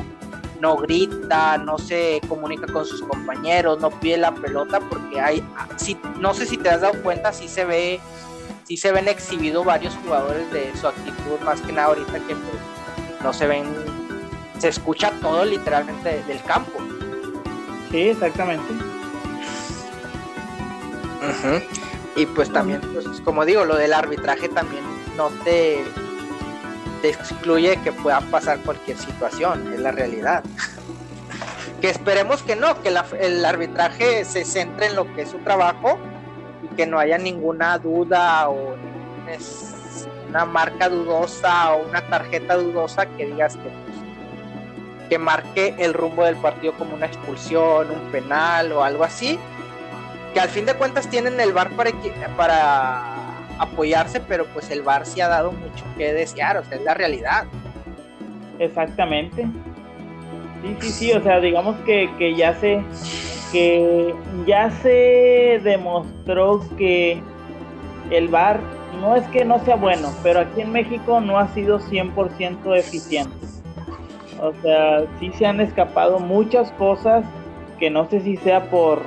no 0.60 0.76
grita, 0.76 1.58
no 1.58 1.78
se 1.78 2.20
comunica 2.28 2.66
con 2.72 2.84
sus 2.84 3.02
compañeros, 3.02 3.80
no 3.80 3.90
pide 3.90 4.16
la 4.16 4.32
pelota 4.34 4.80
porque 4.80 5.20
hay, 5.20 5.44
si, 5.76 5.96
no 6.18 6.34
sé 6.34 6.46
si 6.46 6.56
te 6.56 6.70
has 6.70 6.80
dado 6.80 7.00
cuenta, 7.02 7.32
si 7.32 7.46
se 7.46 7.64
ve 7.64 8.00
sí 8.70 8.76
se 8.76 8.92
ven 8.92 9.08
exhibidos 9.08 9.66
varios 9.66 9.96
jugadores 9.96 10.48
de 10.52 10.72
su 10.80 10.86
actitud, 10.86 11.40
más 11.44 11.60
que 11.60 11.72
nada 11.72 11.88
ahorita 11.88 12.20
que 12.20 12.36
pues, 12.36 13.20
no 13.20 13.32
se 13.32 13.48
ven, 13.48 13.66
se 14.60 14.68
escucha 14.68 15.10
todo 15.20 15.44
literalmente 15.44 16.22
del 16.22 16.40
campo. 16.44 16.78
Sí, 17.90 18.10
exactamente. 18.10 18.72
Y 22.14 22.26
pues 22.26 22.52
también, 22.52 22.80
pues, 22.92 23.20
como 23.22 23.44
digo, 23.44 23.64
lo 23.64 23.74
del 23.74 23.92
arbitraje 23.92 24.48
también 24.48 24.84
no 25.16 25.30
te, 25.42 25.82
te 27.02 27.08
excluye 27.08 27.76
que 27.82 27.90
pueda 27.90 28.20
pasar 28.20 28.60
cualquier 28.60 28.98
situación, 28.98 29.72
es 29.72 29.80
la 29.80 29.90
realidad. 29.90 30.44
que 31.80 31.90
esperemos 31.90 32.44
que 32.44 32.54
no, 32.54 32.80
que 32.82 32.94
el 33.18 33.44
arbitraje 33.44 34.24
se 34.24 34.44
centre 34.44 34.86
en 34.86 34.94
lo 34.94 35.12
que 35.12 35.22
es 35.22 35.30
su 35.30 35.38
trabajo 35.38 35.98
que 36.76 36.86
no 36.86 36.98
haya 36.98 37.18
ninguna 37.18 37.78
duda 37.78 38.48
o 38.48 38.76
una 40.28 40.44
marca 40.44 40.88
dudosa 40.88 41.74
o 41.74 41.88
una 41.88 42.02
tarjeta 42.02 42.56
dudosa 42.56 43.06
que 43.06 43.26
digas 43.26 43.56
que, 43.56 43.62
pues, 43.62 45.08
que 45.08 45.18
marque 45.18 45.74
el 45.78 45.92
rumbo 45.92 46.24
del 46.24 46.36
partido 46.36 46.72
como 46.74 46.94
una 46.94 47.06
expulsión, 47.06 47.90
un 47.90 48.12
penal 48.12 48.72
o 48.72 48.84
algo 48.84 49.04
así. 49.04 49.38
Que 50.32 50.40
al 50.40 50.48
fin 50.48 50.64
de 50.64 50.74
cuentas 50.74 51.08
tienen 51.08 51.40
el 51.40 51.52
VAR 51.52 51.70
para, 51.70 51.90
para 52.36 53.02
apoyarse, 53.58 54.20
pero 54.20 54.46
pues 54.46 54.70
el 54.70 54.82
VAR 54.82 55.04
sí 55.04 55.20
ha 55.20 55.28
dado 55.28 55.50
mucho 55.50 55.84
que 55.98 56.12
desear, 56.12 56.56
o 56.56 56.64
sea, 56.64 56.78
es 56.78 56.84
la 56.84 56.94
realidad. 56.94 57.46
Exactamente. 58.60 59.48
Sí, 60.62 60.76
sí, 60.80 60.90
sí, 60.90 61.12
o 61.12 61.22
sea, 61.22 61.40
digamos 61.40 61.76
que, 61.84 62.08
que 62.18 62.36
ya 62.36 62.54
se 62.54 62.80
que 63.52 64.14
ya 64.46 64.70
se 64.70 65.60
demostró 65.62 66.60
que 66.76 67.20
el 68.10 68.28
bar 68.28 68.60
no 69.00 69.16
es 69.16 69.26
que 69.28 69.44
no 69.44 69.58
sea 69.64 69.76
bueno, 69.76 70.12
pero 70.22 70.40
aquí 70.40 70.60
en 70.60 70.72
México 70.72 71.20
no 71.20 71.38
ha 71.38 71.48
sido 71.48 71.78
100% 71.78 72.76
eficiente. 72.76 73.46
O 74.40 74.52
sea, 74.62 75.04
sí 75.18 75.30
se 75.32 75.46
han 75.46 75.60
escapado 75.60 76.18
muchas 76.18 76.72
cosas 76.72 77.24
que 77.78 77.90
no 77.90 78.08
sé 78.08 78.20
si 78.20 78.36
sea 78.36 78.70
por, 78.70 79.02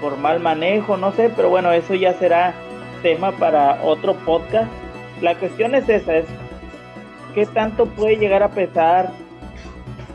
por 0.00 0.16
mal 0.18 0.40
manejo, 0.40 0.96
no 0.96 1.12
sé, 1.12 1.30
pero 1.34 1.48
bueno, 1.48 1.72
eso 1.72 1.94
ya 1.94 2.12
será 2.14 2.54
tema 3.02 3.32
para 3.32 3.82
otro 3.82 4.14
podcast. 4.14 4.70
La 5.20 5.34
cuestión 5.34 5.74
es 5.74 5.88
esa, 5.88 6.16
es 6.16 6.26
qué 7.34 7.46
tanto 7.46 7.86
puede 7.86 8.16
llegar 8.16 8.42
a 8.42 8.50
pesar 8.50 9.10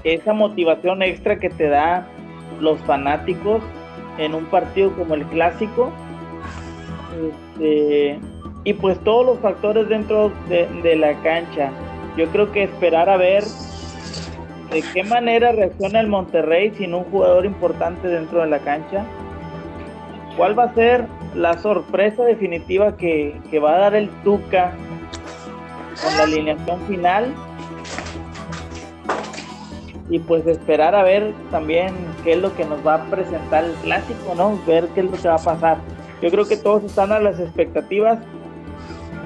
esa 0.04 0.34
motivación 0.34 1.02
extra 1.02 1.38
que 1.38 1.50
te 1.50 1.68
da 1.68 2.08
los 2.60 2.80
fanáticos 2.82 3.62
en 4.18 4.34
un 4.34 4.46
partido 4.46 4.92
como 4.94 5.16
el 5.16 5.26
clásico. 5.26 5.92
Este, 7.56 8.20
y 8.64 8.74
pues 8.74 9.00
todos 9.00 9.26
los 9.26 9.40
factores 9.40 9.88
dentro 9.88 10.32
de, 10.50 10.96
la 10.96 11.14
cancha. 11.22 11.72
Yo 12.18 12.28
creo 12.28 12.52
que 12.52 12.64
esperar 12.64 13.10
a 13.10 13.18
ver 13.18 13.44
de 14.72 14.84
qué 14.94 15.04
manera 15.04 15.52
reacciona 15.52 16.00
el 16.00 16.08
Monterrey 16.08 16.72
sin 16.78 16.94
un 16.94 17.04
jugador 17.06 17.46
importante 17.46 18.08
dentro 18.08 18.42
de 18.42 18.48
la 18.48 18.60
cancha. 18.60 19.06
¿Cuál 20.36 20.58
va 20.58 20.66
a 20.66 20.74
ser 20.74 21.06
la 21.34 21.58
sorpresa 21.60 22.24
definitiva 22.24 22.98
que, 22.98 23.40
que 23.50 23.60
va 23.60 23.76
a 23.76 23.80
dar 23.80 23.96
el 23.96 24.10
Tuca 24.24 24.74
con 26.04 26.18
la 26.18 26.24
alineación 26.24 26.82
final? 26.82 27.34
Y 30.10 30.20
pues 30.20 30.46
esperar 30.48 30.96
a 30.96 31.04
ver 31.04 31.34
también 31.52 31.94
qué 32.24 32.34
es 32.34 32.40
lo 32.40 32.56
que 32.56 32.66
nos 32.66 32.86
va 32.86 32.96
a 32.96 33.06
presentar 33.06 33.66
el 33.66 33.74
clásico, 33.76 34.36
¿no? 34.36 34.60
Ver 34.66 34.88
qué 34.90 35.02
es 35.02 35.12
lo 35.12 35.18
que 35.18 35.28
va 35.28 35.36
a 35.36 35.40
pasar. 35.40 35.78
Yo 36.22 36.32
creo 36.32 36.48
que 36.48 36.58
todos 36.58 36.84
están 36.84 37.12
a 37.12 37.20
las 37.20 37.40
expectativas. 37.40 38.20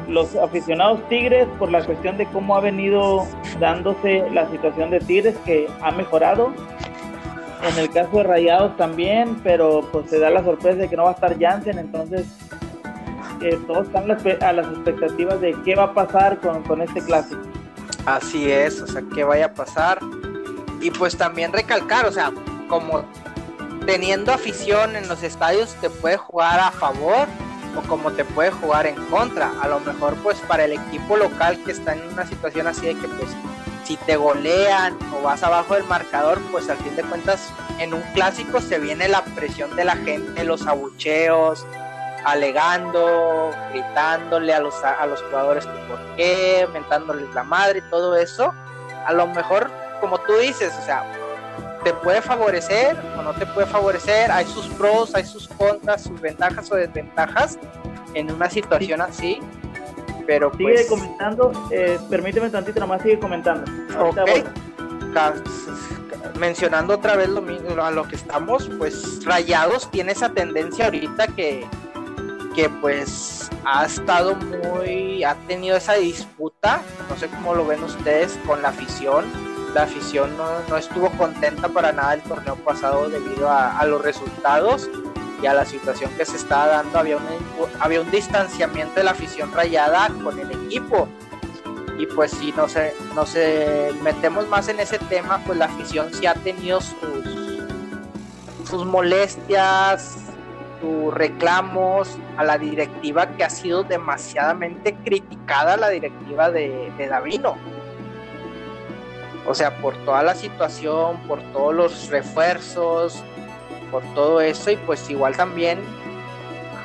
Los 0.08 0.36
aficionados 0.36 1.08
Tigres 1.08 1.48
por 1.60 1.72
la 1.72 1.86
cuestión 1.86 2.18
de 2.18 2.26
cómo 2.26 2.56
ha 2.56 2.60
venido 2.60 3.26
dándose 3.60 4.30
la 4.32 4.50
situación 4.50 4.90
de 4.90 5.00
Tigres 5.00 5.38
que 5.46 5.68
ha 5.82 5.92
mejorado. 5.92 6.52
En 7.64 7.78
el 7.78 7.90
caso 7.92 8.18
de 8.18 8.24
Rayados 8.24 8.76
también, 8.76 9.40
pero 9.44 9.88
pues 9.92 10.10
se 10.10 10.18
da 10.18 10.32
la 10.32 10.44
sorpresa 10.44 10.80
de 10.80 10.90
que 10.90 10.98
no 10.98 11.04
va 11.04 11.12
a 11.12 11.14
estar 11.14 11.40
Jansen, 11.40 11.78
entonces 11.78 12.26
eh, 13.40 13.58
todos 13.68 13.86
están 13.86 14.10
a 14.10 14.52
las 14.52 14.68
expectativas 14.68 15.40
de 15.40 15.56
qué 15.64 15.76
va 15.76 15.84
a 15.84 15.94
pasar 15.94 16.40
con, 16.40 16.64
con 16.64 16.82
este 16.82 17.02
clásico. 17.02 17.42
Así 18.08 18.52
es, 18.52 18.82
o 18.82 18.88
sea, 18.88 19.04
qué 19.14 19.24
vaya 19.24 19.46
a 19.46 19.54
pasar 19.54 20.00
y 20.82 20.92
pues 20.92 21.18
también 21.18 21.54
recalcar, 21.54 22.06
o 22.06 22.12
sea, 22.12 22.32
como 22.68 23.06
teniendo 23.86 24.32
afición 24.34 24.96
en 24.96 25.08
los 25.08 25.24
estadios 25.24 25.76
te 25.82 25.90
puede 25.90 26.18
jugar 26.18 26.60
a 26.60 26.72
favor 26.72 27.28
o 27.78 27.82
como 27.88 28.12
te 28.12 28.26
puede 28.26 28.52
jugar 28.52 28.86
en 28.86 28.96
contra. 29.08 29.52
A 29.62 29.68
lo 29.68 29.80
mejor 29.80 30.16
pues 30.18 30.38
para 30.42 30.66
el 30.66 30.74
equipo 30.74 31.18
local 31.18 31.62
que 31.64 31.72
está 31.72 31.94
en 31.94 32.02
una 32.12 32.26
situación 32.26 32.68
así 32.68 32.88
de 32.88 32.96
que 32.96 33.08
pues 33.08 33.30
si 33.84 33.98
te 33.98 34.16
golean 34.16 34.98
o 35.14 35.24
vas 35.24 35.44
abajo 35.44 35.74
del 35.76 35.84
marcador, 35.86 36.40
pues 36.52 36.70
al 36.70 36.78
fin 36.78 36.96
de 36.96 37.04
cuentas 37.04 37.52
en 37.80 37.94
un 37.94 38.02
clásico 38.14 38.62
se 38.62 38.80
viene 38.80 39.08
la 39.08 39.24
presión 39.24 39.76
de 39.76 39.86
la 39.86 39.96
gente, 39.96 40.44
los 40.44 40.68
abucheos, 40.68 41.66
alegando, 42.26 43.52
gritándole 43.72 44.54
a 44.54 44.60
los, 44.60 44.76
a 44.84 45.06
los 45.08 45.22
jugadores 45.24 45.66
que 45.66 45.80
por 45.88 46.00
qué, 46.16 46.68
mentándoles 46.72 47.34
la 47.34 47.44
madre, 47.44 47.82
todo 47.90 48.16
eso. 48.16 48.54
A 49.06 49.14
lo 49.14 49.28
mejor 49.28 49.72
como 50.02 50.18
tú 50.20 50.34
dices, 50.38 50.74
o 50.78 50.86
sea, 50.86 51.06
te 51.86 51.93
puede 51.93 52.22
favorecer 52.22 52.97
o 53.18 53.22
no 53.22 53.34
te 53.34 53.45
puede 53.45 53.68
favorecer, 53.68 54.30
hay 54.32 54.45
sus 54.45 54.68
pros, 54.68 55.16
hay 55.16 55.26
sus 55.26 55.47
contras, 55.47 56.04
sus 56.04 56.20
ventajas 56.20 56.70
o 56.72 56.76
desventajas 56.76 57.58
en 58.14 58.30
una 58.32 58.49
situación 58.49 59.02
así, 59.02 59.39
Pero 60.28 60.52
sigue 60.52 60.64
pues, 60.74 60.88
comentando, 60.88 61.52
eh, 61.72 61.97
permíteme 62.10 62.49
tantito, 62.49 62.80
nomás 62.80 63.02
sigue 63.02 63.20
comentando. 63.20 63.72
Ahorita 63.97 64.24
Ok. 64.24 64.30
voy. 64.30 64.43
Ca- 65.14 65.34
mencionando 66.38 66.95
otra 66.95 67.16
vez 67.16 67.30
lo 67.30 67.41
mismo 67.41 67.70
a 67.82 67.91
lo 67.91 68.08
que 68.08 68.16
estamos, 68.16 68.70
pues 68.78 69.24
Rayados 69.26 69.89
tiene 69.91 70.12
esa 70.14 70.30
tendencia 70.30 70.86
ahorita 70.86 71.28
que, 71.28 71.66
que 72.56 72.70
pues 72.70 73.49
ha 73.66 73.86
estado 73.86 74.36
muy, 74.36 75.24
ha 75.24 75.36
tenido 75.47 75.78
esa 75.78 75.93
disputa, 75.95 76.82
no 77.10 77.18
sé 77.18 77.28
cómo 77.28 77.54
lo 77.56 77.66
ven 77.66 77.84
ustedes 77.84 78.38
con 78.47 78.62
la 78.62 78.70
afición. 78.70 79.26
La 79.74 79.84
afición 79.84 80.36
no, 80.38 80.46
no 80.68 80.78
estuvo 80.78 81.10
contenta 81.12 81.70
para 81.70 81.92
nada 81.92 82.16
el 82.16 82.22
torneo 82.22 82.56
pasado 82.56 83.10
debido 83.10 83.50
a, 83.50 83.78
a 83.80 83.86
los 83.86 84.02
resultados 84.02 84.90
y 85.42 85.46
a 85.48 85.54
la 85.54 85.66
situación 85.66 86.12
que 86.18 86.26
se 86.26 86.38
estaba 86.38 86.68
dando. 86.68 87.00
Había 87.00 87.18
un, 87.18 87.24
había 87.80 88.02
un 88.02 88.12
distanciamiento 88.12 88.96
de 88.96 89.04
la 89.04 89.12
afición 89.12 89.52
rayada 89.54 90.10
con 90.24 90.38
el 90.40 90.52
equipo 90.52 91.08
y 91.98 92.06
pues 92.08 92.32
si 92.32 92.52
no 92.54 92.68
se, 92.68 92.94
no 93.16 93.26
se 93.26 93.92
metemos 94.02 94.48
más 94.48 94.68
en 94.68 94.80
ese 94.80 94.98
tema, 94.98 95.40
pues 95.46 95.58
la 95.58 95.66
afición 95.66 96.12
sí 96.14 96.26
ha 96.26 96.34
tenido 96.34 96.82
sus, 96.82 97.70
sus 98.68 98.86
molestias, 98.86 100.18
sus 100.82 101.14
reclamos 101.14 102.18
a 102.38 102.44
la 102.44 102.58
directiva 102.58 103.28
que 103.28 103.44
ha 103.44 103.50
sido 103.50 103.84
demasiadamente 103.84 104.96
criticada 104.96 105.78
la 105.78 105.90
directiva 105.90 106.50
de, 106.50 106.92
de 106.98 107.08
Davino. 107.08 107.56
O 109.48 109.56
sea, 109.56 109.78
por 109.78 109.96
toda 110.06 110.24
la 110.24 110.36
situación, 110.36 111.18
por 111.28 111.42
todos 111.52 111.74
los 111.74 112.10
refuerzos, 112.10 113.24
por 113.92 114.04
todo 114.14 114.39
eso 114.42 114.72
y 114.72 114.78
pues 114.78 115.10
igual 115.10 115.36
también 115.36 115.80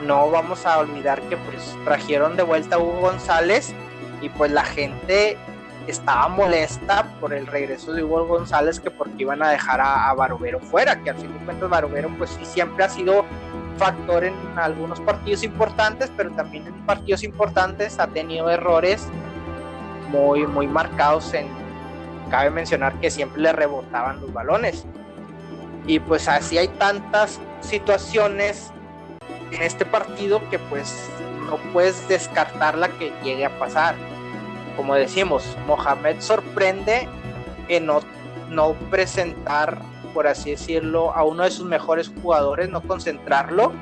no 0.05 0.31
vamos 0.31 0.67
a 0.67 0.79
olvidar 0.79 1.21
que 1.23 1.37
pues 1.37 1.77
trajeron 1.85 2.37
de 2.37 2.43
vuelta 2.43 2.77
a 2.77 2.79
Hugo 2.79 3.01
González 3.01 3.73
y 4.21 4.29
pues 4.29 4.51
la 4.51 4.65
gente 4.65 5.39
estaba 5.87 6.29
molesta 6.29 7.05
por 7.21 7.33
el 7.33 7.47
regreso 7.47 7.93
de 7.93 8.03
Hugo 8.03 8.27
González 8.27 8.81
que 8.81 8.91
porque 8.91 9.23
iban 9.23 9.43
a 9.43 9.51
dejar 9.51 9.81
a, 9.81 10.11
a 10.11 10.15
Barovero 10.15 10.59
fuera, 10.59 11.01
que 11.03 11.11
al 11.11 11.17
fin 11.17 11.33
de 11.33 11.45
cuentas 11.45 11.71
Barovero 11.71 12.11
pues 12.19 12.31
sí 12.31 12.45
siempre 12.45 12.85
ha 12.85 12.89
sido 12.89 13.25
factor 13.79 14.25
en 14.25 14.35
algunos 14.57 15.01
partidos 15.01 15.43
importantes, 15.45 16.11
pero 16.17 16.31
también 16.31 16.67
en 16.67 16.75
partidos 16.87 17.23
importantes 17.23 17.99
ha 17.99 18.07
tenido 18.09 18.51
errores 18.51 19.07
muy, 20.09 20.47
muy 20.47 20.67
marcados 20.67 21.35
en, 21.35 21.49
cabe 22.31 22.51
mencionar 22.51 22.95
que 23.01 23.11
siempre 23.11 23.43
le 23.43 23.53
rebotaban 23.53 24.21
los 24.21 24.33
balones. 24.33 24.85
Y 25.87 26.01
pues 26.01 26.29
así 26.29 26.59
hay 26.59 26.69
tantas 26.69 27.41
situaciones 27.61 28.73
en 29.53 29.63
este 29.63 29.85
partido 29.85 30.41
que 30.51 30.59
pues 30.59 31.09
no 31.49 31.57
puedes 31.73 32.09
descartar 32.09 32.77
la 32.77 32.89
que 32.89 33.13
llegue 33.23 33.45
a 33.45 33.59
pasar. 33.59 33.95
Como 34.77 34.95
decimos, 34.95 35.57
Mohamed 35.67 36.21
sorprende 36.21 37.09
en 37.69 37.87
no, 37.87 38.01
no 38.51 38.75
presentar, 38.91 39.79
por 40.13 40.27
así 40.27 40.51
decirlo, 40.51 41.15
a 41.15 41.25
uno 41.25 41.45
de 41.45 41.51
sus 41.51 41.67
mejores 41.67 42.13
jugadores, 42.23 42.69
no 42.69 42.81
concentrarlo. 42.83 43.73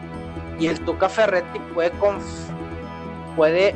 Y 0.58 0.68
el 0.68 0.80
Tuca 0.80 1.08
Ferretti 1.08 1.58
puede, 1.72 1.90
puede, 3.34 3.74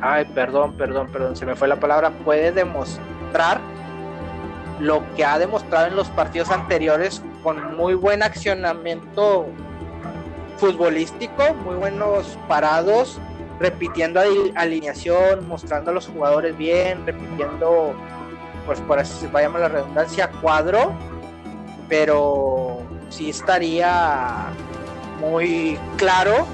ay, 0.00 0.24
perdón, 0.26 0.74
perdón, 0.76 1.08
perdón, 1.10 1.34
se 1.34 1.44
me 1.44 1.56
fue 1.56 1.66
la 1.66 1.76
palabra, 1.76 2.10
puede 2.10 2.52
demostrar 2.52 3.15
lo 4.80 5.02
que 5.14 5.24
ha 5.24 5.38
demostrado 5.38 5.86
en 5.86 5.96
los 5.96 6.08
partidos 6.08 6.50
anteriores 6.50 7.22
con 7.42 7.76
muy 7.76 7.94
buen 7.94 8.22
accionamiento 8.22 9.46
futbolístico, 10.58 11.54
muy 11.64 11.76
buenos 11.76 12.38
parados, 12.48 13.18
repitiendo 13.58 14.20
ali- 14.20 14.52
alineación, 14.54 15.48
mostrando 15.48 15.90
a 15.90 15.94
los 15.94 16.08
jugadores 16.08 16.56
bien, 16.56 17.06
repitiendo, 17.06 17.94
pues 18.66 18.80
por 18.80 18.98
así 18.98 19.26
vayamos 19.28 19.60
la 19.60 19.68
redundancia, 19.68 20.30
cuadro, 20.42 20.92
pero 21.88 22.82
sí 23.08 23.30
estaría 23.30 24.46
muy 25.20 25.78
claro, 25.96 26.46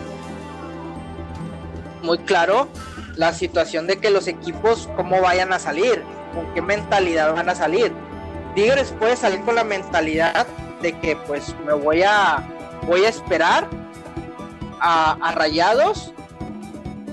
muy 2.02 2.18
claro 2.18 2.68
la 3.16 3.32
situación 3.32 3.86
de 3.86 3.98
que 3.98 4.10
los 4.10 4.26
equipos 4.28 4.88
cómo 4.96 5.20
vayan 5.20 5.52
a 5.52 5.58
salir, 5.58 6.02
con 6.32 6.52
qué 6.54 6.62
mentalidad 6.62 7.34
van 7.34 7.48
a 7.48 7.54
salir. 7.54 7.92
Tigres 8.54 8.94
puede 8.98 9.16
salir 9.16 9.40
con 9.42 9.54
la 9.54 9.64
mentalidad 9.64 10.46
de 10.82 10.98
que 10.98 11.16
pues 11.16 11.54
me 11.64 11.72
voy 11.72 12.02
a 12.02 12.42
voy 12.86 13.04
a 13.04 13.08
esperar 13.08 13.68
a, 14.80 15.32
Rayados 15.34 16.12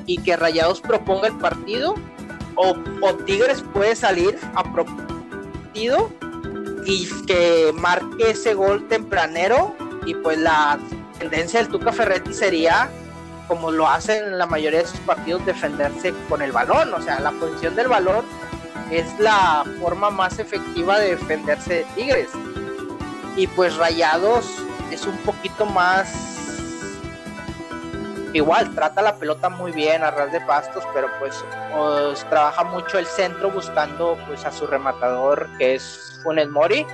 y 0.05 0.17
que 0.17 0.35
Rayados 0.35 0.81
proponga 0.81 1.27
el 1.27 1.37
partido 1.37 1.95
o, 2.55 2.75
o 3.01 3.13
Tigres 3.25 3.63
puede 3.73 3.95
salir 3.95 4.37
a 4.55 4.63
partido 4.63 6.09
y 6.85 7.07
que 7.27 7.71
marque 7.75 8.31
ese 8.31 8.55
gol 8.55 8.87
tempranero 8.87 9.75
y 10.05 10.15
pues 10.15 10.39
la 10.39 10.79
tendencia 11.19 11.61
del 11.61 11.69
Tuca 11.69 11.91
Ferretti 11.91 12.33
sería 12.33 12.89
como 13.47 13.71
lo 13.71 13.87
hacen 13.87 14.25
en 14.25 14.37
la 14.37 14.45
mayoría 14.45 14.79
de 14.79 14.87
sus 14.87 14.99
partidos 15.01 15.45
defenderse 15.45 16.13
con 16.29 16.41
el 16.41 16.51
balón, 16.51 16.93
o 16.93 17.01
sea, 17.01 17.19
la 17.19 17.31
posición 17.31 17.75
del 17.75 17.87
balón 17.87 18.23
es 18.91 19.19
la 19.19 19.63
forma 19.79 20.09
más 20.09 20.39
efectiva 20.39 20.99
de 20.99 21.15
defenderse 21.15 21.73
de 21.73 21.83
Tigres. 21.95 22.29
Y 23.35 23.47
pues 23.47 23.75
Rayados 23.77 24.45
es 24.91 25.05
un 25.05 25.17
poquito 25.17 25.65
más 25.65 26.29
igual, 28.33 28.73
trata 28.75 29.01
la 29.01 29.15
pelota 29.15 29.49
muy 29.49 29.71
bien 29.71 30.03
a 30.03 30.11
ras 30.11 30.31
de 30.31 30.41
pastos, 30.41 30.83
pero 30.93 31.07
pues 31.19 31.43
os 31.75 32.23
trabaja 32.29 32.63
mucho 32.63 32.99
el 32.99 33.05
centro 33.05 33.51
buscando 33.51 34.17
pues 34.27 34.45
a 34.45 34.51
su 34.51 34.67
rematador 34.67 35.49
que 35.57 35.75
es 35.75 36.19
Funes 36.23 36.49
Mori. 36.49 36.85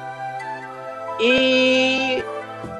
Y 1.19 2.23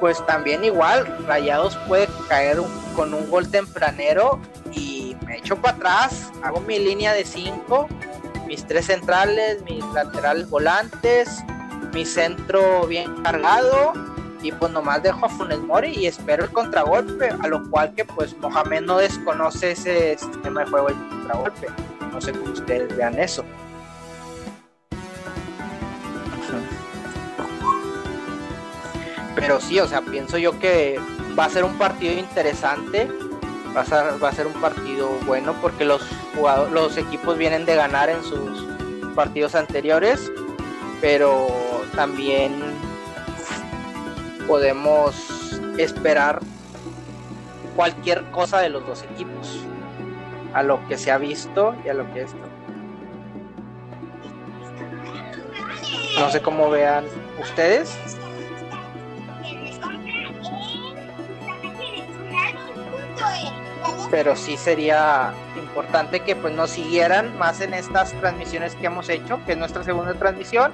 pues 0.00 0.24
también 0.26 0.64
igual, 0.64 1.06
Rayados 1.26 1.76
puede 1.88 2.08
caer 2.28 2.58
con 2.94 3.14
un 3.14 3.30
gol 3.30 3.50
tempranero 3.50 4.40
y 4.72 5.16
me 5.24 5.38
echo 5.38 5.56
para 5.56 5.76
atrás, 5.76 6.30
hago 6.42 6.60
mi 6.60 6.78
línea 6.78 7.12
de 7.12 7.24
5, 7.24 7.88
mis 8.46 8.66
tres 8.66 8.86
centrales, 8.86 9.62
mis 9.62 9.84
laterales 9.92 10.48
volantes, 10.48 11.42
mi 11.92 12.04
centro 12.04 12.86
bien 12.86 13.22
cargado 13.22 13.92
y 14.42 14.52
pues 14.52 14.70
nomás 14.70 15.02
dejo 15.02 15.26
a 15.26 15.28
Funes 15.28 15.58
Mori 15.58 15.92
y 15.96 16.06
espero 16.06 16.44
el 16.44 16.50
contragolpe, 16.50 17.30
a 17.30 17.48
lo 17.48 17.68
cual 17.70 17.94
que 17.94 18.04
pues 18.04 18.36
Mohamed 18.38 18.82
no 18.82 18.98
desconoce 18.98 19.72
ese 19.72 20.16
sistema 20.18 20.64
de 20.64 20.70
juego 20.70 20.88
del 20.88 21.08
contragolpe. 21.08 21.66
No 22.12 22.20
sé 22.20 22.32
cómo 22.32 22.52
ustedes 22.52 22.94
vean 22.96 23.18
eso. 23.18 23.44
Pero 29.34 29.60
sí, 29.60 29.78
o 29.80 29.86
sea, 29.86 30.00
pienso 30.00 30.38
yo 30.38 30.58
que 30.58 30.98
va 31.38 31.44
a 31.44 31.50
ser 31.50 31.64
un 31.64 31.76
partido 31.76 32.18
interesante, 32.18 33.08
va 33.76 34.28
a 34.28 34.32
ser, 34.32 34.46
un 34.46 34.54
partido 34.54 35.10
bueno 35.26 35.54
porque 35.60 35.84
los 35.84 36.96
equipos 36.96 37.36
vienen 37.36 37.66
de 37.66 37.74
ganar 37.74 38.08
en 38.08 38.22
sus 38.22 38.66
partidos 39.14 39.54
anteriores, 39.54 40.32
pero 41.00 41.46
también 41.94 42.54
podemos 44.46 45.60
esperar 45.76 46.40
cualquier 47.74 48.24
cosa 48.30 48.60
de 48.60 48.70
los 48.70 48.86
dos 48.86 49.02
equipos, 49.02 49.60
a 50.54 50.62
lo 50.62 50.86
que 50.88 50.96
se 50.96 51.10
ha 51.10 51.18
visto 51.18 51.74
y 51.84 51.88
a 51.90 51.94
lo 51.94 52.10
que 52.14 52.22
esto. 52.22 52.38
No 56.18 56.30
sé 56.30 56.40
cómo 56.40 56.70
vean 56.70 57.04
ustedes. 57.38 57.98
Pero 64.10 64.36
sí 64.36 64.56
sería 64.56 65.32
importante 65.56 66.20
que 66.20 66.36
pues 66.36 66.54
nos 66.54 66.70
siguieran 66.70 67.36
más 67.38 67.60
en 67.60 67.74
estas 67.74 68.12
transmisiones 68.12 68.74
que 68.74 68.86
hemos 68.86 69.08
hecho, 69.08 69.40
que 69.44 69.52
es 69.52 69.58
nuestra 69.58 69.82
segunda 69.82 70.14
transmisión, 70.14 70.72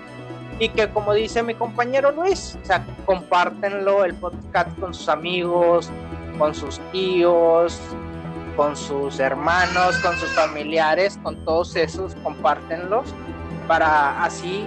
y 0.59 0.68
que 0.68 0.89
como 0.89 1.14
dice 1.14 1.43
mi 1.43 1.55
compañero 1.55 2.12
Luis, 2.12 2.59
o 2.62 2.64
sea, 2.64 2.85
compártenlo 3.07 4.05
el 4.05 4.14
podcast 4.14 4.78
con 4.78 4.95
sus 4.95 5.09
amigos, 5.09 5.91
con 6.39 6.55
sus 6.55 6.78
tíos, 6.93 7.80
con 8.57 8.76
sus 8.76 9.18
hermanos, 9.18 9.97
con 9.99 10.16
sus 10.16 10.28
familiares, 10.30 11.18
con 11.22 11.45
todos 11.45 11.74
esos, 11.76 12.14
compártenlos 12.22 13.14
para 13.66 14.22
así 14.22 14.66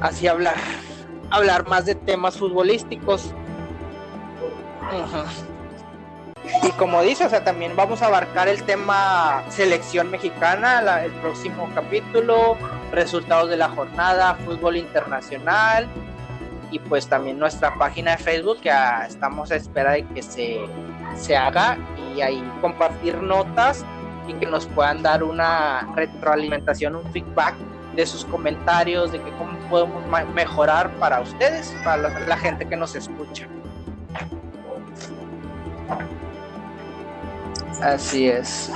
así 0.00 0.26
hablar 0.26 0.56
hablar 1.30 1.66
más 1.66 1.86
de 1.86 1.94
temas 1.94 2.36
futbolísticos. 2.36 3.32
Ujú. 4.92 5.51
Y 6.62 6.70
como 6.72 7.02
dice, 7.02 7.26
o 7.26 7.30
sea, 7.30 7.44
también 7.44 7.76
vamos 7.76 8.02
a 8.02 8.06
abarcar 8.06 8.48
el 8.48 8.62
tema 8.64 9.42
selección 9.48 10.10
mexicana, 10.10 10.82
la- 10.82 11.04
el 11.04 11.12
próximo 11.12 11.68
capítulo, 11.74 12.56
resultados 12.90 13.48
de 13.48 13.56
la 13.56 13.68
jornada, 13.68 14.34
fútbol 14.44 14.76
internacional 14.76 15.86
y 16.70 16.78
pues 16.78 17.06
también 17.06 17.38
nuestra 17.38 17.74
página 17.74 18.12
de 18.12 18.18
Facebook 18.18 18.60
que 18.60 18.70
ah, 18.70 19.06
estamos 19.06 19.52
a 19.52 19.56
espera 19.56 19.92
de 19.92 20.04
que 20.06 20.22
se 20.22 20.60
se 21.16 21.36
haga 21.36 21.76
y 22.14 22.20
ahí 22.20 22.42
compartir 22.60 23.16
notas 23.22 23.84
y 24.26 24.34
que 24.34 24.46
nos 24.46 24.66
puedan 24.66 25.02
dar 25.02 25.22
una 25.22 25.88
retroalimentación, 25.94 26.96
un 26.96 27.12
feedback 27.12 27.54
de 27.94 28.06
sus 28.06 28.24
comentarios, 28.24 29.12
de 29.12 29.20
que 29.20 29.30
cómo 29.32 29.58
podemos 29.68 30.02
mejorar 30.34 30.90
para 30.92 31.20
ustedes, 31.20 31.74
para 31.84 32.08
la, 32.08 32.36
gente 32.36 32.66
que 32.66 32.76
nos 32.76 32.94
escucha. 32.94 33.46
Así 37.80 38.28
es. 38.28 38.70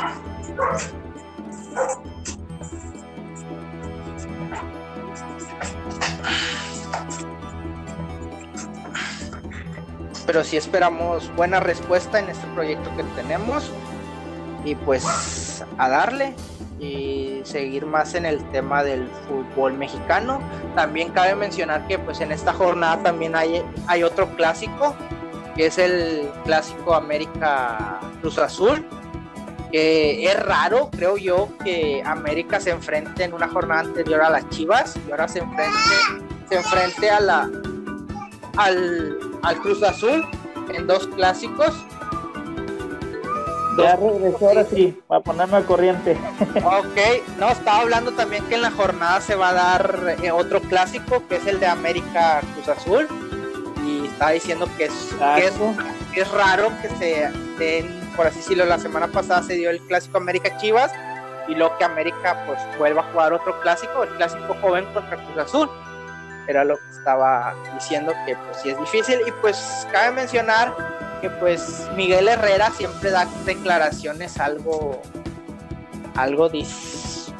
Pero 10.27 10.43
sí 10.43 10.57
esperamos 10.57 11.35
buena 11.37 11.61
respuesta 11.61 12.19
en 12.19 12.29
este 12.29 12.47
proyecto 12.49 12.91
que 12.97 13.05
tenemos. 13.21 13.71
Y 14.65 14.75
pues 14.75 15.65
a 15.79 15.89
darle 15.89 16.35
y 16.81 17.41
seguir 17.45 17.87
más 17.87 18.15
en 18.15 18.27
el 18.27 18.43
tema 18.51 18.83
del 18.83 19.09
fútbol 19.29 19.75
mexicano. 19.75 20.41
También 20.75 21.11
cabe 21.11 21.35
mencionar 21.35 21.87
que 21.87 21.99
pues 21.99 22.21
en 22.21 22.33
esta 22.33 22.53
jornada 22.53 23.03
también 23.03 23.37
hay, 23.37 23.63
hay 23.87 24.03
otro 24.03 24.29
clásico, 24.37 24.95
que 25.57 25.67
es 25.67 25.79
el 25.79 26.29
clásico 26.45 26.95
América 26.95 28.01
Cruz 28.21 28.39
Azul, 28.39 28.87
que 29.73 30.31
es 30.31 30.43
raro, 30.45 30.91
creo 30.91 31.17
yo, 31.17 31.49
que 31.65 32.03
América 32.05 32.61
se 32.61 32.71
enfrente 32.71 33.25
en 33.25 33.35
una 33.35 33.49
jornada 33.49 33.81
anterior 33.81 34.23
a 34.23 34.31
las 34.31 34.49
Chivas 34.51 34.97
y 35.07 35.11
ahora 35.11 35.29
se 35.29 35.41
enfrente, 35.41 36.29
se 36.49 36.57
enfrente 36.57 37.11
a 37.11 37.21
la 37.21 37.51
al, 38.57 39.19
al 39.43 39.57
Cruz 39.59 39.83
Azul 39.83 40.25
en 40.73 40.87
dos 40.87 41.07
clásicos 41.09 41.75
ya 43.77 43.97
regresó 43.97 44.49
ahora 44.49 44.65
sí, 44.65 44.99
para 45.07 45.21
ponerme 45.21 45.57
al 45.57 45.65
corriente. 45.65 46.17
ok, 46.65 47.39
no, 47.39 47.51
estaba 47.51 47.81
hablando 47.81 48.13
también 48.13 48.45
que 48.47 48.55
en 48.55 48.63
la 48.63 48.71
jornada 48.71 49.21
se 49.21 49.35
va 49.35 49.51
a 49.51 49.53
dar 49.53 50.17
eh, 50.23 50.31
otro 50.31 50.61
clásico, 50.61 51.23
que 51.29 51.37
es 51.37 51.47
el 51.47 51.61
de 51.61 51.67
América 51.67 52.41
Cruz 52.55 52.69
Azul. 52.69 53.09
Estaba 54.17 54.31
diciendo 54.31 54.67
que 54.79 54.87
es, 54.87 55.15
que 56.15 56.21
es, 56.23 56.31
raro 56.31 56.73
que 56.81 56.89
se 56.89 57.31
den, 57.59 58.01
por 58.17 58.27
así 58.27 58.39
decirlo, 58.39 58.65
la 58.65 58.79
semana 58.79 59.09
pasada 59.09 59.43
se 59.43 59.53
dio 59.53 59.69
el 59.69 59.79
clásico 59.83 60.17
América 60.17 60.57
Chivas 60.57 60.91
y 61.47 61.55
luego 61.55 61.77
que 61.77 61.85
América 61.85 62.43
pues 62.47 62.59
vuelva 62.79 63.03
a 63.03 63.13
jugar 63.13 63.35
otro 63.35 63.61
clásico, 63.61 64.05
el 64.05 64.09
clásico 64.17 64.57
joven 64.63 64.87
contra 64.95 65.19
Cruz 65.19 65.37
Azul. 65.37 65.71
Era 66.49 66.65
lo 66.65 66.79
que 66.79 66.91
estaba 66.93 67.55
diciendo 67.75 68.15
que 68.25 68.35
pues 68.37 68.57
sí 68.63 68.71
es 68.71 68.81
difícil 68.81 69.21
y 69.27 69.31
pues 69.43 69.87
cabe 69.93 70.13
mencionar 70.13 70.75
que 71.21 71.29
pues 71.29 71.87
Miguel 71.95 72.29
Herrera 72.29 72.71
siempre 72.71 73.11
da 73.11 73.27
declaraciones 73.45 74.41
algo, 74.41 75.03
algo 76.15 76.49
dis, 76.49 77.31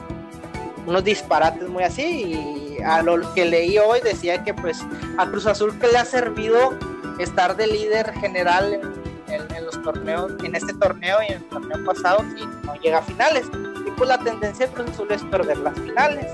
unos 0.85 1.03
disparates 1.03 1.67
muy 1.71 1.85
así 1.85 2.03
y 2.03 2.66
a 2.85 3.03
lo 3.03 3.33
que 3.35 3.45
leí 3.45 3.79
hoy 3.79 4.01
decía 4.01 4.43
que 4.45 4.55
pues 4.55 4.85
a 5.19 5.27
Cruz 5.27 5.47
Azul 5.47 5.79
que 5.79 5.89
le 5.89 5.99
ha 5.99 6.05
servido 6.05 6.77
estar 7.19 7.57
de 7.57 7.67
líder 7.67 8.13
general 8.15 8.81
en, 9.29 9.65
los 9.65 9.83
torneos, 9.83 10.33
en 10.45 10.55
este 10.55 10.73
torneo 10.75 11.19
y 11.23 11.33
en 11.33 11.39
el 11.39 11.45
torneo 11.45 11.85
pasado 11.85 12.25
y 12.37 12.47
no 12.67 12.75
llega 12.77 12.99
a 12.99 13.03
finales. 13.03 13.47
Y 13.87 13.91
pues 13.93 14.09
la 14.09 14.19
tendencia 14.19 14.67
de 14.67 14.73
Cruz 14.73 14.91
Azul 14.91 15.09
es 15.11 15.23
perder 15.25 15.59
las 15.59 15.75
finales. 15.79 16.27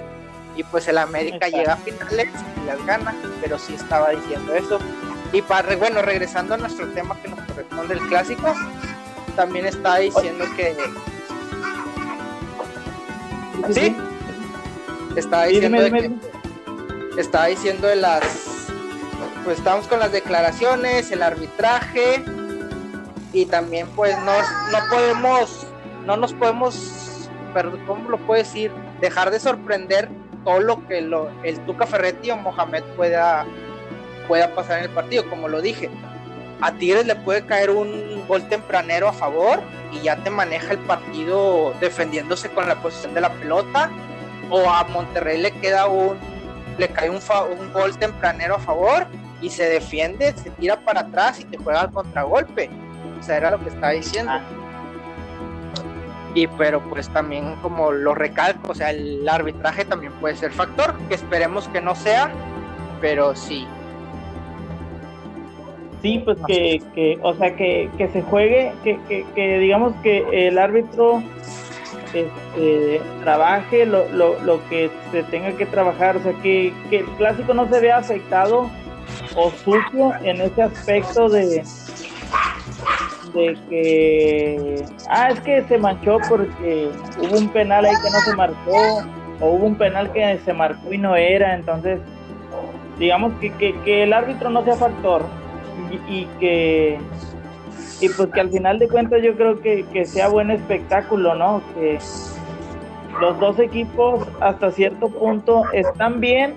Y 0.55 0.63
pues 0.65 0.87
el 0.89 0.99
América 0.99 1.49
llega 1.49 1.75
a 1.75 1.77
finales 1.77 2.29
y 2.63 2.67
las 2.67 2.85
gana, 2.85 3.15
pero 3.41 3.59
sí 3.59 3.75
estaba 3.75 4.11
diciendo 4.11 4.55
eso. 4.55 4.79
Y 5.33 5.41
para, 5.41 5.75
bueno, 5.77 6.03
regresando 6.03 6.55
a 6.55 6.59
nuestro 6.59 6.87
tema 6.89 7.17
que 7.23 7.29
nos 7.29 7.41
corresponde 7.41 7.95
el 7.95 8.01
clásico, 8.01 8.55
también 9.35 9.67
está 9.67 9.97
diciendo 9.97 10.45
que. 10.57 10.77
¿Sí? 13.73 13.97
Estaba 15.17 15.45
diciendo 15.45 15.83
de 15.83 15.91
que. 15.91 16.11
Estaba 17.19 17.47
diciendo 17.47 17.87
de 17.87 17.97
las. 17.97 18.23
Pues 19.45 19.59
estamos 19.59 19.87
con 19.89 19.99
las 19.99 20.13
declaraciones, 20.13 21.11
el 21.11 21.23
arbitraje. 21.23 22.23
Y 23.33 23.47
también, 23.47 23.89
pues, 23.97 24.17
no, 24.19 24.33
no 24.71 24.79
podemos. 24.91 25.67
No 26.07 26.17
nos 26.17 26.33
podemos. 26.33 27.29
¿Cómo 27.87 28.09
lo 28.09 28.19
puedo 28.19 28.43
decir? 28.43 28.71
Dejar 29.01 29.31
de 29.31 29.39
sorprender 29.39 30.09
todo 30.45 30.61
lo 30.61 30.87
que 30.89 31.03
lo, 31.03 31.31
el 31.43 31.61
Tuca 31.67 31.87
Ferretti 31.87 32.31
o 32.31 32.37
Mohamed 32.37 32.83
pueda 32.97 33.47
pueda 34.27 34.55
pasar 34.55 34.79
en 34.79 34.85
el 34.85 34.91
partido, 34.91 35.29
como 35.29 35.49
lo 35.49 35.61
dije. 35.61 35.91
A 36.61 36.73
Tigres 36.73 37.07
le 37.07 37.17
puede 37.17 37.45
caer 37.45 37.71
un 37.71 38.25
gol 38.29 38.49
tempranero 38.49 39.09
a 39.09 39.13
favor 39.13 39.61
y 39.93 40.01
ya 40.01 40.17
te 40.17 40.31
maneja 40.31 40.73
el 40.73 40.79
partido 40.79 41.75
defendiéndose 41.81 42.49
con 42.51 42.69
la 42.69 42.77
posición 42.77 43.15
de 43.15 43.21
la 43.21 43.33
pelota. 43.33 43.91
O 44.53 44.69
a 44.71 44.85
Monterrey 44.85 45.41
le 45.41 45.51
queda 45.51 45.89
un, 45.89 46.17
le 46.79 46.89
cae 46.89 47.11
un, 47.11 47.17
un 47.17 47.73
gol 47.73 47.97
tempranero 47.99 48.57
a 48.57 48.59
favor 48.59 49.07
y 49.41 49.49
se 49.49 49.65
defiende, 49.65 50.33
se 50.37 50.51
tira 50.51 50.77
para 50.77 51.01
atrás 51.01 51.41
y 51.41 51.45
te 51.45 51.57
juega 51.57 51.81
al 51.81 51.91
contragolpe. 51.91 52.71
O 53.19 53.23
sea, 53.23 53.39
era 53.39 53.51
lo 53.51 53.59
que 53.59 53.71
estaba 53.71 53.93
diciendo. 53.93 54.33
Ah. 54.33 54.43
Y 56.35 56.47
pero 56.47 56.81
pues 56.89 57.09
también 57.09 57.57
como 57.57 57.93
lo 57.93 58.15
recalco, 58.15 58.73
o 58.73 58.75
sea, 58.75 58.91
el 58.91 59.29
arbitraje 59.29 59.85
también 59.85 60.13
puede 60.15 60.37
ser 60.37 60.53
factor, 60.53 60.95
que 61.09 61.15
esperemos 61.15 61.69
que 61.69 61.81
no 61.81 61.95
sea, 61.95 62.31
pero 63.01 63.35
sí, 63.35 63.67
Sí, 66.03 66.21
pues 66.25 66.37
que, 66.49 66.83
que 66.97 67.17
o 67.23 67.33
sea, 67.35 67.55
que, 67.55 67.89
que 67.97 68.09
se 68.09 68.23
juegue, 68.23 68.73
que, 68.83 68.99
que, 69.09 69.25
que, 69.37 69.59
digamos 69.61 69.95
que 70.03 70.49
el 70.49 70.59
árbitro 70.59 71.23
este, 72.15 73.01
trabaje 73.23 73.87
lo, 73.87 74.09
lo, 74.11 74.41
lo, 74.43 74.69
que 74.69 74.91
se 75.11 75.23
tenga 75.25 75.53
que 75.53 75.67
trabajar, 75.67 76.17
o 76.17 76.23
sea, 76.23 76.33
que, 76.43 76.73
que 76.91 76.99
el 76.99 77.07
clásico 77.17 77.55
no 77.55 77.69
se 77.69 77.81
vea 77.81 77.99
afectado 77.99 78.71
o 79.37 79.51
sucio 79.51 80.13
en 80.23 80.41
ese 80.41 80.63
aspecto 80.63 81.29
de, 81.29 81.63
de 83.35 83.59
que, 83.69 84.85
ah, 85.09 85.31
es 85.31 85.41
que 85.41 85.63
se 85.63 85.79
manchó 85.79 86.19
porque 86.29 86.91
hubo 87.19 87.39
un 87.39 87.49
penal 87.49 87.85
ahí 87.85 87.95
que 88.03 88.11
no 88.11 88.21
se 88.21 88.37
marcó, 88.37 89.03
o 89.41 89.47
hubo 89.47 89.67
un 89.67 89.77
penal 89.77 90.13
que 90.13 90.39
se 90.45 90.53
marcó 90.53 90.93
y 90.93 90.99
no 90.99 91.17
era, 91.17 91.55
entonces, 91.55 92.01
digamos 92.99 93.33
que, 93.41 93.53
que, 93.55 93.75
que 93.85 94.05
el 94.05 94.13
árbitro 94.13 94.51
no 94.51 94.65
sea 94.65 94.77
factor, 94.77 95.25
y, 96.09 96.27
que 96.41 96.99
y 98.03 98.09
pues 98.09 98.31
que 98.31 98.41
al 98.41 98.51
final 98.51 98.81
de 98.81 98.89
cuentas 98.89 99.23
yo 99.23 99.37
creo 99.37 99.61
que, 99.61 99.85
que 99.93 100.05
sea 100.05 100.29
buen 100.29 100.51
espectáculo, 100.51 101.37
¿no? 101.37 101.63
Que 101.75 101.99
los 103.21 103.39
dos 103.39 103.61
equipos 103.61 104.27
hasta 104.41 104.73
cierto 104.73 105.09
punto 105.09 105.63
están 105.73 106.21
bien 106.21 106.55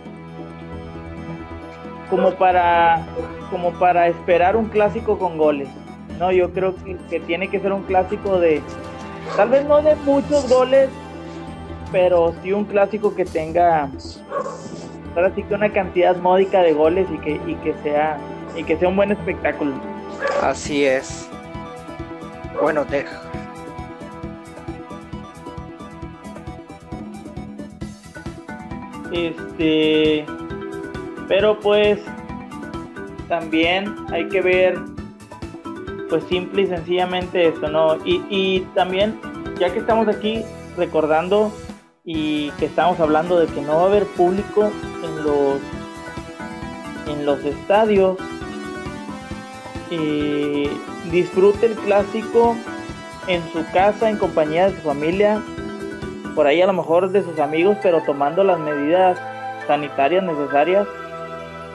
como 2.10 2.32
para 2.32 3.06
como 3.52 3.72
para 3.74 4.08
esperar 4.08 4.56
un 4.56 4.70
clásico 4.70 5.20
con 5.20 5.38
goles. 5.38 5.70
No, 6.20 6.32
yo 6.32 6.52
creo 6.52 6.76
que, 6.84 6.98
que 7.12 7.20
tiene 7.20 7.48
que 7.48 7.60
ser 7.60 7.72
un 7.74 7.84
clásico 7.84 8.40
de 8.40 8.64
tal 9.36 9.50
vez 9.50 9.66
no 9.66 9.84
de 9.84 9.96
muchos 9.98 10.50
goles, 10.50 10.90
pero 11.92 12.34
sí 12.42 12.54
un 12.54 12.66
clásico 12.66 13.14
que 13.14 13.26
tenga 13.26 13.88
ahora 15.16 15.32
sí 15.36 15.44
que 15.44 15.54
una 15.54 15.72
cantidad 15.72 16.16
módica 16.18 16.64
de 16.64 16.74
goles 16.74 17.08
y 17.14 17.18
que, 17.20 17.40
y 17.46 17.54
que 17.64 17.76
sea 17.84 18.18
y 18.56 18.64
que 18.64 18.78
sea 18.78 18.88
un 18.88 18.96
buen 18.96 19.12
espectáculo. 19.12 19.74
Así 20.42 20.86
es. 20.86 21.30
Bueno, 22.62 22.86
deja. 22.86 23.22
Este, 29.12 30.26
pero 31.28 31.60
pues 31.60 32.00
también 33.28 33.96
hay 34.12 34.28
que 34.30 34.42
ver, 34.42 34.78
pues 36.10 36.24
simple 36.26 36.64
y 36.64 36.68
sencillamente 36.68 37.48
eso, 37.48 37.68
¿no? 37.70 37.98
Y, 38.06 38.22
y 38.30 38.60
también, 38.74 39.20
ya 39.60 39.72
que 39.72 39.80
estamos 39.80 40.08
aquí 40.08 40.44
recordando 40.76 41.52
y 42.04 42.52
que 42.52 42.66
estamos 42.66 43.00
hablando 43.00 43.40
de 43.40 43.48
que 43.48 43.62
no 43.62 43.78
va 43.78 43.84
a 43.84 43.86
haber 43.86 44.06
público 44.06 44.72
en 45.04 45.24
los 45.24 45.60
en 47.08 47.26
los 47.26 47.44
estadios 47.46 48.18
y 49.90 50.68
disfrute 51.16 51.68
el 51.68 51.76
clásico 51.76 52.58
en 53.28 53.42
su 53.54 53.66
casa, 53.72 54.10
en 54.10 54.18
compañía 54.18 54.70
de 54.70 54.76
su 54.76 54.82
familia, 54.82 55.42
por 56.36 56.46
ahí 56.46 56.62
a 56.62 56.68
lo 56.68 56.74
mejor 56.74 57.10
de 57.10 57.24
sus 57.24 57.40
amigos, 57.40 57.78
pero 57.82 58.02
tomando 58.04 58.44
las 58.44 58.60
medidas 58.60 59.18
sanitarias 59.66 60.24
necesarias 60.24 60.86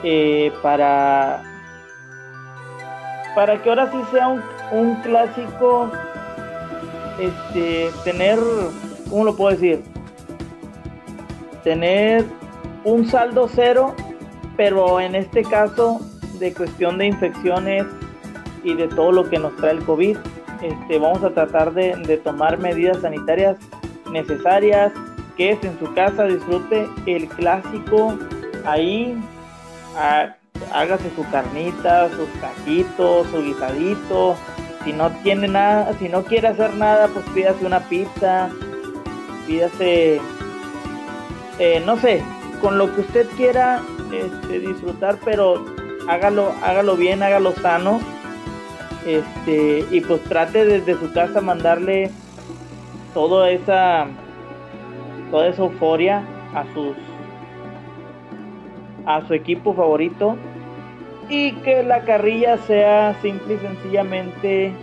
eh, 0.03 0.53
para, 0.61 1.41
para 3.33 3.61
que 3.61 3.69
ahora 3.69 3.91
sí 3.91 3.97
sea 4.11 4.27
un, 4.27 4.43
un 4.71 4.95
clásico, 5.01 5.91
este, 7.19 7.89
tener, 8.03 8.37
¿cómo 9.09 9.25
lo 9.25 9.35
puedo 9.35 9.57
decir? 9.57 9.83
Tener 11.63 12.25
un 12.83 13.07
saldo 13.07 13.49
cero, 13.53 13.95
pero 14.55 14.99
en 14.99 15.15
este 15.15 15.41
caso 15.43 15.99
de 16.37 16.53
cuestión 16.53 16.99
de 16.99 17.07
infecciones 17.07 17.85
y 18.63 18.73
de 18.73 18.87
todo 18.87 19.11
lo 19.11 19.29
que 19.29 19.39
nos 19.39 19.55
trae 19.57 19.71
el 19.71 19.83
COVID. 19.83 20.17
Este, 20.61 20.99
vamos 20.99 21.23
a 21.23 21.31
tratar 21.31 21.73
de, 21.73 22.21
tomar 22.23 22.59
medidas 22.59 23.01
sanitarias 23.01 23.57
necesarias, 24.11 24.91
que 25.35 25.51
es 25.51 25.63
en 25.63 25.77
su 25.79 25.91
casa, 25.93 26.25
disfrute 26.25 26.87
el 27.05 27.27
clásico 27.27 28.17
ahí, 28.65 29.17
hágase 30.71 31.09
su 31.15 31.27
carnita, 31.31 32.09
sus 32.09 32.29
cajitos, 32.39 33.27
su 33.27 33.41
guisadito. 33.41 34.35
Si 34.83 34.93
no 34.93 35.11
tiene 35.23 35.47
nada, 35.47 35.93
si 35.99 36.09
no 36.09 36.23
quiere 36.23 36.49
hacer 36.49 36.73
nada, 36.75 37.07
pues 37.07 37.23
pídase 37.33 37.65
una 37.65 37.81
pizza, 37.81 38.49
pídase, 39.45 40.19
eh, 41.59 41.83
no 41.85 41.97
sé, 41.97 42.23
con 42.61 42.77
lo 42.77 42.93
que 42.93 43.01
usted 43.01 43.27
quiera 43.37 43.81
este, 44.11 44.59
disfrutar, 44.59 45.17
pero 45.23 45.65
hágalo, 46.07 46.53
hágalo 46.63 46.95
bien, 46.95 47.23
hágalo 47.23 47.53
sano. 47.53 47.99
Este, 49.05 49.85
y 49.89 50.01
pues 50.01 50.23
trate 50.25 50.65
desde 50.65 50.93
su 50.95 51.11
casa 51.11 51.41
mandarle 51.41 52.11
toda 53.13 53.49
esa 53.49 54.07
toda 55.31 55.47
esa 55.47 55.63
euforia 55.63 56.23
a 56.53 56.65
sus 56.73 56.95
a 59.05 59.25
su 59.27 59.33
equipo 59.33 59.73
favorito 59.73 60.37
y 61.29 61.53
que 61.53 61.81
la 61.81 62.01
carrilla 62.01 62.57
sea 62.57 63.15
simple 63.21 63.55
y 63.55 63.57
sencillamente 63.57 64.73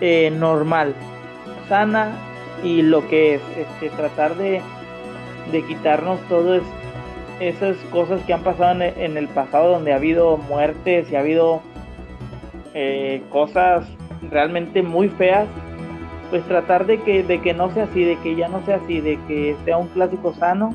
eh, 0.00 0.30
normal, 0.30 0.94
sana 1.68 2.12
y 2.62 2.82
lo 2.82 3.06
que 3.08 3.34
es 3.34 3.42
este, 3.56 3.90
tratar 3.90 4.36
de, 4.36 4.62
de 5.50 5.62
quitarnos 5.64 6.20
todas 6.28 6.62
esas 7.40 7.76
cosas 7.90 8.20
que 8.22 8.32
han 8.32 8.42
pasado 8.42 8.80
en, 8.80 9.16
el 9.16 9.28
pasado 9.28 9.72
donde 9.72 9.92
ha 9.92 9.96
habido 9.96 10.36
muertes 10.36 11.10
y 11.10 11.16
ha 11.16 11.20
habido 11.20 11.62
eh, 12.80 13.22
cosas 13.30 13.88
realmente 14.30 14.82
muy 14.82 15.08
feas 15.08 15.48
pues 16.30 16.44
tratar 16.44 16.86
de 16.86 17.00
que, 17.00 17.24
de 17.24 17.40
que 17.40 17.52
no 17.52 17.72
sea 17.72 17.84
así, 17.84 18.04
de 18.04 18.16
que 18.18 18.36
ya 18.36 18.46
no 18.46 18.64
sea 18.64 18.76
así, 18.76 19.00
de 19.00 19.18
que 19.26 19.56
sea 19.64 19.78
un 19.78 19.88
clásico 19.88 20.32
sano 20.34 20.72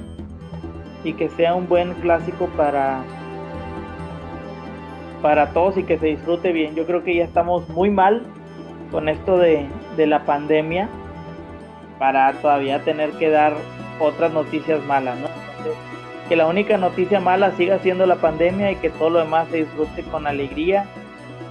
y 1.06 1.14
que 1.14 1.30
sea 1.30 1.56
un 1.56 1.70
buen 1.70 1.94
clásico 1.94 2.48
para 2.58 3.06
para 5.22 5.54
todos 5.54 5.78
y 5.78 5.84
que 5.84 5.98
se 5.98 6.08
disfrute 6.08 6.52
bien. 6.52 6.76
Yo 6.76 6.86
creo 6.86 7.06
que 7.06 7.16
ya 7.16 7.24
estamos 7.24 7.70
muy 7.70 7.90
mal 7.90 8.24
con 8.92 9.08
esto 9.08 9.38
de, 9.38 9.66
de 9.96 10.06
la 10.06 10.26
pandemia 10.26 10.90
para 12.00 12.34
todavía 12.34 12.84
tener 12.84 13.12
que 13.12 13.30
dar 13.30 13.54
otras 14.02 14.34
noticias 14.34 14.84
malas, 14.86 15.18
¿no? 15.20 15.28
que 16.28 16.36
la 16.36 16.48
única 16.48 16.78
noticia 16.78 17.22
mala 17.22 17.52
siga 17.52 17.80
siendo 17.80 18.06
la 18.06 18.18
pandemia 18.18 18.72
y 18.72 18.76
que 18.76 18.90
todo 18.90 19.10
lo 19.12 19.20
demás 19.20 19.48
se 19.50 19.58
disfrute 19.58 20.04
con 20.04 20.28
alegría 20.28 20.86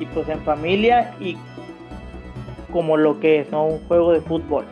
y 0.02 0.06
pues 0.06 0.28
en 0.28 0.40
familia 0.40 1.14
y 1.20 1.36
como 2.72 2.96
lo 2.96 3.20
que 3.20 3.40
es, 3.40 3.50
¿no? 3.52 3.66
Un 3.66 3.86
juego 3.86 4.12
de 4.12 4.20
fútbol. 4.20 4.64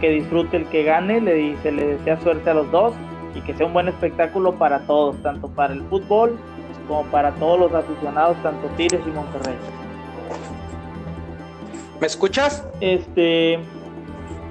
que 0.00 0.10
disfrute 0.10 0.58
el 0.58 0.66
que 0.66 0.82
gane, 0.84 1.20
le 1.20 1.34
dice, 1.34 1.72
le 1.72 1.96
desea 1.96 2.20
suerte 2.20 2.50
a 2.50 2.54
los 2.54 2.70
dos 2.70 2.92
y 3.34 3.40
que 3.40 3.54
sea 3.54 3.66
un 3.66 3.72
buen 3.72 3.88
espectáculo 3.88 4.52
para 4.54 4.80
todos, 4.80 5.16
tanto 5.22 5.48
para 5.48 5.72
el 5.72 5.82
fútbol 5.84 6.38
como 6.86 7.04
para 7.10 7.34
todos 7.34 7.60
los 7.60 7.74
aficionados, 7.74 8.36
tanto 8.42 8.66
Tigres 8.76 9.00
y 9.06 9.10
Monterrey. 9.10 9.56
¿Me 12.00 12.06
escuchas? 12.06 12.66
Este, 12.80 13.58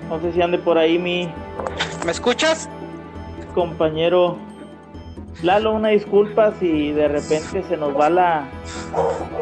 no 0.10 0.20
sé 0.22 0.32
si 0.34 0.42
ande 0.42 0.58
por 0.58 0.78
ahí 0.78 0.98
mi... 0.98 1.30
¿Me 2.06 2.12
escuchas? 2.12 2.70
Compañero 3.54 4.38
Lalo, 5.44 5.74
una 5.74 5.90
disculpa 5.90 6.54
si 6.60 6.92
de 6.94 7.08
repente 7.08 7.64
se 7.64 7.78
nos 7.78 7.96
va 7.96 8.10
la 8.10 8.48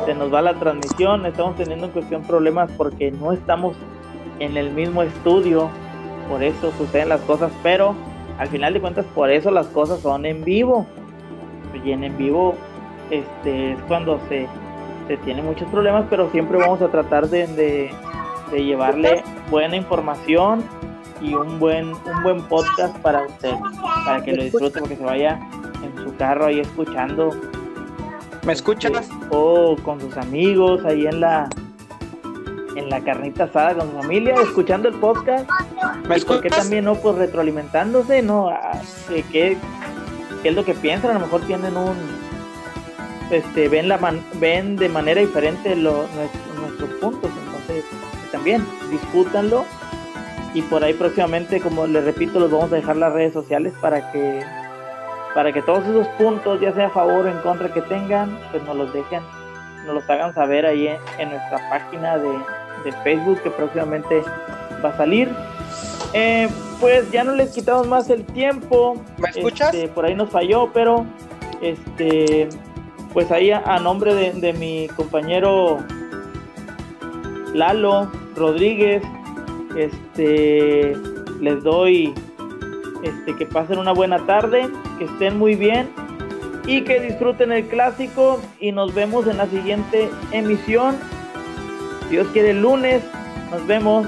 se 0.06 0.14
nos 0.14 0.34
va 0.34 0.42
la 0.42 0.54
transmisión, 0.56 1.26
estamos 1.26 1.56
teniendo 1.56 1.88
en 1.88 1.92
cuestión 1.92 2.24
problemas 2.24 2.72
porque 2.78 3.12
no 3.12 3.32
estamos 3.32 3.76
en 4.40 4.58
el 4.58 4.72
mismo 4.72 5.02
estudio, 5.04 5.70
por 6.30 6.44
eso 6.44 6.72
suceden 6.78 7.10
las 7.10 7.22
cosas, 7.22 7.52
pero 7.64 7.96
al 8.38 8.48
final 8.50 8.74
de 8.74 8.82
cuentas 8.82 9.06
por 9.16 9.30
eso 9.30 9.52
las 9.52 9.68
cosas 9.68 10.00
son 10.02 10.26
en 10.26 10.44
vivo. 10.44 10.86
Y 11.84 11.92
en 11.92 12.18
vivo 12.18 12.56
este 13.12 13.74
es 13.74 13.80
cuando 13.88 14.20
se, 14.30 14.48
se 15.08 15.18
tiene 15.18 15.42
muchos 15.42 15.70
problemas, 15.70 16.06
pero 16.10 16.30
siempre 16.32 16.58
vamos 16.58 16.82
a 16.82 16.88
tratar 16.88 17.28
de, 17.28 17.48
de, 17.48 17.92
de 18.52 18.64
llevarle 18.64 19.24
buena 19.52 19.76
información 19.76 20.64
y 21.22 21.34
un 21.34 21.60
buen 21.60 21.90
un 21.90 22.24
buen 22.24 22.42
podcast 22.44 22.98
para 23.00 23.26
usted, 23.26 23.54
para 24.06 24.24
que 24.24 24.34
lo 24.34 24.44
disfrute 24.44 24.80
porque 24.80 24.96
se 24.96 25.04
vaya 25.04 25.40
en 25.84 26.04
su 26.04 26.16
carro 26.18 26.46
ahí 26.46 26.60
escuchando. 26.60 27.32
¿Me 28.46 28.54
escuchas? 28.54 29.10
O 29.32 29.76
con 29.84 30.00
sus 30.00 30.16
amigos 30.18 30.86
ahí 30.86 31.08
en 31.08 31.20
la 31.20 31.50
en 32.76 32.90
la 32.90 33.02
carnita 33.02 33.46
asada 33.46 33.74
con 33.74 33.90
su 33.90 33.98
familia, 33.98 34.36
escuchando 34.36 34.90
el 34.90 34.96
podcast. 34.96 35.50
¿Me 36.08 36.16
escuchas? 36.16 36.56
también 36.56 36.86
no? 36.86 36.96
Pues 36.96 37.16
retroalimentándose, 37.16 38.22
¿no? 38.22 38.50
Ah, 38.50 38.80
¿Qué, 39.32 39.58
es 40.44 40.54
lo 40.54 40.64
que 40.64 40.74
piensan? 40.74 41.12
A 41.12 41.14
lo 41.16 41.22
mejor 41.22 41.42
tienen 41.42 41.76
un 41.76 41.96
este 43.32 43.68
ven 43.70 43.88
la 43.88 43.98
ven 44.40 44.76
de 44.76 44.90
manera 44.90 45.20
diferente 45.20 45.76
lo, 45.76 46.06
nuestros 46.60 46.90
puntos, 47.02 47.32
entonces 47.46 47.84
también 48.32 48.64
discútanlo 48.92 49.66
y 50.54 50.62
por 50.62 50.84
ahí 50.84 50.94
próximamente, 50.94 51.60
como 51.60 51.88
les 51.88 52.04
repito, 52.04 52.40
los 52.40 52.52
vamos 52.52 52.72
a 52.72 52.76
dejar 52.76 52.98
las 52.98 53.12
redes 53.12 53.34
sociales 53.34 53.74
para 53.82 54.12
que 54.12 54.44
para 55.36 55.52
que 55.52 55.62
todos 55.62 55.86
esos 55.86 56.08
puntos, 56.18 56.62
ya 56.62 56.74
sea 56.74 56.88
a 56.88 56.90
favor 56.90 57.26
o 57.26 57.28
en 57.28 57.38
contra 57.40 57.72
que 57.72 57.82
tengan, 57.82 58.40
pues 58.52 58.64
nos 58.64 58.76
los 58.78 58.94
dejen, 58.94 59.22
nos 59.86 59.96
los 59.96 60.10
hagan 60.10 60.34
saber 60.34 60.66
ahí 60.66 60.88
en, 61.20 61.30
nuestra 61.30 61.70
página 61.70 62.18
de, 62.18 62.32
Facebook 63.04 63.42
que 63.42 63.50
próximamente 63.50 64.22
va 64.84 64.90
a 64.90 64.98
salir. 64.98 65.30
Eh, 66.14 66.48
pues 66.80 67.12
ya 67.12 67.24
no 67.24 67.34
les 67.34 67.52
quitamos 67.52 67.88
más 67.88 68.10
el 68.12 68.24
tiempo. 68.24 69.02
¿Me 69.18 69.30
escuchas? 69.30 69.74
Este, 69.74 69.88
por 69.88 70.06
ahí 70.06 70.14
nos 70.14 70.30
falló, 70.30 70.70
pero 70.72 71.04
este, 71.62 72.48
pues 73.12 73.32
ahí 73.32 73.52
a, 73.52 73.80
nombre 73.80 74.14
de, 74.14 74.34
de, 74.34 74.54
mi 74.54 74.88
compañero 74.96 75.80
Lalo 77.54 78.12
Rodríguez, 78.36 79.02
este, 79.76 80.96
les 81.42 81.64
doy 81.64 82.14
este, 83.06 83.36
que 83.36 83.46
pasen 83.46 83.78
una 83.78 83.94
buena 83.94 84.26
tarde, 84.26 84.70
que 84.98 85.06
estén 85.06 85.38
muy 85.38 85.56
bien 85.56 85.90
y 86.68 86.82
que 86.82 87.00
disfruten 87.00 87.52
el 87.52 87.68
clásico 87.68 88.42
y 88.60 88.72
nos 88.72 88.94
vemos 88.94 89.28
en 89.28 89.38
la 89.38 89.48
siguiente 89.48 90.10
emisión. 90.32 90.98
Dios 92.10 92.28
quiere 92.34 92.52
el 92.52 92.62
lunes, 92.62 93.04
nos 93.52 93.66
vemos 93.68 94.08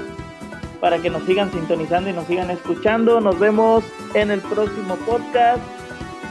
para 0.80 0.98
que 0.98 1.10
nos 1.10 1.22
sigan 1.24 1.50
sintonizando 1.52 2.10
y 2.10 2.12
nos 2.12 2.26
sigan 2.26 2.50
escuchando. 2.50 3.20
Nos 3.20 3.38
vemos 3.38 3.84
en 4.14 4.30
el 4.30 4.40
próximo 4.40 4.96
podcast. 5.06 5.60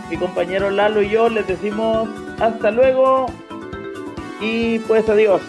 Mi 0.10 0.18
compañero 0.18 0.70
Lalo 0.70 1.02
y 1.02 1.10
yo 1.10 1.30
les 1.30 1.48
decimos 1.48 2.08
hasta 2.40 2.72
luego 2.72 3.26
y 4.40 4.80
pues 4.80 5.08
adiós. 5.10 5.42